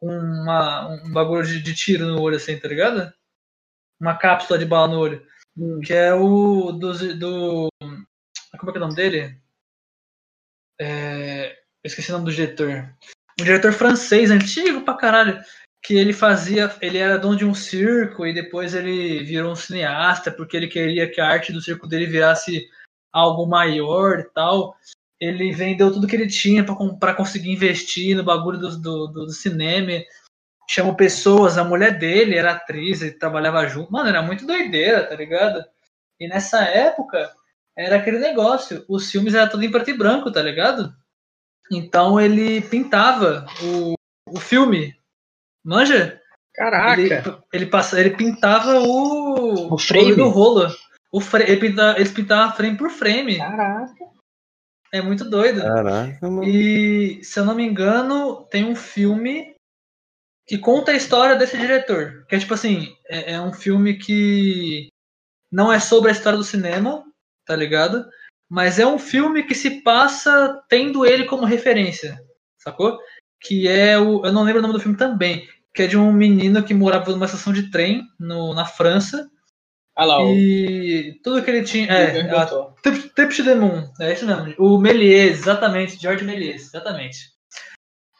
[0.00, 3.12] uma um bagulho de, de tiro no olho assim, tá ligado?
[4.00, 5.26] Uma cápsula de bala no olho,
[5.84, 7.68] que é o do, do
[8.58, 9.38] como é que é o nome dele?
[10.80, 12.94] É, eu esqueci o nome do diretor.
[13.38, 15.38] Um diretor francês, antigo pra caralho.
[15.82, 16.74] Que ele fazia.
[16.80, 21.10] Ele era dono de um circo e depois ele virou um cineasta porque ele queria
[21.10, 22.68] que a arte do circo dele virasse
[23.12, 24.76] algo maior e tal.
[25.20, 26.64] Ele vendeu tudo que ele tinha
[26.98, 30.04] pra conseguir investir no bagulho do, do, do cinema.
[30.68, 33.92] Chamou pessoas, a mulher dele era atriz, ele trabalhava junto.
[33.92, 35.64] Mano, era muito doideira, tá ligado?
[36.18, 37.32] E nessa época,
[37.76, 38.84] era aquele negócio.
[38.88, 40.94] Os filmes eram tudo em preto e branco, tá ligado?
[41.70, 43.94] Então ele pintava o,
[44.28, 44.96] o filme.
[45.64, 46.20] Manja?
[46.54, 47.00] Caraca!
[47.00, 49.74] Ele, ele, passa, ele pintava o.
[49.74, 50.14] O frame?
[50.14, 50.68] do rolo.
[51.10, 53.38] O fra- ele pinta, eles pintavam frame por frame.
[53.38, 54.04] Caraca!
[54.92, 55.62] É muito doido.
[55.62, 56.44] Caraca, mano.
[56.44, 59.54] E, se eu não me engano, tem um filme
[60.46, 62.26] que conta a história desse diretor.
[62.28, 64.88] Que é tipo assim, é, é um filme que
[65.50, 67.04] não é sobre a história do cinema,
[67.46, 68.06] tá ligado?
[68.50, 72.22] Mas é um filme que se passa tendo ele como referência,
[72.58, 72.98] sacou?
[73.42, 74.24] Que é o.
[74.24, 75.48] Eu não lembro o nome do filme também.
[75.74, 79.30] Que é de um menino que morava numa estação de trem no, na França.
[79.96, 81.86] Olha lá, o E tudo que ele tinha.
[81.86, 82.46] É, a
[83.42, 84.54] de Moon, é isso mesmo.
[84.58, 87.32] O Méliès, exatamente, George Méliès, exatamente.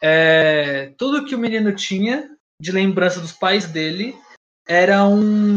[0.01, 2.29] É, tudo que o menino tinha
[2.59, 4.15] de lembrança dos pais dele
[4.67, 5.55] era um.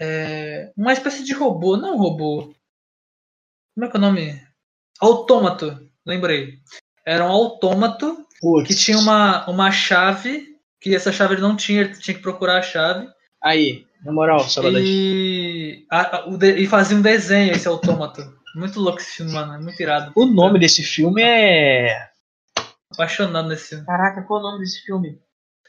[0.00, 2.52] é, uma espécie de robô, não robô.
[3.74, 4.46] Como é que é o nome?
[5.00, 6.60] Autômato, lembrei.
[7.06, 8.68] Era um autômato Putz.
[8.68, 10.48] que tinha uma, uma chave,
[10.80, 13.06] que essa chave ele não tinha, ele tinha que procurar a chave.
[13.42, 14.80] Aí, na moral, Sabadão.
[14.80, 18.22] E, a- a- o de- e fazia um desenho esse autômato.
[18.54, 19.54] Muito louco esse filme, mano.
[19.54, 20.12] É muito irado.
[20.14, 22.08] O nome desse filme é.
[22.92, 23.86] Apaixonado nesse filme.
[23.86, 25.18] Caraca, qual é o nome desse filme?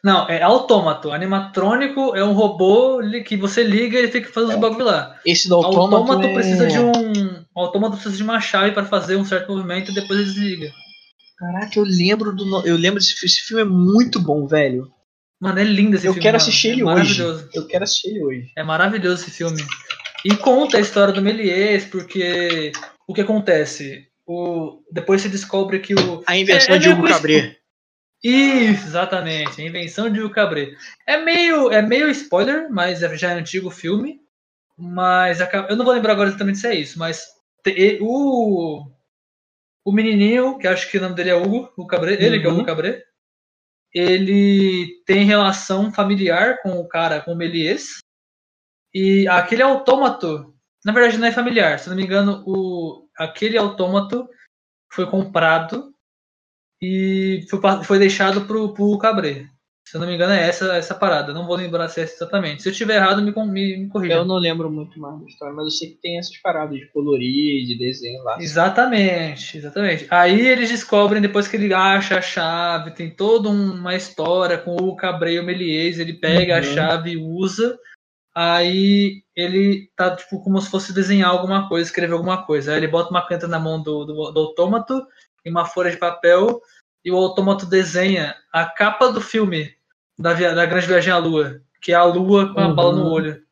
[0.03, 1.11] Não, é autômato.
[1.13, 5.17] Animatrônico é um robô que você liga e ele fica fazendo os bagulho lá.
[5.25, 5.95] Esse do O autômato.
[5.95, 6.33] autômato é...
[6.33, 7.45] precisa de um.
[7.55, 10.71] O autômato precisa de uma chave para fazer um certo movimento e depois ele desliga.
[11.51, 12.65] Caraca, eu lembro do.
[12.65, 13.25] Eu lembro desse filme.
[13.31, 14.91] Esse filme é muito bom, velho.
[15.41, 16.23] Mano, é lindo esse Eu filme.
[16.23, 16.41] quero mano.
[16.47, 17.21] assistir é ele hoje.
[17.53, 18.51] Eu quero assistir ele hoje.
[18.57, 19.61] É maravilhoso esse filme.
[20.23, 22.71] E conta a história do Méliès, porque
[23.07, 24.07] o que acontece?
[24.25, 26.23] o, depois se descobre que o.
[26.25, 27.57] A invenção É- de Hugo Cabret.
[28.23, 29.61] Isso, exatamente.
[29.61, 30.73] A invenção de Hugo Cabret.
[31.05, 34.21] É meio, é meio spoiler, mas é- já é antigo o filme.
[34.77, 35.39] Mas
[35.69, 37.21] eu não vou lembrar agora exatamente se é isso, mas
[38.01, 38.85] o
[39.85, 42.49] o menininho, que acho que o nome dele é Hugo, o Cabret, ele que é
[42.49, 42.57] o Uhum.
[42.59, 43.03] Hugo Cabret,
[43.93, 47.97] ele tem relação familiar com o cara, com o Melies.
[48.93, 50.55] E aquele autômato,
[50.85, 54.27] na verdade não é familiar, se não me engano, o aquele autômato
[54.91, 55.93] foi comprado
[56.81, 59.47] e foi, foi deixado pro, pro Cabret.
[59.85, 61.33] Se eu não me engano, é essa, essa parada.
[61.33, 62.63] Não vou lembrar se é essa exatamente.
[62.63, 64.15] Se eu estiver errado, me, me, me corrija.
[64.15, 66.87] Eu não lembro muito mais da história, mas eu sei que tem essas paradas de
[66.91, 68.41] colorir, de desenho lá.
[68.41, 70.07] Exatamente, exatamente.
[70.09, 74.75] Aí eles descobrem, depois que ele acha a chave, tem toda um- uma história com
[74.75, 76.73] o Cabret e o Melies, ele pega a Uhum.
[76.73, 77.77] chave e usa.
[78.35, 82.71] Aí ele tá tipo como se fosse desenhar alguma coisa, escrever alguma coisa.
[82.71, 85.05] Aí ele bota uma caneta na mão do, do, do autômato
[85.45, 86.59] e uma folha de papel
[87.03, 89.73] e o autômato desenha a capa do filme
[90.17, 92.75] da, via- da Grande Viagem à Lua, que é a Lua com a Uhum.
[92.75, 93.43] bala no olho.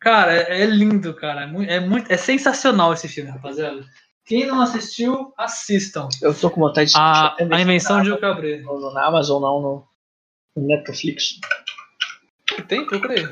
[0.00, 1.42] Cara, é, é lindo, cara.
[1.42, 3.84] É muito, é muito, é sensacional esse filme, rapaziada.
[4.24, 6.08] Quem não assistiu, assistam.
[6.20, 9.88] Eu tô com vontade de A, a invenção de no, na Amazon, não, no,
[10.56, 11.38] no Netflix.
[12.68, 12.86] Tem?
[12.86, 13.28] Procurei.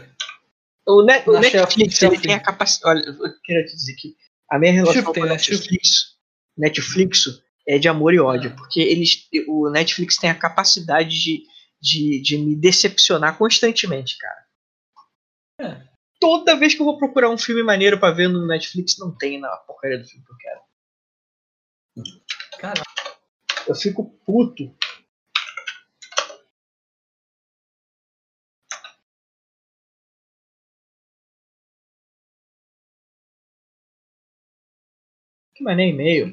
[0.87, 3.01] O, Net, o Netflix, ele tem a capacidade.
[3.09, 4.15] Olha, eu queria te dizer que
[4.51, 5.39] a minha relação Chifre, com o né?
[5.39, 5.57] Chifre.
[5.57, 6.17] Netflix,
[6.57, 8.57] Netflix é de amor e ódio, Ah.
[8.57, 11.45] porque eles, o Netflix tem a capacidade de,
[11.81, 14.47] de, de me decepcionar constantemente, cara.
[15.61, 15.89] É.
[16.21, 19.39] Toda vez que eu vou procurar um filme maneiro pra ver no Netflix, não tem
[19.39, 20.61] na porcaria do filme que eu quero.
[22.59, 22.83] Caralho.
[23.67, 24.75] Eu fico puto.
[35.55, 36.27] Que mané e-mail.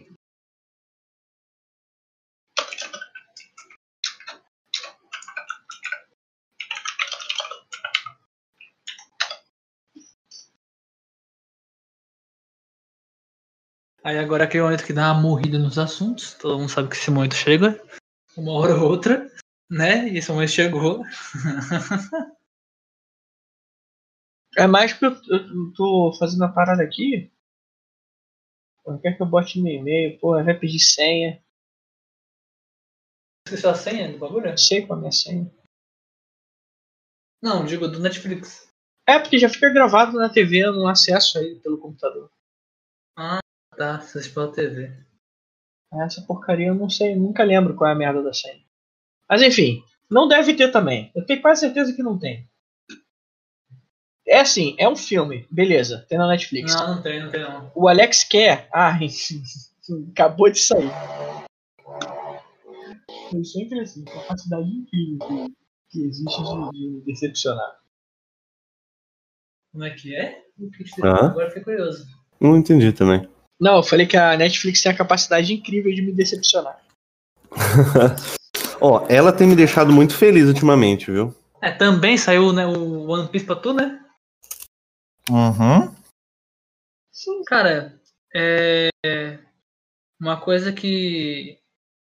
[14.04, 16.34] Aí agora aquele momento que dá uma morrida nos assuntos.
[16.34, 17.80] Todo mundo sabe que esse momento chega.
[18.36, 19.32] Uma hora ou outra.
[19.70, 20.10] Né?
[20.10, 21.04] E esse momento chegou.
[24.58, 27.32] É mais que eu, eu tô fazendo a parada aqui.
[28.86, 31.42] Não quer que eu bote no e-mail, pô, vai pedir senha.
[33.48, 34.50] Esqueceu a senha do bagulho?
[34.50, 35.52] Não sei qual é a minha senha.
[37.42, 38.70] Não, digo do Netflix.
[39.08, 42.30] É, porque já fica gravado na TV, no acesso aí pelo computador.
[43.78, 44.04] Tá,
[44.34, 44.92] pela TV.
[45.94, 48.62] Essa porcaria eu não sei, nunca lembro qual é a merda da senha.
[49.30, 51.12] Mas enfim, não deve ter também.
[51.16, 52.50] Eu tenho quase certeza que não tem.
[54.28, 56.74] É assim, é um filme, beleza, tem na Netflix.
[56.76, 57.72] Não, não tem, não tem não.
[57.76, 58.70] O Alex quer.
[58.74, 58.98] Ah,
[60.12, 60.90] acabou de sair.
[63.34, 65.56] Eu sempre assim, capacidade incrível que,
[65.90, 67.80] que existe de, de me decepcionar.
[69.72, 70.44] Como é que é?
[71.02, 72.06] Agora fiquei curioso.
[72.40, 73.31] Não entendi também.
[73.62, 76.84] Não, eu falei que a Netflix tem a capacidade incrível de me decepcionar.
[78.82, 81.36] Ó, ela tem me deixado muito feliz ultimamente, viu?
[81.62, 84.04] É, também saiu né, o One Piece pra tu, né?
[85.30, 85.94] Uhum.
[87.46, 88.00] Cara,
[88.36, 88.90] é
[90.20, 91.60] uma coisa que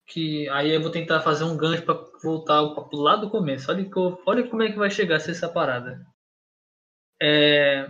[0.09, 3.71] que aí eu vou tentar fazer um gancho pra voltar o papo lá do começo.
[3.71, 6.05] Olha, que eu- olha como é que vai chegar essa parada.
[7.21, 7.89] É,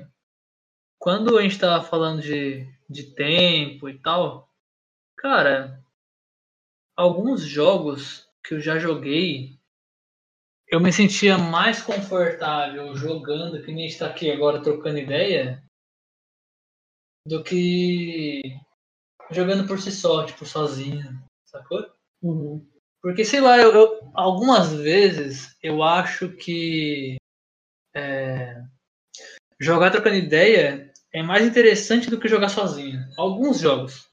[1.07, 4.51] quando a gente tava falando de, de tempo e tal,
[5.17, 5.81] cara,
[6.97, 9.57] alguns jogos que eu já joguei,
[10.67, 15.63] eu me sentia mais confortável jogando, que nem a gente tá aqui agora trocando ideia,
[17.25, 18.43] do que
[19.31, 21.87] jogando por si só, tipo, sozinho, sacou?
[22.21, 22.69] Uhum.
[23.01, 27.17] Porque, sei lá, eu, eu- algumas vezes eu acho que
[27.95, 28.61] é,
[29.61, 33.01] jogar trocando ideia é mais interessante do que jogar sozinho.
[33.17, 34.07] Alguns jogos.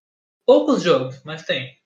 [0.46, 1.78] Poucos jogos, mas tem.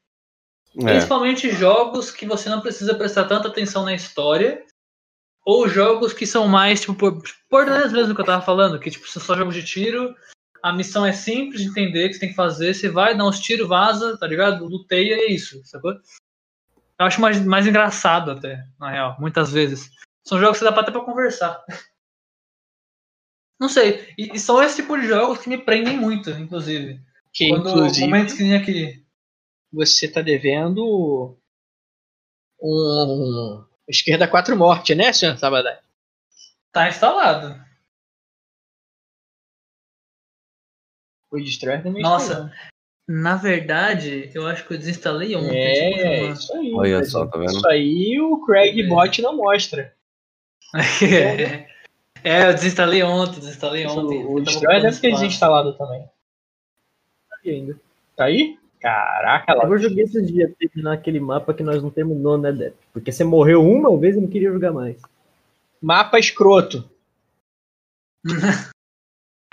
[0.79, 0.83] É.
[0.83, 4.63] Principalmente jogos que você não precisa prestar tanta atenção na história.
[5.43, 9.07] Ou jogos que são mais, tipo, por- Borderlands mesmo que eu tava falando, que tipo,
[9.07, 10.13] são só jogos de tiro.
[10.61, 12.73] A missão é simples de entender o que você tem que fazer.
[12.73, 14.65] Você vai, dá uns tiros, vaza, tá ligado?
[14.65, 15.93] Luteia e é isso, sacou?
[16.99, 19.89] Eu acho mais, mais engraçado até, na real, muitas vezes.
[20.25, 21.63] São jogos que dá pra até pra conversar.
[23.59, 24.13] Não sei.
[24.17, 26.99] E, e são esse tipo de jogos que me prendem muito, inclusive.
[27.33, 29.03] Que Quando inclusive momentos que nem aqui.
[29.71, 31.37] você tá devendo
[32.61, 35.79] um esquerda 4 morte, né, senhor Sabadai?
[36.71, 37.59] Tá instalado.
[41.31, 42.33] O Destroyer também Nossa.
[42.33, 42.51] instalou.
[43.09, 45.57] Na verdade, eu acho que eu desinstalei ontem.
[45.57, 46.73] É, eu isso aí.
[46.73, 47.51] Olha só, tá vendo?
[47.51, 48.87] Isso aí o Craig É.
[48.87, 49.95] Bot não mostra.
[50.71, 51.67] confirmar.
[52.27, 54.25] é, eu desinstalei ontem, desinstalei ontem.
[54.25, 56.05] O, Destroyer deve ter desinstalado também.
[57.43, 57.79] E ainda.
[58.15, 58.57] Tá aí?
[58.81, 59.65] Caraca, lá.
[59.65, 62.75] Eu joguei esses dias terminar aquele mapa que nós não terminou, né, Dep?
[62.91, 64.97] Porque você morreu uma vez e não queria jogar mais.
[65.81, 66.89] Mapa escroto.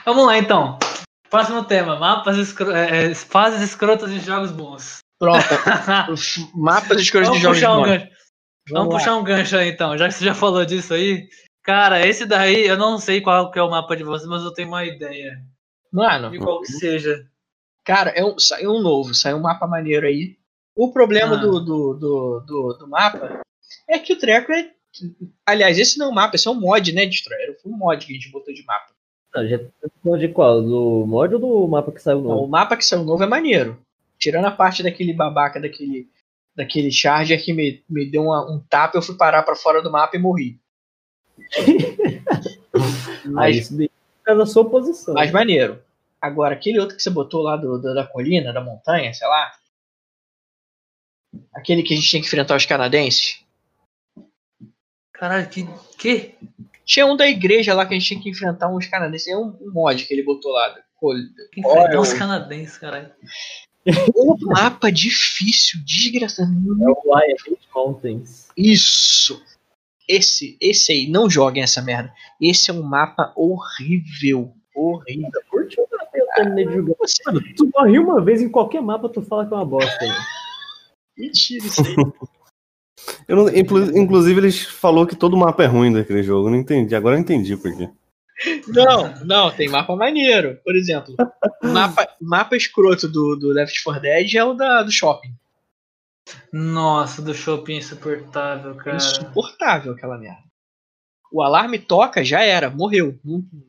[0.04, 0.78] Vamos lá então.
[1.30, 2.70] Próximo tema: mapas escro...
[2.70, 4.98] é, é, fases escrotas de jogos bons.
[5.18, 5.44] Pronto.
[6.54, 7.86] Mapas escrotos de Vamos jogos puxar um bons.
[7.86, 8.14] gancho.
[8.70, 8.98] Vamos lá.
[8.98, 11.28] puxar um gancho aí então, já que você já falou disso aí.
[11.64, 14.52] Cara, esse daí, eu não sei qual que é o mapa de vocês, mas eu
[14.52, 15.42] tenho uma ideia
[15.90, 17.26] Mano, de qual que seja.
[17.82, 20.36] cara, é um, saiu um novo, saiu um mapa maneiro aí.
[20.76, 21.40] O problema Ah.
[21.40, 23.40] do, do, do, do, do mapa
[23.88, 24.70] é que o treco é.
[25.46, 27.58] Aliás, esse não é um mapa, esse é um mod, né, Destroyer?
[27.62, 28.92] Foi um mod que a gente botou de mapa.
[29.34, 29.58] Ah, já
[30.18, 30.60] de qual?
[30.62, 32.44] Do mod ou do mapa que saiu Não, novo?
[32.44, 33.78] o mapa que saiu novo é maneiro.
[34.18, 36.08] Tirando a parte daquele babaca, daquele,
[36.54, 39.90] daquele charger que me, me deu uma- um tapa, eu fui parar pra fora do
[39.90, 40.60] mapa e morri.
[43.24, 43.70] Mas,
[44.26, 45.14] é da sua posição.
[45.14, 45.82] mas maneiro.
[46.20, 49.52] Agora, aquele outro que você botou lá do, do- da colina, da montanha, sei lá.
[51.54, 53.42] Aquele que a gente tinha que enfrentar os canadenses.
[55.12, 55.66] Caralho, que.
[55.98, 56.34] que?
[56.84, 59.28] Tinha um da igreja lá que a gente tinha que enfrentar uns canadenses.
[59.28, 60.74] É um, um mod que ele botou lá.
[60.96, 61.14] Col-
[61.52, 63.10] que enfrentar eu- canadenses, caralho.
[64.16, 66.50] Um mapa difícil, desgraçado.
[66.50, 68.48] É o Wild Mountains.
[68.56, 69.44] Isso!
[70.08, 72.12] Esse, esse aí, não joguem essa merda.
[72.40, 74.52] Esse é um mapa horrível.
[74.74, 75.30] Horrível.
[75.50, 76.94] Curtiu o mapa eu terminei de jogar.
[76.98, 77.22] Você...
[77.26, 80.06] Mano, tu morre uma vez em qualquer mapa, tu fala que é uma bosta.
[80.06, 80.14] Né?
[81.16, 81.94] Mentira isso aí.
[83.28, 86.46] Eu não- inclu- inclusive, eles falou que todo mapa é ruim daquele jogo.
[86.48, 86.94] Eu não entendi.
[86.94, 87.90] Agora eu entendi por quê.
[88.68, 90.58] Não, não, tem mapa maneiro.
[90.64, 91.14] Por exemplo,
[91.62, 95.34] o mapa, mapa escroto do, do Left 4 Dead é o da, do shopping.
[96.52, 98.96] Nossa, do shopping insuportável, cara.
[98.96, 100.42] Insuportável aquela merda.
[101.32, 103.18] O alarme toca, já era, morreu.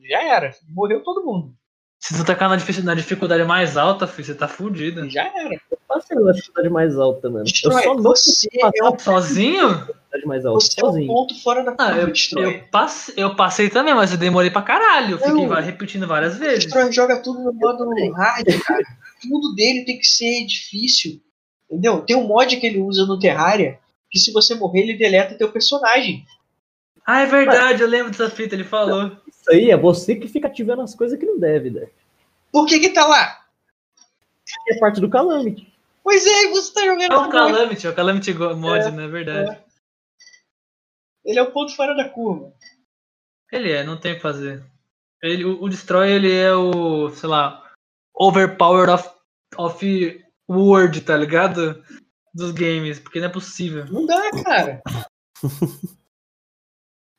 [0.08, 1.54] Já era, morreu todo mundo.
[1.98, 5.08] Se tu tacar na dificu- na dificuldade mais alta, filho, você tá fudido.
[5.10, 5.54] Já era.
[5.70, 7.40] Eu passei na dificuldade mais alta, mano.
[7.40, 9.88] Eu Destrói, só não você é o, Sozinho?
[10.24, 11.06] mais alta, você é o sozinho.
[11.08, 15.12] ponto fora da Ah, eu, eu, passei, eu passei também, mas eu demorei pra caralho.
[15.12, 16.64] Eu fiquei repetindo várias vezes.
[16.64, 18.84] Destrói joga tudo no modo hard, cara.
[19.22, 21.20] Tudo dele tem que ser difícil.
[21.70, 22.02] Entendeu?
[22.02, 23.78] Tem um mod que ele usa no Terraria
[24.10, 26.24] que se você morrer, ele deleta teu personagem.
[27.04, 29.16] Ah, é verdade, eu lembro dessa fita, ele falou.
[29.28, 31.88] Isso aí é você que fica ativando as coisas que não deve, né?
[32.52, 33.44] Por que que tá lá?
[34.68, 35.72] É parte do Calamity.
[36.02, 37.28] Pois é, você tá jogando É o.
[37.30, 39.04] Calamity, é o Calamity Go- Mod, né?
[39.04, 39.60] É verdade.
[41.24, 42.52] Ele é o ponto fora da curva.
[43.52, 44.64] Ele é, não tem o que fazer.
[45.22, 47.70] Ele, o, o Destroy, ele é o, sei lá,
[48.14, 49.08] overpowered of,
[49.56, 51.82] of word, tá ligado?
[52.34, 53.86] Dos games, porque não é possível.
[53.86, 54.82] Não dá, cara.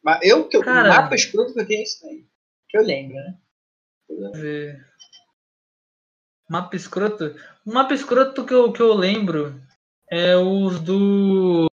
[0.03, 0.89] Mas eu, que eu, Cara.
[0.89, 2.25] o mapa escroto que eu tenho é esse daí.
[2.69, 3.37] Que eu lembro, né?
[4.33, 4.87] Ver.
[6.49, 7.35] Mapa escroto?
[7.65, 9.61] O mapa escroto que eu, que eu lembro
[10.09, 11.67] é os do.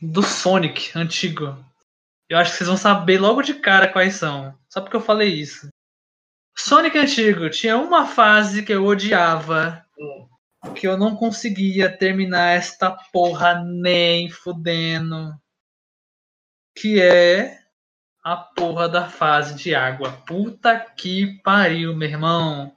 [0.00, 1.58] do Sonic antigo.
[2.28, 4.56] Eu acho que vocês vão saber logo de cara quais são.
[4.68, 5.68] Só porque eu falei isso.
[6.56, 9.84] Sonic antigo tinha uma fase que eu odiava.
[10.74, 15.34] Que eu não conseguia terminar esta porra nem fudendo.
[16.76, 17.62] Que é
[18.22, 20.12] a porra da fase de água.
[20.26, 22.76] Puta que pariu, meu irmão.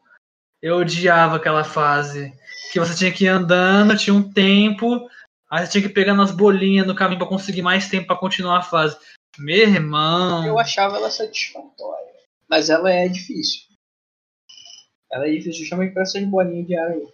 [0.62, 2.34] Eu odiava aquela fase.
[2.72, 5.07] Que você tinha que ir andando, tinha um tempo.
[5.49, 8.57] Aí você tinha que pegar nas bolinhas no caminho pra conseguir mais tempo pra continuar
[8.57, 8.98] a fase.
[9.38, 10.45] Meu irmão.
[10.45, 12.14] Eu achava ela satisfatória.
[12.49, 13.62] Mas ela é difícil.
[15.12, 17.07] Ela é difícil justamente para essas bolinhas de ar aí.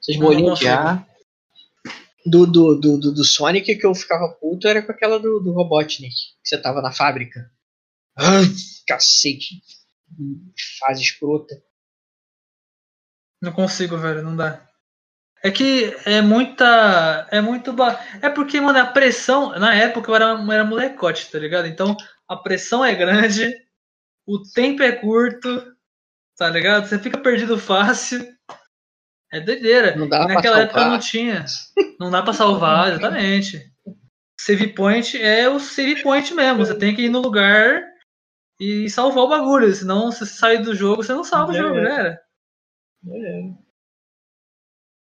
[0.00, 1.06] Essas não bolinhas de ar.
[2.26, 5.52] Do, do, do, do, do Sonic que eu ficava puto era com aquela do, do
[5.52, 6.14] Robotnik.
[6.42, 7.50] Que você tava na fábrica.
[8.16, 8.44] Ai,
[8.86, 9.62] cacete.
[10.78, 11.54] Fase escrota.
[13.42, 14.66] Não consigo, velho, não dá.
[15.42, 17.28] É que é muita.
[17.30, 17.72] É muito.
[17.74, 18.00] Ba...
[18.22, 19.50] É porque, mano, a pressão.
[19.58, 21.66] Na época eu era, era molecote, tá ligado?
[21.66, 21.94] Então
[22.26, 23.54] a pressão é grande,
[24.26, 25.76] o tempo é curto,
[26.36, 26.88] tá ligado?
[26.88, 28.33] Você fica perdido fácil.
[29.34, 29.96] É doideira.
[29.96, 31.44] Não dá pra naquela época não tinha.
[31.98, 33.72] Não dá pra salvar, exatamente.
[34.40, 36.64] Save point é o save point mesmo.
[36.64, 37.82] Você tem que ir no lugar
[38.60, 39.72] e salvar o bagulho.
[39.74, 42.20] Senão, se você sair do jogo, você não salva o Já jogo, era.
[43.04, 43.64] já era.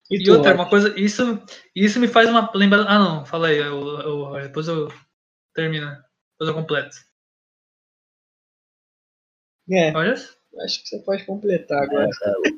[0.10, 1.42] E, E outra, uma coisa, isso,
[1.76, 2.86] isso me faz uma lembrar.
[2.88, 4.88] Ah, não, fala aí, eu, eu- depois eu
[5.54, 6.96] termino, depois eu completo.
[9.72, 12.08] É, Olha, acho que você pode completar agora.
[12.24, 12.56] É, o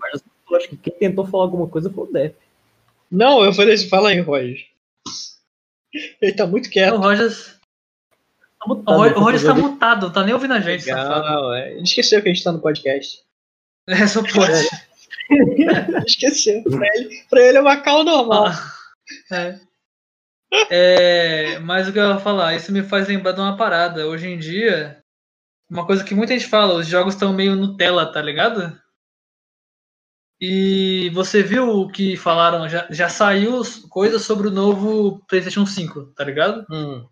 [0.50, 2.36] Eu acho que quem tentou falar alguma coisa foi o Def.
[3.12, 4.66] Não, eu falei assim, fala aí, Roger.
[6.22, 6.98] Ele tá muito O quieto.
[6.98, 7.58] Rogers,
[8.60, 10.86] Tá o mutado, Roger, tá o Rogers tá mutado, tá nem ouvindo a gente.
[10.86, 11.74] Legal, é.
[11.74, 13.22] Ele esqueceu que a gente tá no podcast.
[13.88, 14.68] É, só pode.
[16.08, 16.64] Esqueceu.
[16.64, 18.48] Pra ele, pra ele é uma cal normal.
[19.32, 19.60] Ah, é.
[20.70, 24.08] É, mas o que eu ia falar, isso me faz lembrar de uma parada.
[24.08, 24.98] Hoje em dia,
[25.70, 28.78] uma coisa que muita gente fala, os jogos estão meio Nutella, tá ligado?
[30.40, 32.70] E você viu o que falaram?
[32.70, 36.66] Já, já saiu coisas sobre o novo PlayStation 5, tá ligado?
[36.72, 37.08] Hum.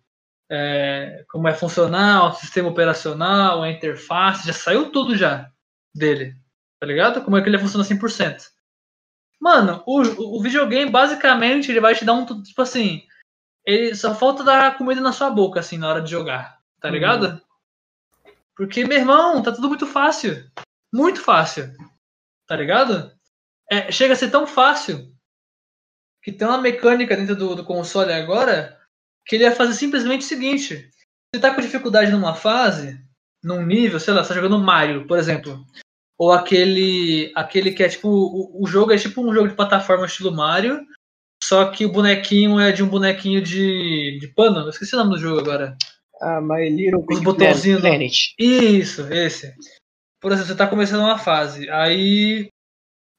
[0.50, 5.50] É, como é funcional, o sistema operacional, a interface, já saiu tudo já
[5.94, 6.36] dele,
[6.80, 7.24] tá ligado?
[7.24, 8.44] Como é que ele funciona 100%.
[9.42, 13.04] Mano, o, o videogame basicamente ele vai te dar um, tipo assim,
[13.66, 17.42] ele só falta dar comida na sua boca assim na hora de jogar, tá ligado?
[18.56, 20.50] Porque meu irmão, tá tudo muito fácil,
[20.94, 21.74] muito fácil,
[22.48, 23.15] tá ligado?
[23.70, 25.12] É, chega a ser tão fácil
[26.22, 28.80] que tem uma mecânica dentro do, do console agora
[29.26, 30.90] que ele ia fazer simplesmente o seguinte:
[31.34, 33.00] você tá com dificuldade numa fase,
[33.44, 35.66] num nível, sei lá, você tá jogando Mario, por exemplo,
[36.18, 40.06] ou aquele aquele que é tipo o, o jogo é tipo um jogo de plataforma
[40.06, 40.86] estilo Mario,
[41.44, 45.12] só que o bonequinho é de um bonequinho de, de pano, eu esqueci o nome
[45.12, 45.78] do jogo agora.
[46.22, 48.34] Ah, My Little Os botãozinhos Planet.
[48.40, 49.54] Isso, esse.
[50.22, 52.50] Por exemplo, você tá começando uma fase, aí.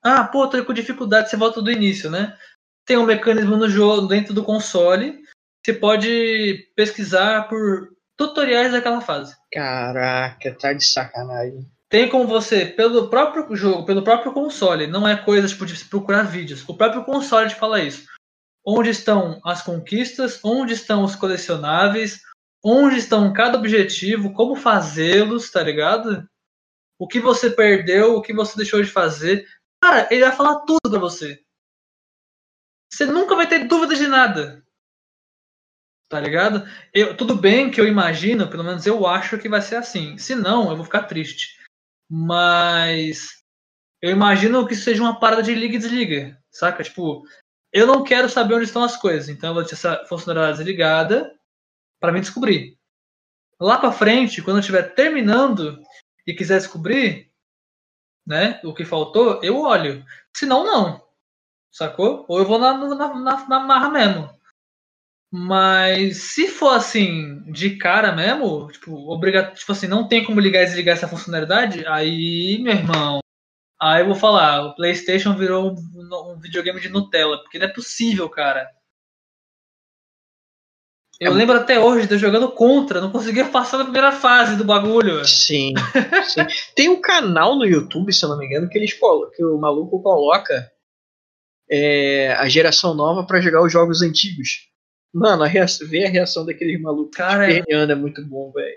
[0.07, 2.39] Ah, pô, tô com dificuldade, você volta do início, né?
[2.87, 5.21] Tem um mecanismo no jogo, dentro do console,
[5.61, 9.35] você pode pesquisar por tutoriais daquela fase.
[9.53, 11.69] Caraca, tá de sacanagem.
[11.89, 16.23] Tem como você, pelo próprio jogo, pelo próprio console, não é coisa tipo, de procurar
[16.23, 18.07] vídeos, o próprio console te fala isso.
[18.65, 22.21] Onde estão as conquistas, onde estão os colecionáveis,
[22.65, 26.25] onde estão cada objetivo, como fazê-los, tá ligado?
[26.97, 29.45] O que você perdeu, o que você deixou de fazer.
[29.87, 31.41] Cara, ele vai falar tudo pra você.
[32.93, 34.67] Você nunca vai ter dúvida de nada.
[36.09, 36.69] Tá ligado?
[36.93, 40.19] Eu, tudo bem que eu imagino, pelo menos eu acho que vai ser assim.
[40.19, 41.57] Se não, eu vou ficar triste.
[42.11, 43.45] Mas
[44.03, 46.83] eu imagino que isso seja uma parada de liga e desliga, saca?
[46.83, 47.23] Tipo,
[47.73, 51.33] eu não quero saber onde estão as coisas, então eu vou deixar essa funcionalidade desligada
[52.01, 52.77] para mim descobrir.
[53.61, 55.81] Lá para frente, quando eu estiver terminando
[56.27, 57.26] e quiser descobrir,
[58.27, 60.05] né, o que faltou, eu olho.
[60.37, 61.03] Se não, não.
[61.71, 62.25] Sacou?
[62.29, 64.31] Ou eu vou na, na, na, na marra mesmo.
[65.31, 70.63] Mas se for assim, de cara mesmo, tipo, obriga, tipo assim, não tem como ligar
[70.63, 73.19] e desligar essa funcionalidade, aí, meu irmão,
[73.81, 77.73] aí eu vou falar, o PlayStation virou um, um videogame de Nutella, porque não é
[77.73, 78.71] possível, cara.
[81.19, 84.57] Eu É lembro até hoje de eu jogando contra, não conseguia passar da primeira fase
[84.57, 85.25] do bagulho.
[85.25, 85.73] Sim,
[86.29, 86.47] sim.
[86.75, 89.57] Tem um canal no YouTube, se eu não me engano, que eles colo- que o
[89.59, 90.71] maluco coloca
[91.71, 94.69] é, a geração nova pra jogar os jogos antigos.
[95.13, 98.77] Mano, a reação, ver a reação daqueles malucos Cara, é- é muito bom, velho.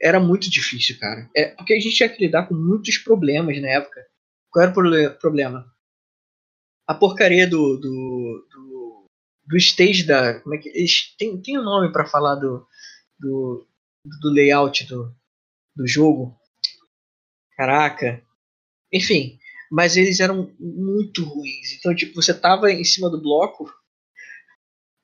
[0.00, 1.28] Era muito difícil, cara.
[1.34, 4.00] É, porque a gente tinha que lidar com muitos problemas na época.
[4.50, 5.66] Qual era o problema?
[6.86, 8.63] A porcaria do, do, do,
[9.46, 10.40] do stage da.
[10.40, 10.68] Como é que.
[10.70, 12.66] eles- Tem, tem um nome pra falar do,
[13.18, 13.66] do,
[14.20, 15.14] do layout do,
[15.76, 16.36] do jogo.
[17.56, 18.22] Caraca.
[18.92, 19.38] Enfim,
[19.70, 21.72] mas eles eram muito ruins.
[21.78, 23.72] Então, tipo, você tava em cima do bloco,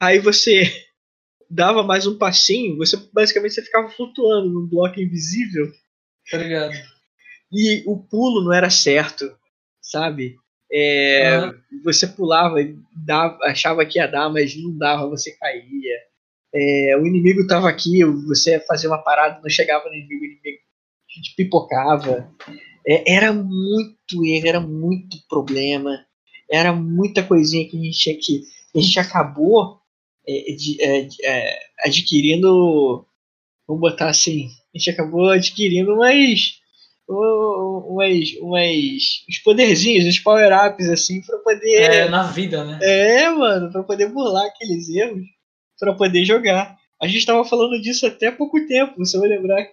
[0.01, 0.62] aí você
[1.51, 5.71] dava mais um passinho, você basicamente você ficava flutuando num bloco invisível
[6.31, 6.73] Tá ligado?
[7.53, 9.37] e o pulo não era certo,
[9.83, 10.37] sabe?
[10.73, 11.53] É.
[11.85, 12.57] Você pulava
[12.95, 15.97] dava, achava que ia dar, mas não dava, você caía.
[16.55, 20.59] É, o inimigo estava aqui, você fazia uma parada, não chegava no inimigo, o inimigo
[21.23, 22.33] te pipocava.
[22.87, 25.91] É, era muito erro, era muito problema,
[26.51, 28.43] era muita coisinha que a gente tinha que.
[28.77, 29.79] A gente acabou
[30.27, 33.05] é, de- é, é, adquirindo.
[33.67, 34.49] Vamos botar assim.
[34.75, 36.60] A gente acabou adquirindo umas u-
[37.11, 42.11] umas, umas, uns poderzinhos, uns power-ups, assim, pra É, poder.
[42.11, 42.78] na vida, né?
[42.82, 45.23] É, mano, pra poder burlar aqueles erros,
[45.78, 46.77] pra poder jogar.
[47.03, 49.66] A gente tava falando disso até pouco tempo, você vai lembrar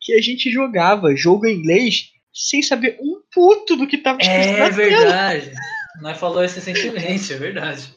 [0.00, 4.38] que a gente jogava jogo em inglês sem saber um puto do que tava escrito
[4.56, 5.52] É verdade.
[6.00, 7.92] Nós falou isso recentemente, é verdade.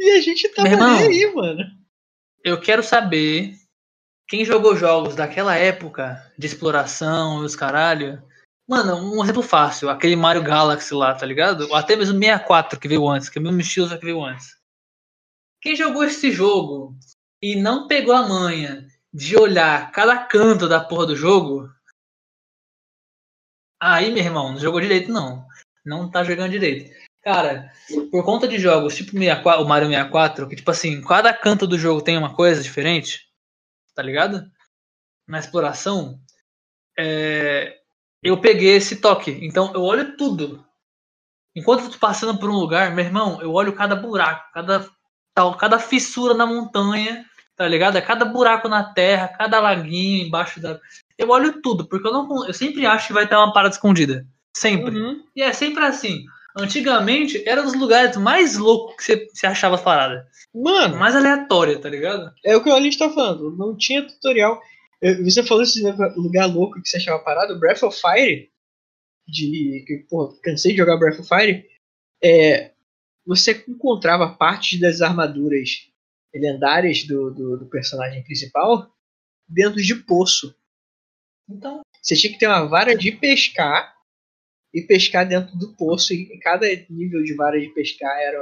[0.00, 0.98] E a gente tava Meu irmão.
[0.98, 1.64] aí, mano.
[2.44, 3.52] Eu quero saber
[4.28, 8.22] quem jogou jogos daquela época de exploração e os caralho.
[8.68, 11.62] Mano, um exemplo fácil, aquele Mario Galaxy lá, tá ligado?
[11.68, 14.56] Ou até mesmo 64 que veio antes, que é o mesmo estilo que veio antes.
[15.60, 16.94] Quem jogou esse jogo
[17.42, 21.68] e não pegou a manha de olhar cada canto da porra do jogo,
[23.80, 25.46] Aí, meu irmão, não jogou direito, não.
[25.84, 26.90] Não tá jogando direito.
[27.22, 27.72] Cara,
[28.10, 31.78] por conta de jogos tipo 64, o Mario 64, que tipo assim, cada canto do
[31.78, 33.27] jogo tem uma coisa diferente,
[33.98, 34.48] tá ligado?
[35.26, 36.20] Na exploração,
[36.96, 37.78] é,
[38.22, 39.36] eu peguei esse toque.
[39.42, 40.64] Então eu olho tudo.
[41.52, 44.88] Enquanto eu tô passando por um lugar, meu irmão, eu olho cada buraco, cada,
[45.34, 47.24] tal, cada fissura na montanha,
[47.56, 47.98] tá ligado?
[47.98, 50.78] É cada buraco na terra, cada laguinho embaixo da.
[51.18, 54.24] Eu olho tudo, porque eu não eu sempre acho que vai ter uma parada escondida.
[54.56, 54.96] Sempre.
[54.96, 55.24] Uhum.
[55.34, 56.24] E é sempre assim.
[56.58, 60.26] Antigamente era um dos lugares mais loucos que você, você achava as paradas.
[60.54, 62.32] Mano, Mais aleatória, tá ligado?
[62.44, 63.56] é o que o Alice tá falando.
[63.56, 64.60] Não tinha tutorial.
[65.22, 65.80] Você falou esse
[66.16, 68.50] lugar louco que você achava parado, Breath of Fire.
[69.26, 69.84] De.
[69.86, 71.64] que, Pô, cansei de jogar Breath of Fire.
[72.22, 72.72] É,
[73.24, 75.86] você encontrava partes das armaduras
[76.34, 78.90] lendárias do, do, do personagem principal
[79.46, 80.54] dentro de poço.
[81.48, 83.94] Então, Você tinha que ter uma vara de pescar
[84.78, 86.12] e pescar dentro do poço.
[86.12, 88.38] E cada nível de vara de pescar era,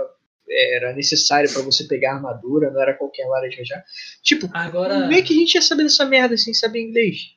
[0.74, 3.84] era necessário pra você pegar armadura, não era qualquer vara de pescar.
[4.22, 4.94] Tipo, agora.
[5.00, 7.34] como é que a gente ia saber dessa merda sem saber inglês?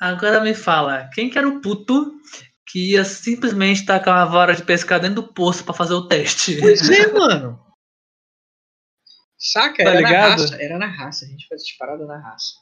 [0.00, 2.14] Agora me fala, quem que era o puto
[2.66, 6.56] que ia simplesmente tacar uma vara de pescar dentro do poço pra fazer o teste?
[6.58, 7.60] Pois é, mano.
[9.38, 9.82] Saca?
[9.84, 10.40] Tá Era na ligado?
[10.42, 10.62] raça.
[10.62, 11.24] Era na raça.
[11.24, 12.52] A gente fazia essas paradas na raça.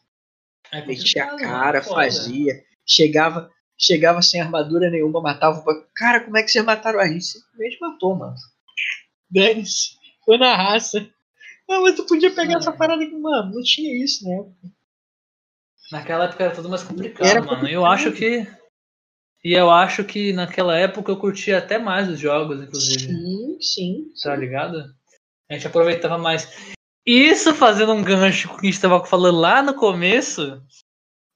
[0.72, 2.02] É Metia a cara, foda.
[2.02, 2.62] fazia.
[2.86, 5.58] Chegava, chegava sem armadura nenhuma, matava.
[5.58, 7.24] o Cara, como é que vocês mataram a gente?
[7.24, 8.34] Simplesmente matou, mano.
[9.30, 9.96] Dane-se.
[10.24, 11.06] Foi na raça.
[11.70, 12.56] Ah, mas tu podia pegar É.
[12.56, 13.54] essa parada aqui, mano.
[13.54, 14.44] Não tinha isso, né?
[15.92, 17.66] Naquela época era tudo mais complicado, Era mano.
[17.68, 18.46] Eu acho que.
[19.44, 23.06] E eu acho que naquela época eu curtia até mais os jogos, inclusive.
[23.06, 24.04] Sim, sim.
[24.22, 24.82] Tá ligado?
[25.50, 26.50] A gente aproveitava mais.
[27.06, 30.62] Isso fazendo um gancho com o que a gente tava falando lá no começo.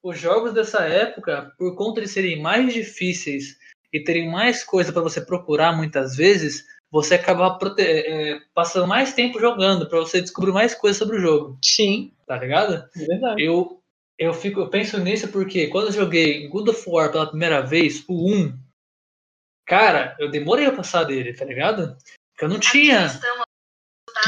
[0.03, 3.57] Os jogos dessa época, por conta de serem mais difíceis
[3.93, 9.13] e terem mais coisa pra você procurar muitas vezes, você acaba prote- é, passando mais
[9.15, 12.85] tempo jogando pra você descobrir mais coisas sobre o jogo, Sim, tá ligado?
[12.97, 13.43] é verdade.
[13.45, 13.81] Eu,
[14.19, 18.05] eu, fico, eu penso nisso porque quando eu joguei God of War pela primeira vez,
[18.09, 18.59] o 1,
[19.67, 21.97] cara, eu demorei a passar dele, tá ligado?
[22.33, 23.09] Porque eu não tinha.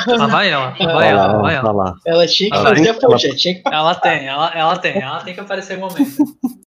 [0.07, 1.73] Lá vai ela, lá vai ela, vai ela.
[1.73, 1.95] Lá.
[2.07, 5.23] Ela tinha que Ela- fazer a ela- tinha que Ela tem, ela, ela tem, ela
[5.23, 6.05] tem que aparecer em momento.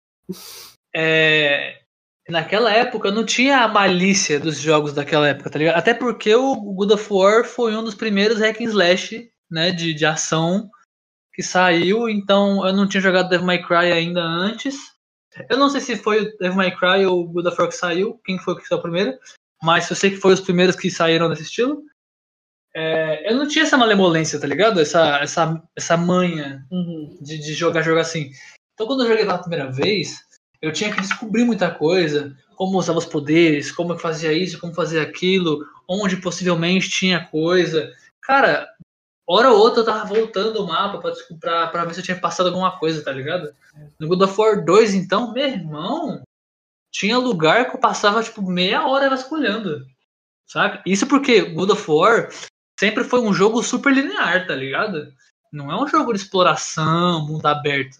[0.96, 1.80] É,
[2.28, 5.76] naquela época eu não tinha a malícia dos jogos daquela época, tá ligado?
[5.76, 9.92] Até porque o God of War foi um dos primeiros hack and slash, né, de,
[9.92, 10.70] de ação
[11.34, 14.76] que saiu, então eu não tinha jogado Devil May Cry ainda antes.
[15.50, 17.76] Eu não sei se foi o Devil May Cry ou o God of War que
[17.76, 19.18] saiu, quem foi que saiu primeiro,
[19.62, 21.82] mas eu sei que foi os primeiros que saíram desse estilo.
[22.76, 24.80] É, eu não tinha essa malemolência, tá ligado?
[24.80, 27.16] Essa, essa, essa manha Uhum.
[27.20, 28.30] de, de jogar jogo assim.
[28.74, 30.18] Então quando eu joguei pela primeira vez,
[30.60, 34.74] eu tinha que descobrir muita coisa, como usava os poderes, como eu fazia isso, como
[34.74, 37.92] fazia aquilo, onde possivelmente tinha coisa.
[38.22, 38.66] Cara,
[39.26, 42.18] hora ou outra eu tava voltando o mapa pra, pra, pra ver se eu tinha
[42.20, 43.54] passado alguma coisa, tá ligado?
[44.00, 46.22] No God of War 2, então, meu irmão,
[46.92, 49.86] tinha lugar que eu passava tipo meia hora vasculhando.
[50.46, 50.80] Sabe?
[50.86, 52.30] Isso porque God of War
[52.78, 55.12] sempre foi um jogo super linear, tá ligado?
[55.52, 57.98] Não é um jogo de exploração, mundo aberto.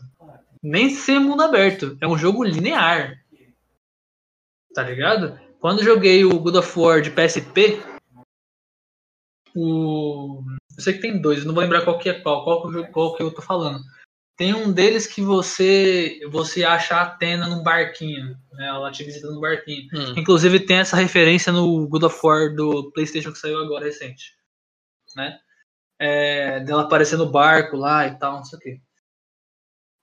[0.63, 1.97] Nem ser mundo aberto.
[2.01, 3.17] É um jogo linear.
[4.75, 5.39] Tá ligado?
[5.61, 7.81] Quando joguei o God of War de PSP,
[9.55, 10.43] o.
[10.77, 12.87] Eu sei que tem dois, não vou lembrar qual que é qual, qual, que, eu-
[12.89, 13.81] qual que eu tô falando.
[14.37, 18.37] Tem um deles que você você acha a Atena num barquinho.
[18.53, 18.67] Né?
[18.67, 19.89] Ela te visita num barquinho.
[19.95, 20.15] Hum.
[20.17, 24.33] Inclusive tem essa referência no God of War do PlayStation que saiu agora recente,
[25.15, 25.39] né?
[25.99, 28.81] É, dela aparecer no barco lá e tal, não sei o quê.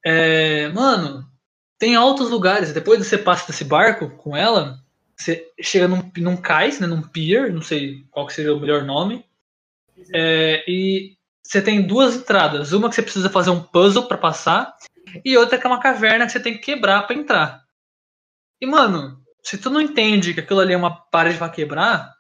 [0.04, 1.30] É, mano,
[1.78, 2.74] tem altos lugares.
[2.74, 4.80] Depois que você passa desse barco com ela,
[5.16, 6.88] você chega num, num cais, né?
[6.88, 9.26] Num pier, não sei qual que seria o melhor nome.
[10.14, 12.72] É, e você tem duas entradas.
[12.72, 14.76] Uma que você precisa fazer um puzzle pra passar
[15.26, 17.66] e outra que é uma caverna que você tem que quebrar pra entrar.
[18.60, 22.14] E, mano, se tu não entende que aquilo ali é uma parede pra quebrar,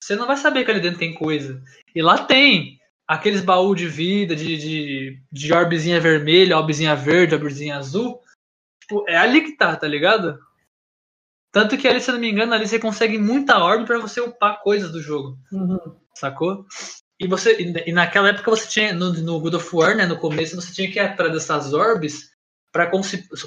[0.00, 1.62] você não vai saber que ali dentro tem coisa.
[1.94, 7.76] E lá tem aqueles baús de vida, de, de, de orbezinha vermelha, orbezinha verde, orbezinha
[7.76, 8.20] azul.
[8.80, 10.38] Tipo, é ali que tá, tá ligado?
[11.52, 14.20] Tanto que ali, se eu não me engano, ali você consegue muita orbe pra você
[14.20, 15.96] upar coisas do jogo Uhum.
[16.14, 16.64] sacou?
[17.18, 20.56] E você e naquela época você tinha no, no God of War, né, no começo
[20.56, 22.30] você tinha que ir atrás dessas orbes
[22.72, 22.88] para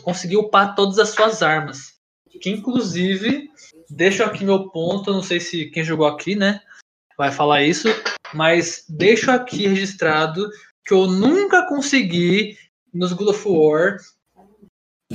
[0.03, 1.93] conseguir upar todas as suas armas.
[2.41, 3.49] Que inclusive,
[3.95, 6.61] deixo aqui meu ponto, não sei se quem jogou aqui, né,
[7.17, 7.87] vai falar isso,
[8.33, 10.49] mas deixo aqui registrado
[10.85, 12.57] que eu nunca consegui
[12.93, 13.97] nos God of War,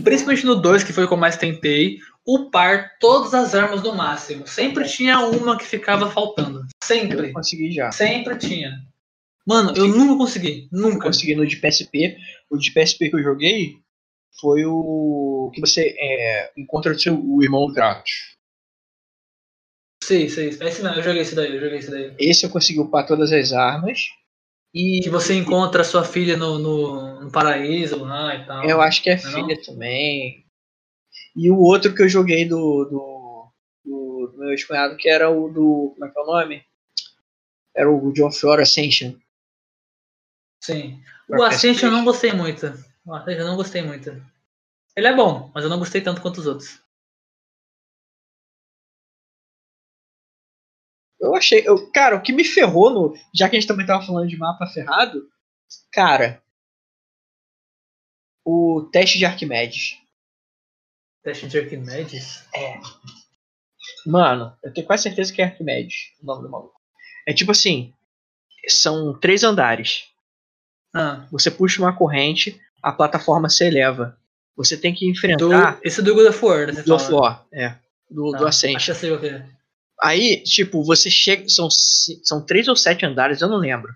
[0.03, 3.95] principalmente no 2, que foi o que eu mais tentei, upar todas as armas no
[3.95, 4.47] máximo.
[4.47, 6.67] Sempre tinha uma que ficava faltando.
[6.83, 7.29] Sempre.
[7.29, 7.91] Eu consegui já.
[7.91, 8.73] Sempre tinha.
[9.47, 10.69] Mano, eu nunca consegui.
[10.71, 11.07] Nunca.
[11.07, 12.17] Consegui no de PSP.
[12.51, 13.79] O de PSP que eu joguei
[14.41, 18.38] foi o que você é, encontra o seu o irmão Kratos.
[20.03, 20.49] Sei, sei.
[20.49, 22.15] Esse não, eu joguei esse daí, eu joguei esse daí.
[22.19, 23.99] Esse eu consegui upar todas as armas.
[24.75, 28.65] E Que você encontra sua filha no, no, no paraíso lá e tal.
[28.65, 30.45] eu acho que é Não é filha também.
[31.35, 33.53] E o outro que eu joguei do, do,
[33.85, 35.93] do, do meu ex-cunhado, que era o do.
[35.95, 36.65] Como é que é o nome?
[37.75, 39.15] Era o John Fiore Ascension.
[40.62, 41.01] Sim.
[41.27, 41.97] Pra O Ascension eu PS3.
[41.97, 42.66] não gostei muito.
[43.07, 44.11] O Ascension eu não gostei muito.
[44.97, 46.81] Ele é bom, mas eu não gostei tanto quanto os outros.
[51.20, 51.62] Eu achei.
[51.66, 53.15] Eu, cara, o que me ferrou no.
[53.35, 55.28] Já que a gente também tava falando de mapa ferrado,
[55.93, 56.43] cara.
[58.45, 59.99] O teste de Arquimedes.
[61.23, 62.45] Teste de Arquimedes?
[64.07, 66.81] Mano, eu tenho quase certeza que é Arquimedes o nome do maluco.
[67.27, 67.93] É tipo assim:
[68.69, 70.09] são três andares.
[70.95, 74.19] Ah, Você puxa uma corrente, a plataforma se eleva.
[74.57, 76.82] Você tem que do, enfrentar esse é do God of War, né?
[76.82, 77.20] do fala.
[77.20, 77.77] War, é.
[78.11, 78.77] Do, do Ah, Ascent.
[78.77, 79.57] Acho que eu sei o que é.
[80.01, 81.49] Aí, tipo, você chega.
[81.49, 83.93] São, são três ou sete andares, eu não lembro.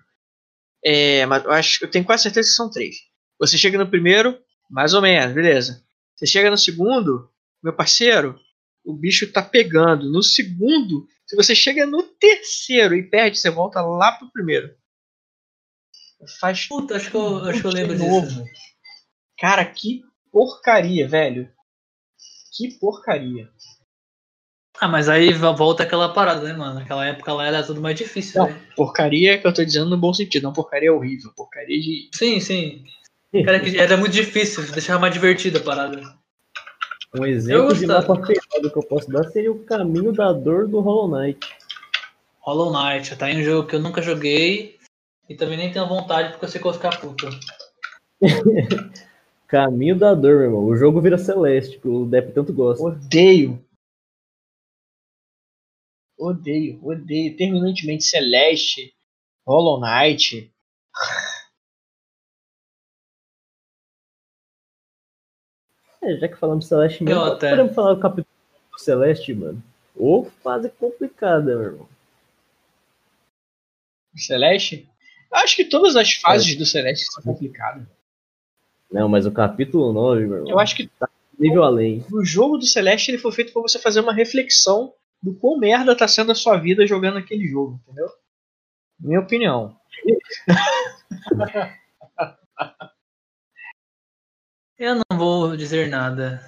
[0.83, 2.95] É, mas eu acho eu tenho quase certeza que são três.
[3.39, 4.37] Você chega no primeiro,
[4.69, 5.83] mais ou menos, beleza.
[6.15, 7.29] Você chega no segundo,
[7.63, 8.39] meu parceiro,
[8.83, 10.11] o bicho tá pegando.
[10.11, 14.75] No segundo, se você chega no terceiro e perde, você volta lá pro primeiro.
[16.39, 18.11] Faz Puta, acho que eu, acho que eu lembro de disso.
[18.11, 18.45] novo.
[19.37, 20.01] Cara, que
[20.31, 21.51] porcaria, velho.
[22.55, 23.49] Que porcaria.
[24.83, 26.73] Ah, mas aí vo- volta aquela parada, né, mano?
[26.75, 28.49] Naquela época lá era tudo mais difícil, Não.
[28.49, 28.61] né?
[28.75, 31.31] Porcaria que eu tô dizendo no bom sentido, não porcaria horrível.
[31.37, 32.09] Porcaria de.
[32.13, 32.83] Sim, sim.
[33.45, 36.01] Cara, que era muito difícil, deixava mais divertida a parada.
[37.17, 40.81] Um exemplo de mapa ferrado que eu posso dar seria o caminho da dor do
[40.81, 41.39] Hollow Knight.
[42.41, 44.75] Hollow Knight, tá aí um jogo que eu nunca joguei
[45.29, 47.29] e também nem tenho vontade porque eu sei que eu vou ficar puto.
[49.47, 50.65] Caminho da dor, meu irmão.
[50.65, 52.83] O jogo vira celeste, que o Depp tanto gosta.
[52.83, 53.63] Odeio.
[56.17, 57.35] Odeio, odeio.
[57.37, 58.93] Terminantemente Celeste,
[59.45, 60.51] Hollow Knight.
[66.01, 67.49] É, já que falamos Celeste mesmo, Eu até.
[67.51, 68.27] podemos falar do capítulo
[68.71, 69.63] do Celeste, mano?
[69.95, 71.89] Ô, fase complicada, meu irmão.
[74.15, 74.89] Celeste?
[75.31, 77.87] Acho que todas as fases do Celeste são complicadas.
[78.91, 80.89] Não, mas o capítulo 9, meu irmão, Eu acho que
[81.39, 82.05] nível além.
[82.11, 84.93] o jogo do Celeste ele foi feito para você fazer uma reflexão
[85.23, 88.09] do quão merda tá sendo a sua vida jogando aquele jogo, entendeu?
[88.99, 89.79] Minha opinião.
[94.77, 96.41] Eu não vou dizer nada.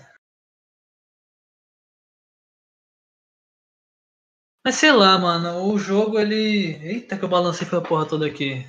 [4.65, 6.76] Mas sei lá, mano, o jogo ele.
[6.84, 8.65] Eita, que eu balancei pela porra toda aqui.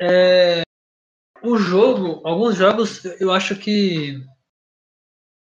[0.00, 0.62] É...
[1.42, 4.24] O jogo, alguns jogos eu acho que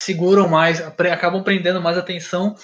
[0.04, 2.56] seguram mais, acabam prendendo mais atenção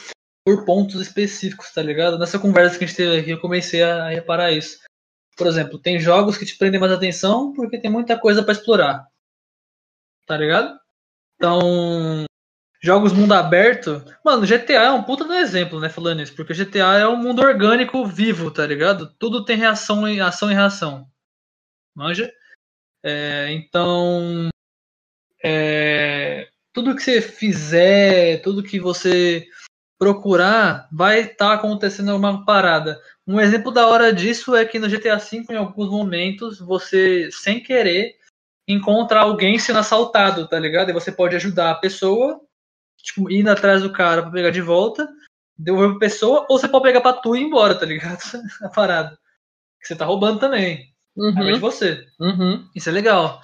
[0.47, 2.17] por pontos específicos, tá ligado?
[2.17, 4.79] Nessa conversa que a gente teve aqui, eu comecei a reparar isso.
[5.35, 9.05] Por exemplo, tem jogos que te prendem mais atenção porque tem muita coisa pra explorar
[10.27, 10.77] tá ligado?
[11.35, 12.25] Então,
[12.83, 14.03] jogos mundo aberto.
[14.23, 15.89] Mano, GTA é um puta do exemplo, né?
[15.89, 19.11] Falando isso, porque GTA é um mundo orgânico vivo, tá ligado?
[19.17, 21.09] Tudo tem reação e ação e reação.
[21.95, 22.31] Manja?
[23.01, 24.49] É, então,
[25.41, 29.47] é, tudo que você fizer, tudo que você
[29.99, 32.99] procurar, vai estar acontecendo alguma parada.
[33.25, 37.61] Um exemplo da hora disso é que no GTA V, em alguns momentos, você, sem
[37.61, 38.15] querer,
[38.67, 40.89] encontra alguém sendo assaltado, tá ligado?
[40.89, 42.39] E você pode ajudar a pessoa,
[42.97, 45.07] tipo, indo atrás do cara pra pegar de volta,
[45.57, 48.19] devolver pra pessoa, ou você pode pegar pra tu e ir embora, tá ligado?
[48.61, 49.17] A parada.
[49.81, 50.93] Que você tá roubando também.
[51.17, 52.05] Aí vai de Uhum, você.
[52.19, 52.69] uhum.
[52.75, 53.41] Isso é legal.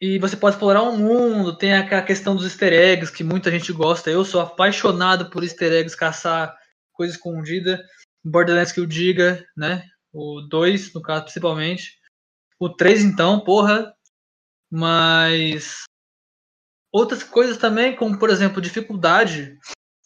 [0.00, 3.70] E você pode explorar um mundo, tem aquela questão dos easter eggs que muita gente
[3.70, 4.10] gosta.
[4.10, 6.56] Eu sou apaixonado por easter eggs, caçar
[6.90, 7.84] coisa escondida.
[8.24, 9.86] Borderlands que eu diga, né?
[10.10, 11.98] O 2, no caso, principalmente.
[12.58, 13.94] O 3, então, porra.
[14.70, 15.82] Mas.
[16.90, 19.58] Outras coisas também, como por exemplo, dificuldade,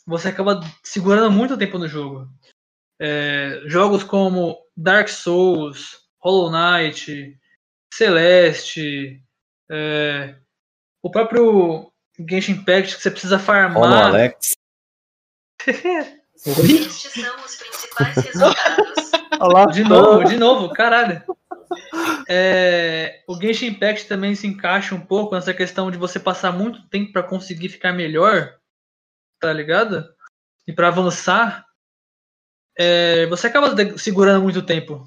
[0.07, 2.29] você acaba segurando muito tempo no jogo.
[3.01, 7.39] É, jogos como Dark Souls, Hollow Knight,
[7.93, 9.25] Celeste,
[9.71, 10.37] é,
[11.03, 11.93] o próprio
[12.29, 14.07] Genshin Impact que você precisa farmar.
[14.07, 14.53] Alex.
[16.47, 19.11] Estes são os principais resultados.
[19.41, 21.23] Olha lá, De novo, de novo, caralho.
[22.29, 26.87] É, o Genshin Impact também se encaixa um pouco nessa questão de você passar muito
[26.89, 28.59] tempo para conseguir ficar melhor.
[29.41, 30.09] tá ligado?
[30.67, 31.67] E pra avançar,
[32.79, 35.07] é, você acaba de- segurando muito tempo,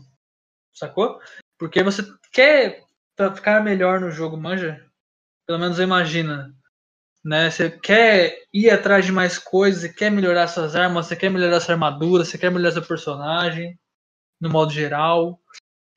[0.76, 1.20] sacou?
[1.58, 2.84] Porque você quer
[3.18, 4.86] pra ficar melhor no jogo, manja?
[5.46, 6.54] Pelo menos eu imagino.
[7.26, 7.50] Né?
[7.50, 11.60] Você quer ir atrás de mais coisas, você quer melhorar suas armas, você quer melhorar
[11.60, 13.78] sua armadura, você quer melhorar seu personagem,
[14.40, 15.42] no modo geral.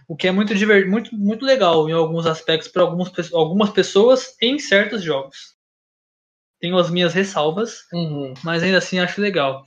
[0.09, 0.53] O que é muito,
[0.89, 5.55] muito, muito legal em alguns aspectos para algumas, algumas pessoas em certos jogos.
[6.59, 8.35] Tenho as minhas ressalvas, Uhum.
[8.43, 9.65] mas ainda assim acho legal.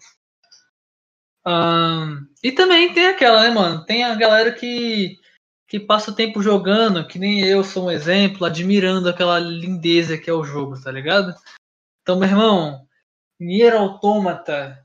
[1.45, 3.85] Ahn, e também tem aquela, né, mano?
[3.85, 5.17] Tem a galera que,
[5.67, 10.29] que passa o tempo jogando, que nem eu sou um exemplo, admirando aquela lindeza que
[10.29, 11.33] é o jogo, tá ligado?
[12.01, 12.85] Então, meu irmão,
[13.39, 14.77] Nier Automata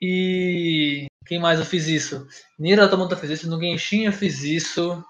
[0.00, 1.06] e.
[1.26, 2.26] Quem mais eu fiz isso?
[2.58, 5.02] Nier Automata fez isso, no Genshin eu fiz isso.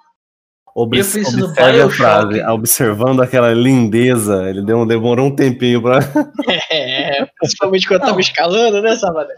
[0.76, 1.96] Obs- Eu fiz isso no a Bioshock.
[1.96, 5.98] frase, observando aquela lindeza, ele deu, demorou um tempinho pra.
[6.70, 8.08] É, principalmente quando Não.
[8.08, 9.36] tava escalando, né, Sabadão?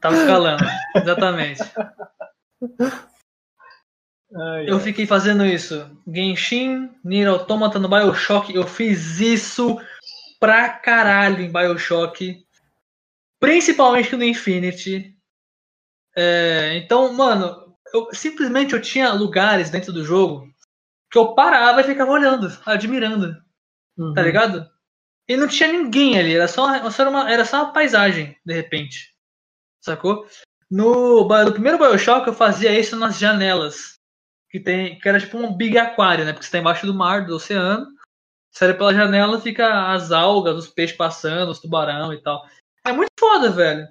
[0.00, 0.64] Tava escalando,
[0.96, 1.60] exatamente.
[4.66, 5.90] Eu fiquei fazendo isso.
[6.06, 8.54] Genshin, Nier Automata no Bioshock.
[8.54, 9.78] Eu fiz isso
[10.38, 12.44] pra caralho em Bioshock.
[13.40, 15.16] Principalmente no Infinity.
[16.16, 20.46] É, então, mano, eu, simplesmente eu tinha lugares dentro do jogo
[21.10, 23.36] que eu parava e ficava olhando, admirando,
[23.96, 24.12] Uhum.
[24.12, 24.68] tá ligado?
[25.28, 29.14] E não tinha ninguém ali, era só, era, uma, era só uma paisagem, de repente.
[29.80, 30.26] Sacou?
[30.70, 33.95] No, no primeiro Bioshock eu fazia isso nas janelas
[34.56, 36.32] que tem que era tipo um big aquário, né?
[36.32, 37.86] Porque você tá embaixo do mar, do oceano.
[38.62, 42.42] Olha pela janela, fica as algas, os peixes passando, os tubarão e tal.
[42.86, 43.86] É muito foda, velho.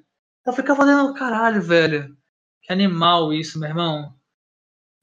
[0.45, 2.17] Eu ficava falando, caralho, velho.
[2.63, 4.15] Que animal isso, meu irmão.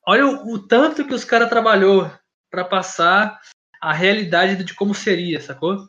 [0.04, 2.10] Olha o, o tanto que os caras trabalhou
[2.50, 3.40] pra passar
[3.80, 5.88] a realidade de como seria, sacou?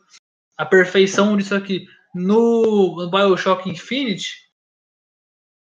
[0.56, 1.88] A perfeição disso aqui.
[2.14, 4.36] No, no Bioshock Infinite,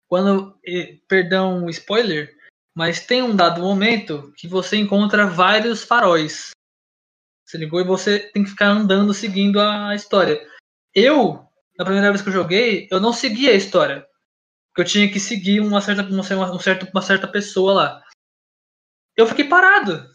[0.08, 0.60] quando.
[0.68, 2.36] eh, Perdão, spoiler.
[2.74, 6.52] Mas tem um dado momento que você encontra vários faróis.
[7.46, 10.42] Você ligou e você tem que ficar andando seguindo a história.
[10.96, 11.46] Eu,
[11.78, 14.08] na primeira vez que eu joguei, eu não seguia a história.
[14.70, 18.04] Porque eu tinha que seguir uma certa, uma, uma, certa, uma certa pessoa lá.
[19.18, 20.10] Eu fiquei parado.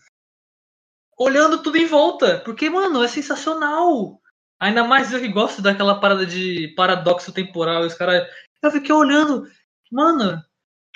[1.19, 2.41] Olhando tudo em volta.
[2.41, 4.19] Porque, mano, é sensacional.
[4.59, 7.83] Ainda mais eu que gosto daquela parada de paradoxo temporal.
[7.83, 8.27] Os caras.
[8.63, 9.47] Eu fiquei olhando.
[9.93, 10.43] Mano,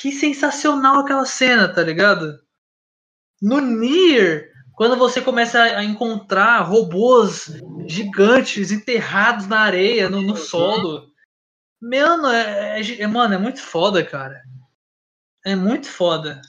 [0.01, 2.41] que sensacional aquela cena, tá ligado?
[3.43, 7.51] No Nier, quando você começa a encontrar robôs
[7.87, 11.11] gigantes enterrados na areia, no, no solo.
[11.81, 14.41] Mano, é, é é- mano, é muito foda, cara.
[15.45, 16.41] É muito foda.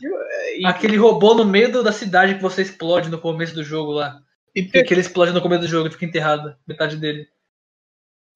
[0.57, 3.91] E, Aquele robô no meio do- da cidade que você explode no começo do jogo
[3.91, 4.21] lá.
[4.53, 7.25] e, pe- que ele explode no começo do jogo e fica enterrado, metade dele.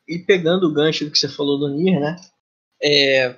[0.08, 2.16] e pegando o gancho do que você falou do Nier, né?
[2.82, 3.38] É,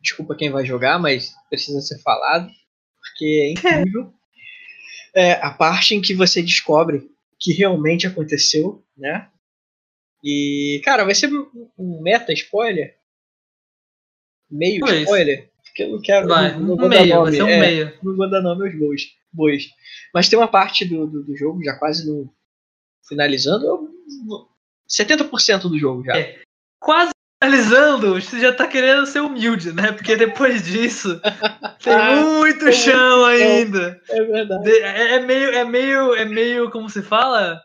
[0.00, 2.48] Desculpa quem vai jogar, mas precisa ser falado,
[3.00, 3.50] porque é
[3.82, 4.12] incrível.
[5.14, 7.10] É, a parte em que você descobre
[7.40, 9.28] que realmente aconteceu, né?
[10.22, 11.30] E, cara, vai ser
[11.78, 12.96] um meta spoiler?
[14.50, 15.02] Meio Talvez.
[15.02, 15.50] spoiler?
[15.64, 16.28] Porque eu não quero.
[16.28, 17.98] Vai, não, não um vou dar meio, vai nome, ser um é, meio.
[18.02, 19.02] não vou dar nome aos bois.
[19.32, 19.68] bois.
[20.12, 22.32] Mas tem uma parte do, do, do jogo, já quase no,
[23.06, 23.88] finalizando, eu-
[24.88, 26.16] 70% do jogo já.
[26.18, 26.40] É.
[26.80, 27.10] Quase
[27.42, 29.92] finalizando, você já tá querendo ser humilde, né?
[29.92, 31.20] Porque depois disso
[31.82, 34.00] tem Ah, muito tem chão ainda.
[34.10, 34.64] É verdade.
[34.64, 37.60] De- É, é meio, é meio, é meio, como se fala?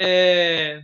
[0.00, 0.80] É.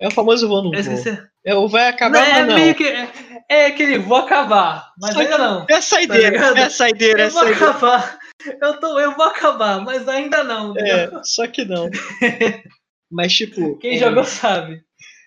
[0.00, 0.78] É o famoso vou no vou.
[0.80, 1.18] esqueci.
[1.46, 2.54] É o vai acabar, Não, é não.
[2.54, 2.86] meio que.
[2.86, 3.08] É,
[3.48, 5.66] é aquele vou acabar, mas ainda não.
[5.68, 6.56] É saideira, ligado?
[6.56, 7.70] é saideira, é Eu vou saideira.
[7.70, 8.18] acabar.
[8.62, 10.74] Eu, tô, eu vou acabar, mas ainda não.
[10.78, 11.88] É, só que não.
[13.10, 14.82] Mas, tipo, Quem é, jogou sabe.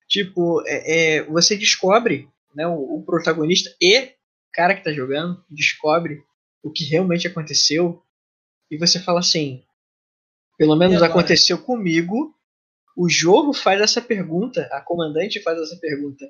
[0.10, 4.10] tipo é, é, você descobre, né, o, o protagonista e o
[4.52, 6.24] cara que tá jogando descobre
[6.64, 8.04] o que realmente aconteceu
[8.72, 9.64] e você fala assim,
[10.58, 12.36] pelo menos aconteceu comigo.
[12.98, 16.26] O jogo faz essa pergunta, a comandante faz essa pergunta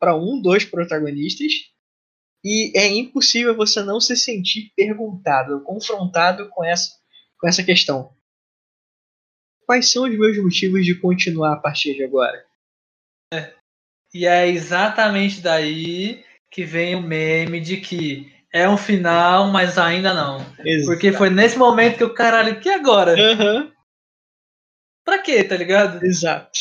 [0.00, 1.52] para um dos protagonistas
[2.44, 6.90] e é impossível você não se sentir perguntado, confrontado com essa,
[7.38, 8.12] com essa questão.
[9.64, 12.44] Quais são os meus motivos de continuar a partir de agora?
[14.16, 20.14] E é exatamente daí que vem o meme de que é um final, mas ainda
[20.14, 20.38] não.
[20.86, 23.12] Porque foi nesse momento que o caralho, que agora?
[23.14, 23.70] Aham,
[25.04, 26.02] Pra quê, tá ligado?
[26.02, 26.58] exato.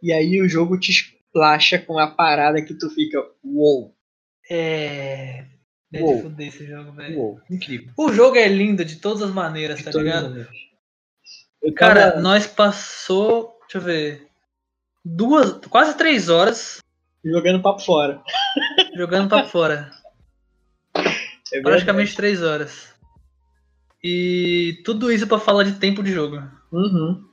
[0.00, 3.92] E aí o jogo te esplacha com a parada que tu fica, uou,
[4.48, 5.46] É.
[5.90, 6.22] Deve Uou.
[6.22, 7.18] fuder esse jogo, velho.
[7.18, 7.92] uou, incrível.
[7.96, 10.46] O jogo é lindo de todas as maneiras, De tá ligado?
[11.74, 13.58] Cara, nós passou.
[13.62, 14.28] Deixa eu ver.
[15.08, 16.78] Duas, quase três horas
[17.24, 18.22] Jogando papo fora.
[18.96, 19.90] jogando papo fora.
[21.52, 22.92] É Praticamente três horas.
[24.02, 26.42] E tudo isso pra falar de tempo de jogo.
[26.72, 27.24] Uhum.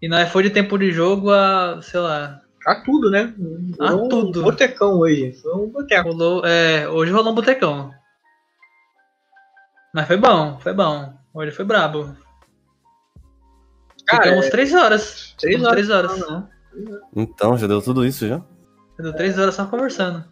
[0.00, 3.34] E nós foi de tempo de jogo a, sei lá, A tudo, né?
[3.78, 4.42] A Foi um tudo.
[4.42, 5.34] botecão hoje.
[5.34, 6.08] Foi um boteco.
[6.08, 6.46] rolou.
[6.46, 7.92] É, hoje rolou um botecão.
[9.94, 11.12] Mas foi bom, foi bom.
[11.34, 12.16] Hoje foi brabo.
[14.10, 15.34] Cara, Ficamos três horas.
[15.38, 15.72] Três Ficamos horas.
[15.72, 16.18] três horas.
[16.18, 17.00] Não, não.
[17.14, 18.42] Então, já deu tudo isso já?
[18.98, 20.24] Deu três horas só conversando.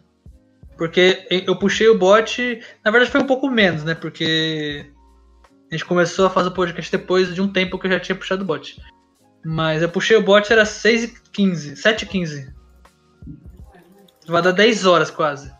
[0.77, 2.61] Porque eu puxei o bot.
[2.83, 3.95] Na verdade foi um pouco menos, né?
[3.95, 4.85] Porque
[5.69, 8.15] a gente começou a fazer o podcast depois de um tempo que eu já tinha
[8.15, 8.81] puxado o bot.
[9.43, 12.53] Mas eu puxei o bot, era 6h15, 7h15.
[14.27, 15.51] Vai dar 10 horas quase.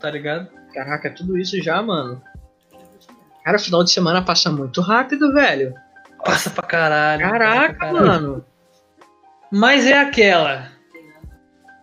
[0.00, 0.48] Tá ligado?
[0.72, 2.22] Caraca, tudo isso já, mano.
[3.44, 5.74] Cara, o final de semana passa muito rápido, velho.
[6.24, 7.22] Passa pra caralho.
[7.28, 8.06] Caraca, pra caralho.
[8.06, 8.44] mano.
[9.50, 10.68] Mas é aquela.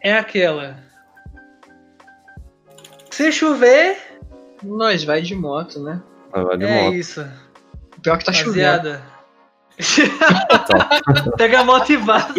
[0.02, 0.78] É aquela.
[3.12, 3.98] Se chover,
[4.64, 6.02] Nós vai de moto, né?
[6.32, 6.96] Vai de é moto.
[6.96, 7.26] isso.
[8.02, 8.62] Pior que tá chovendo.
[8.62, 9.20] Rapaziada.
[11.38, 12.34] Pega a moto e vaza.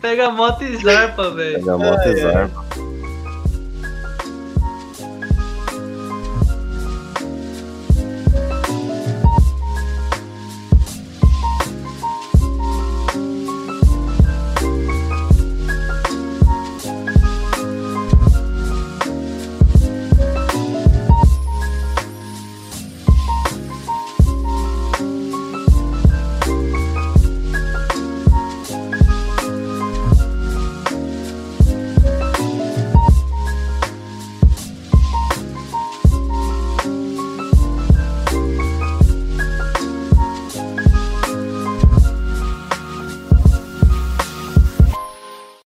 [0.00, 1.58] Pega a moto e zarpa, velho.
[1.58, 2.64] Pega a moto e zarpa.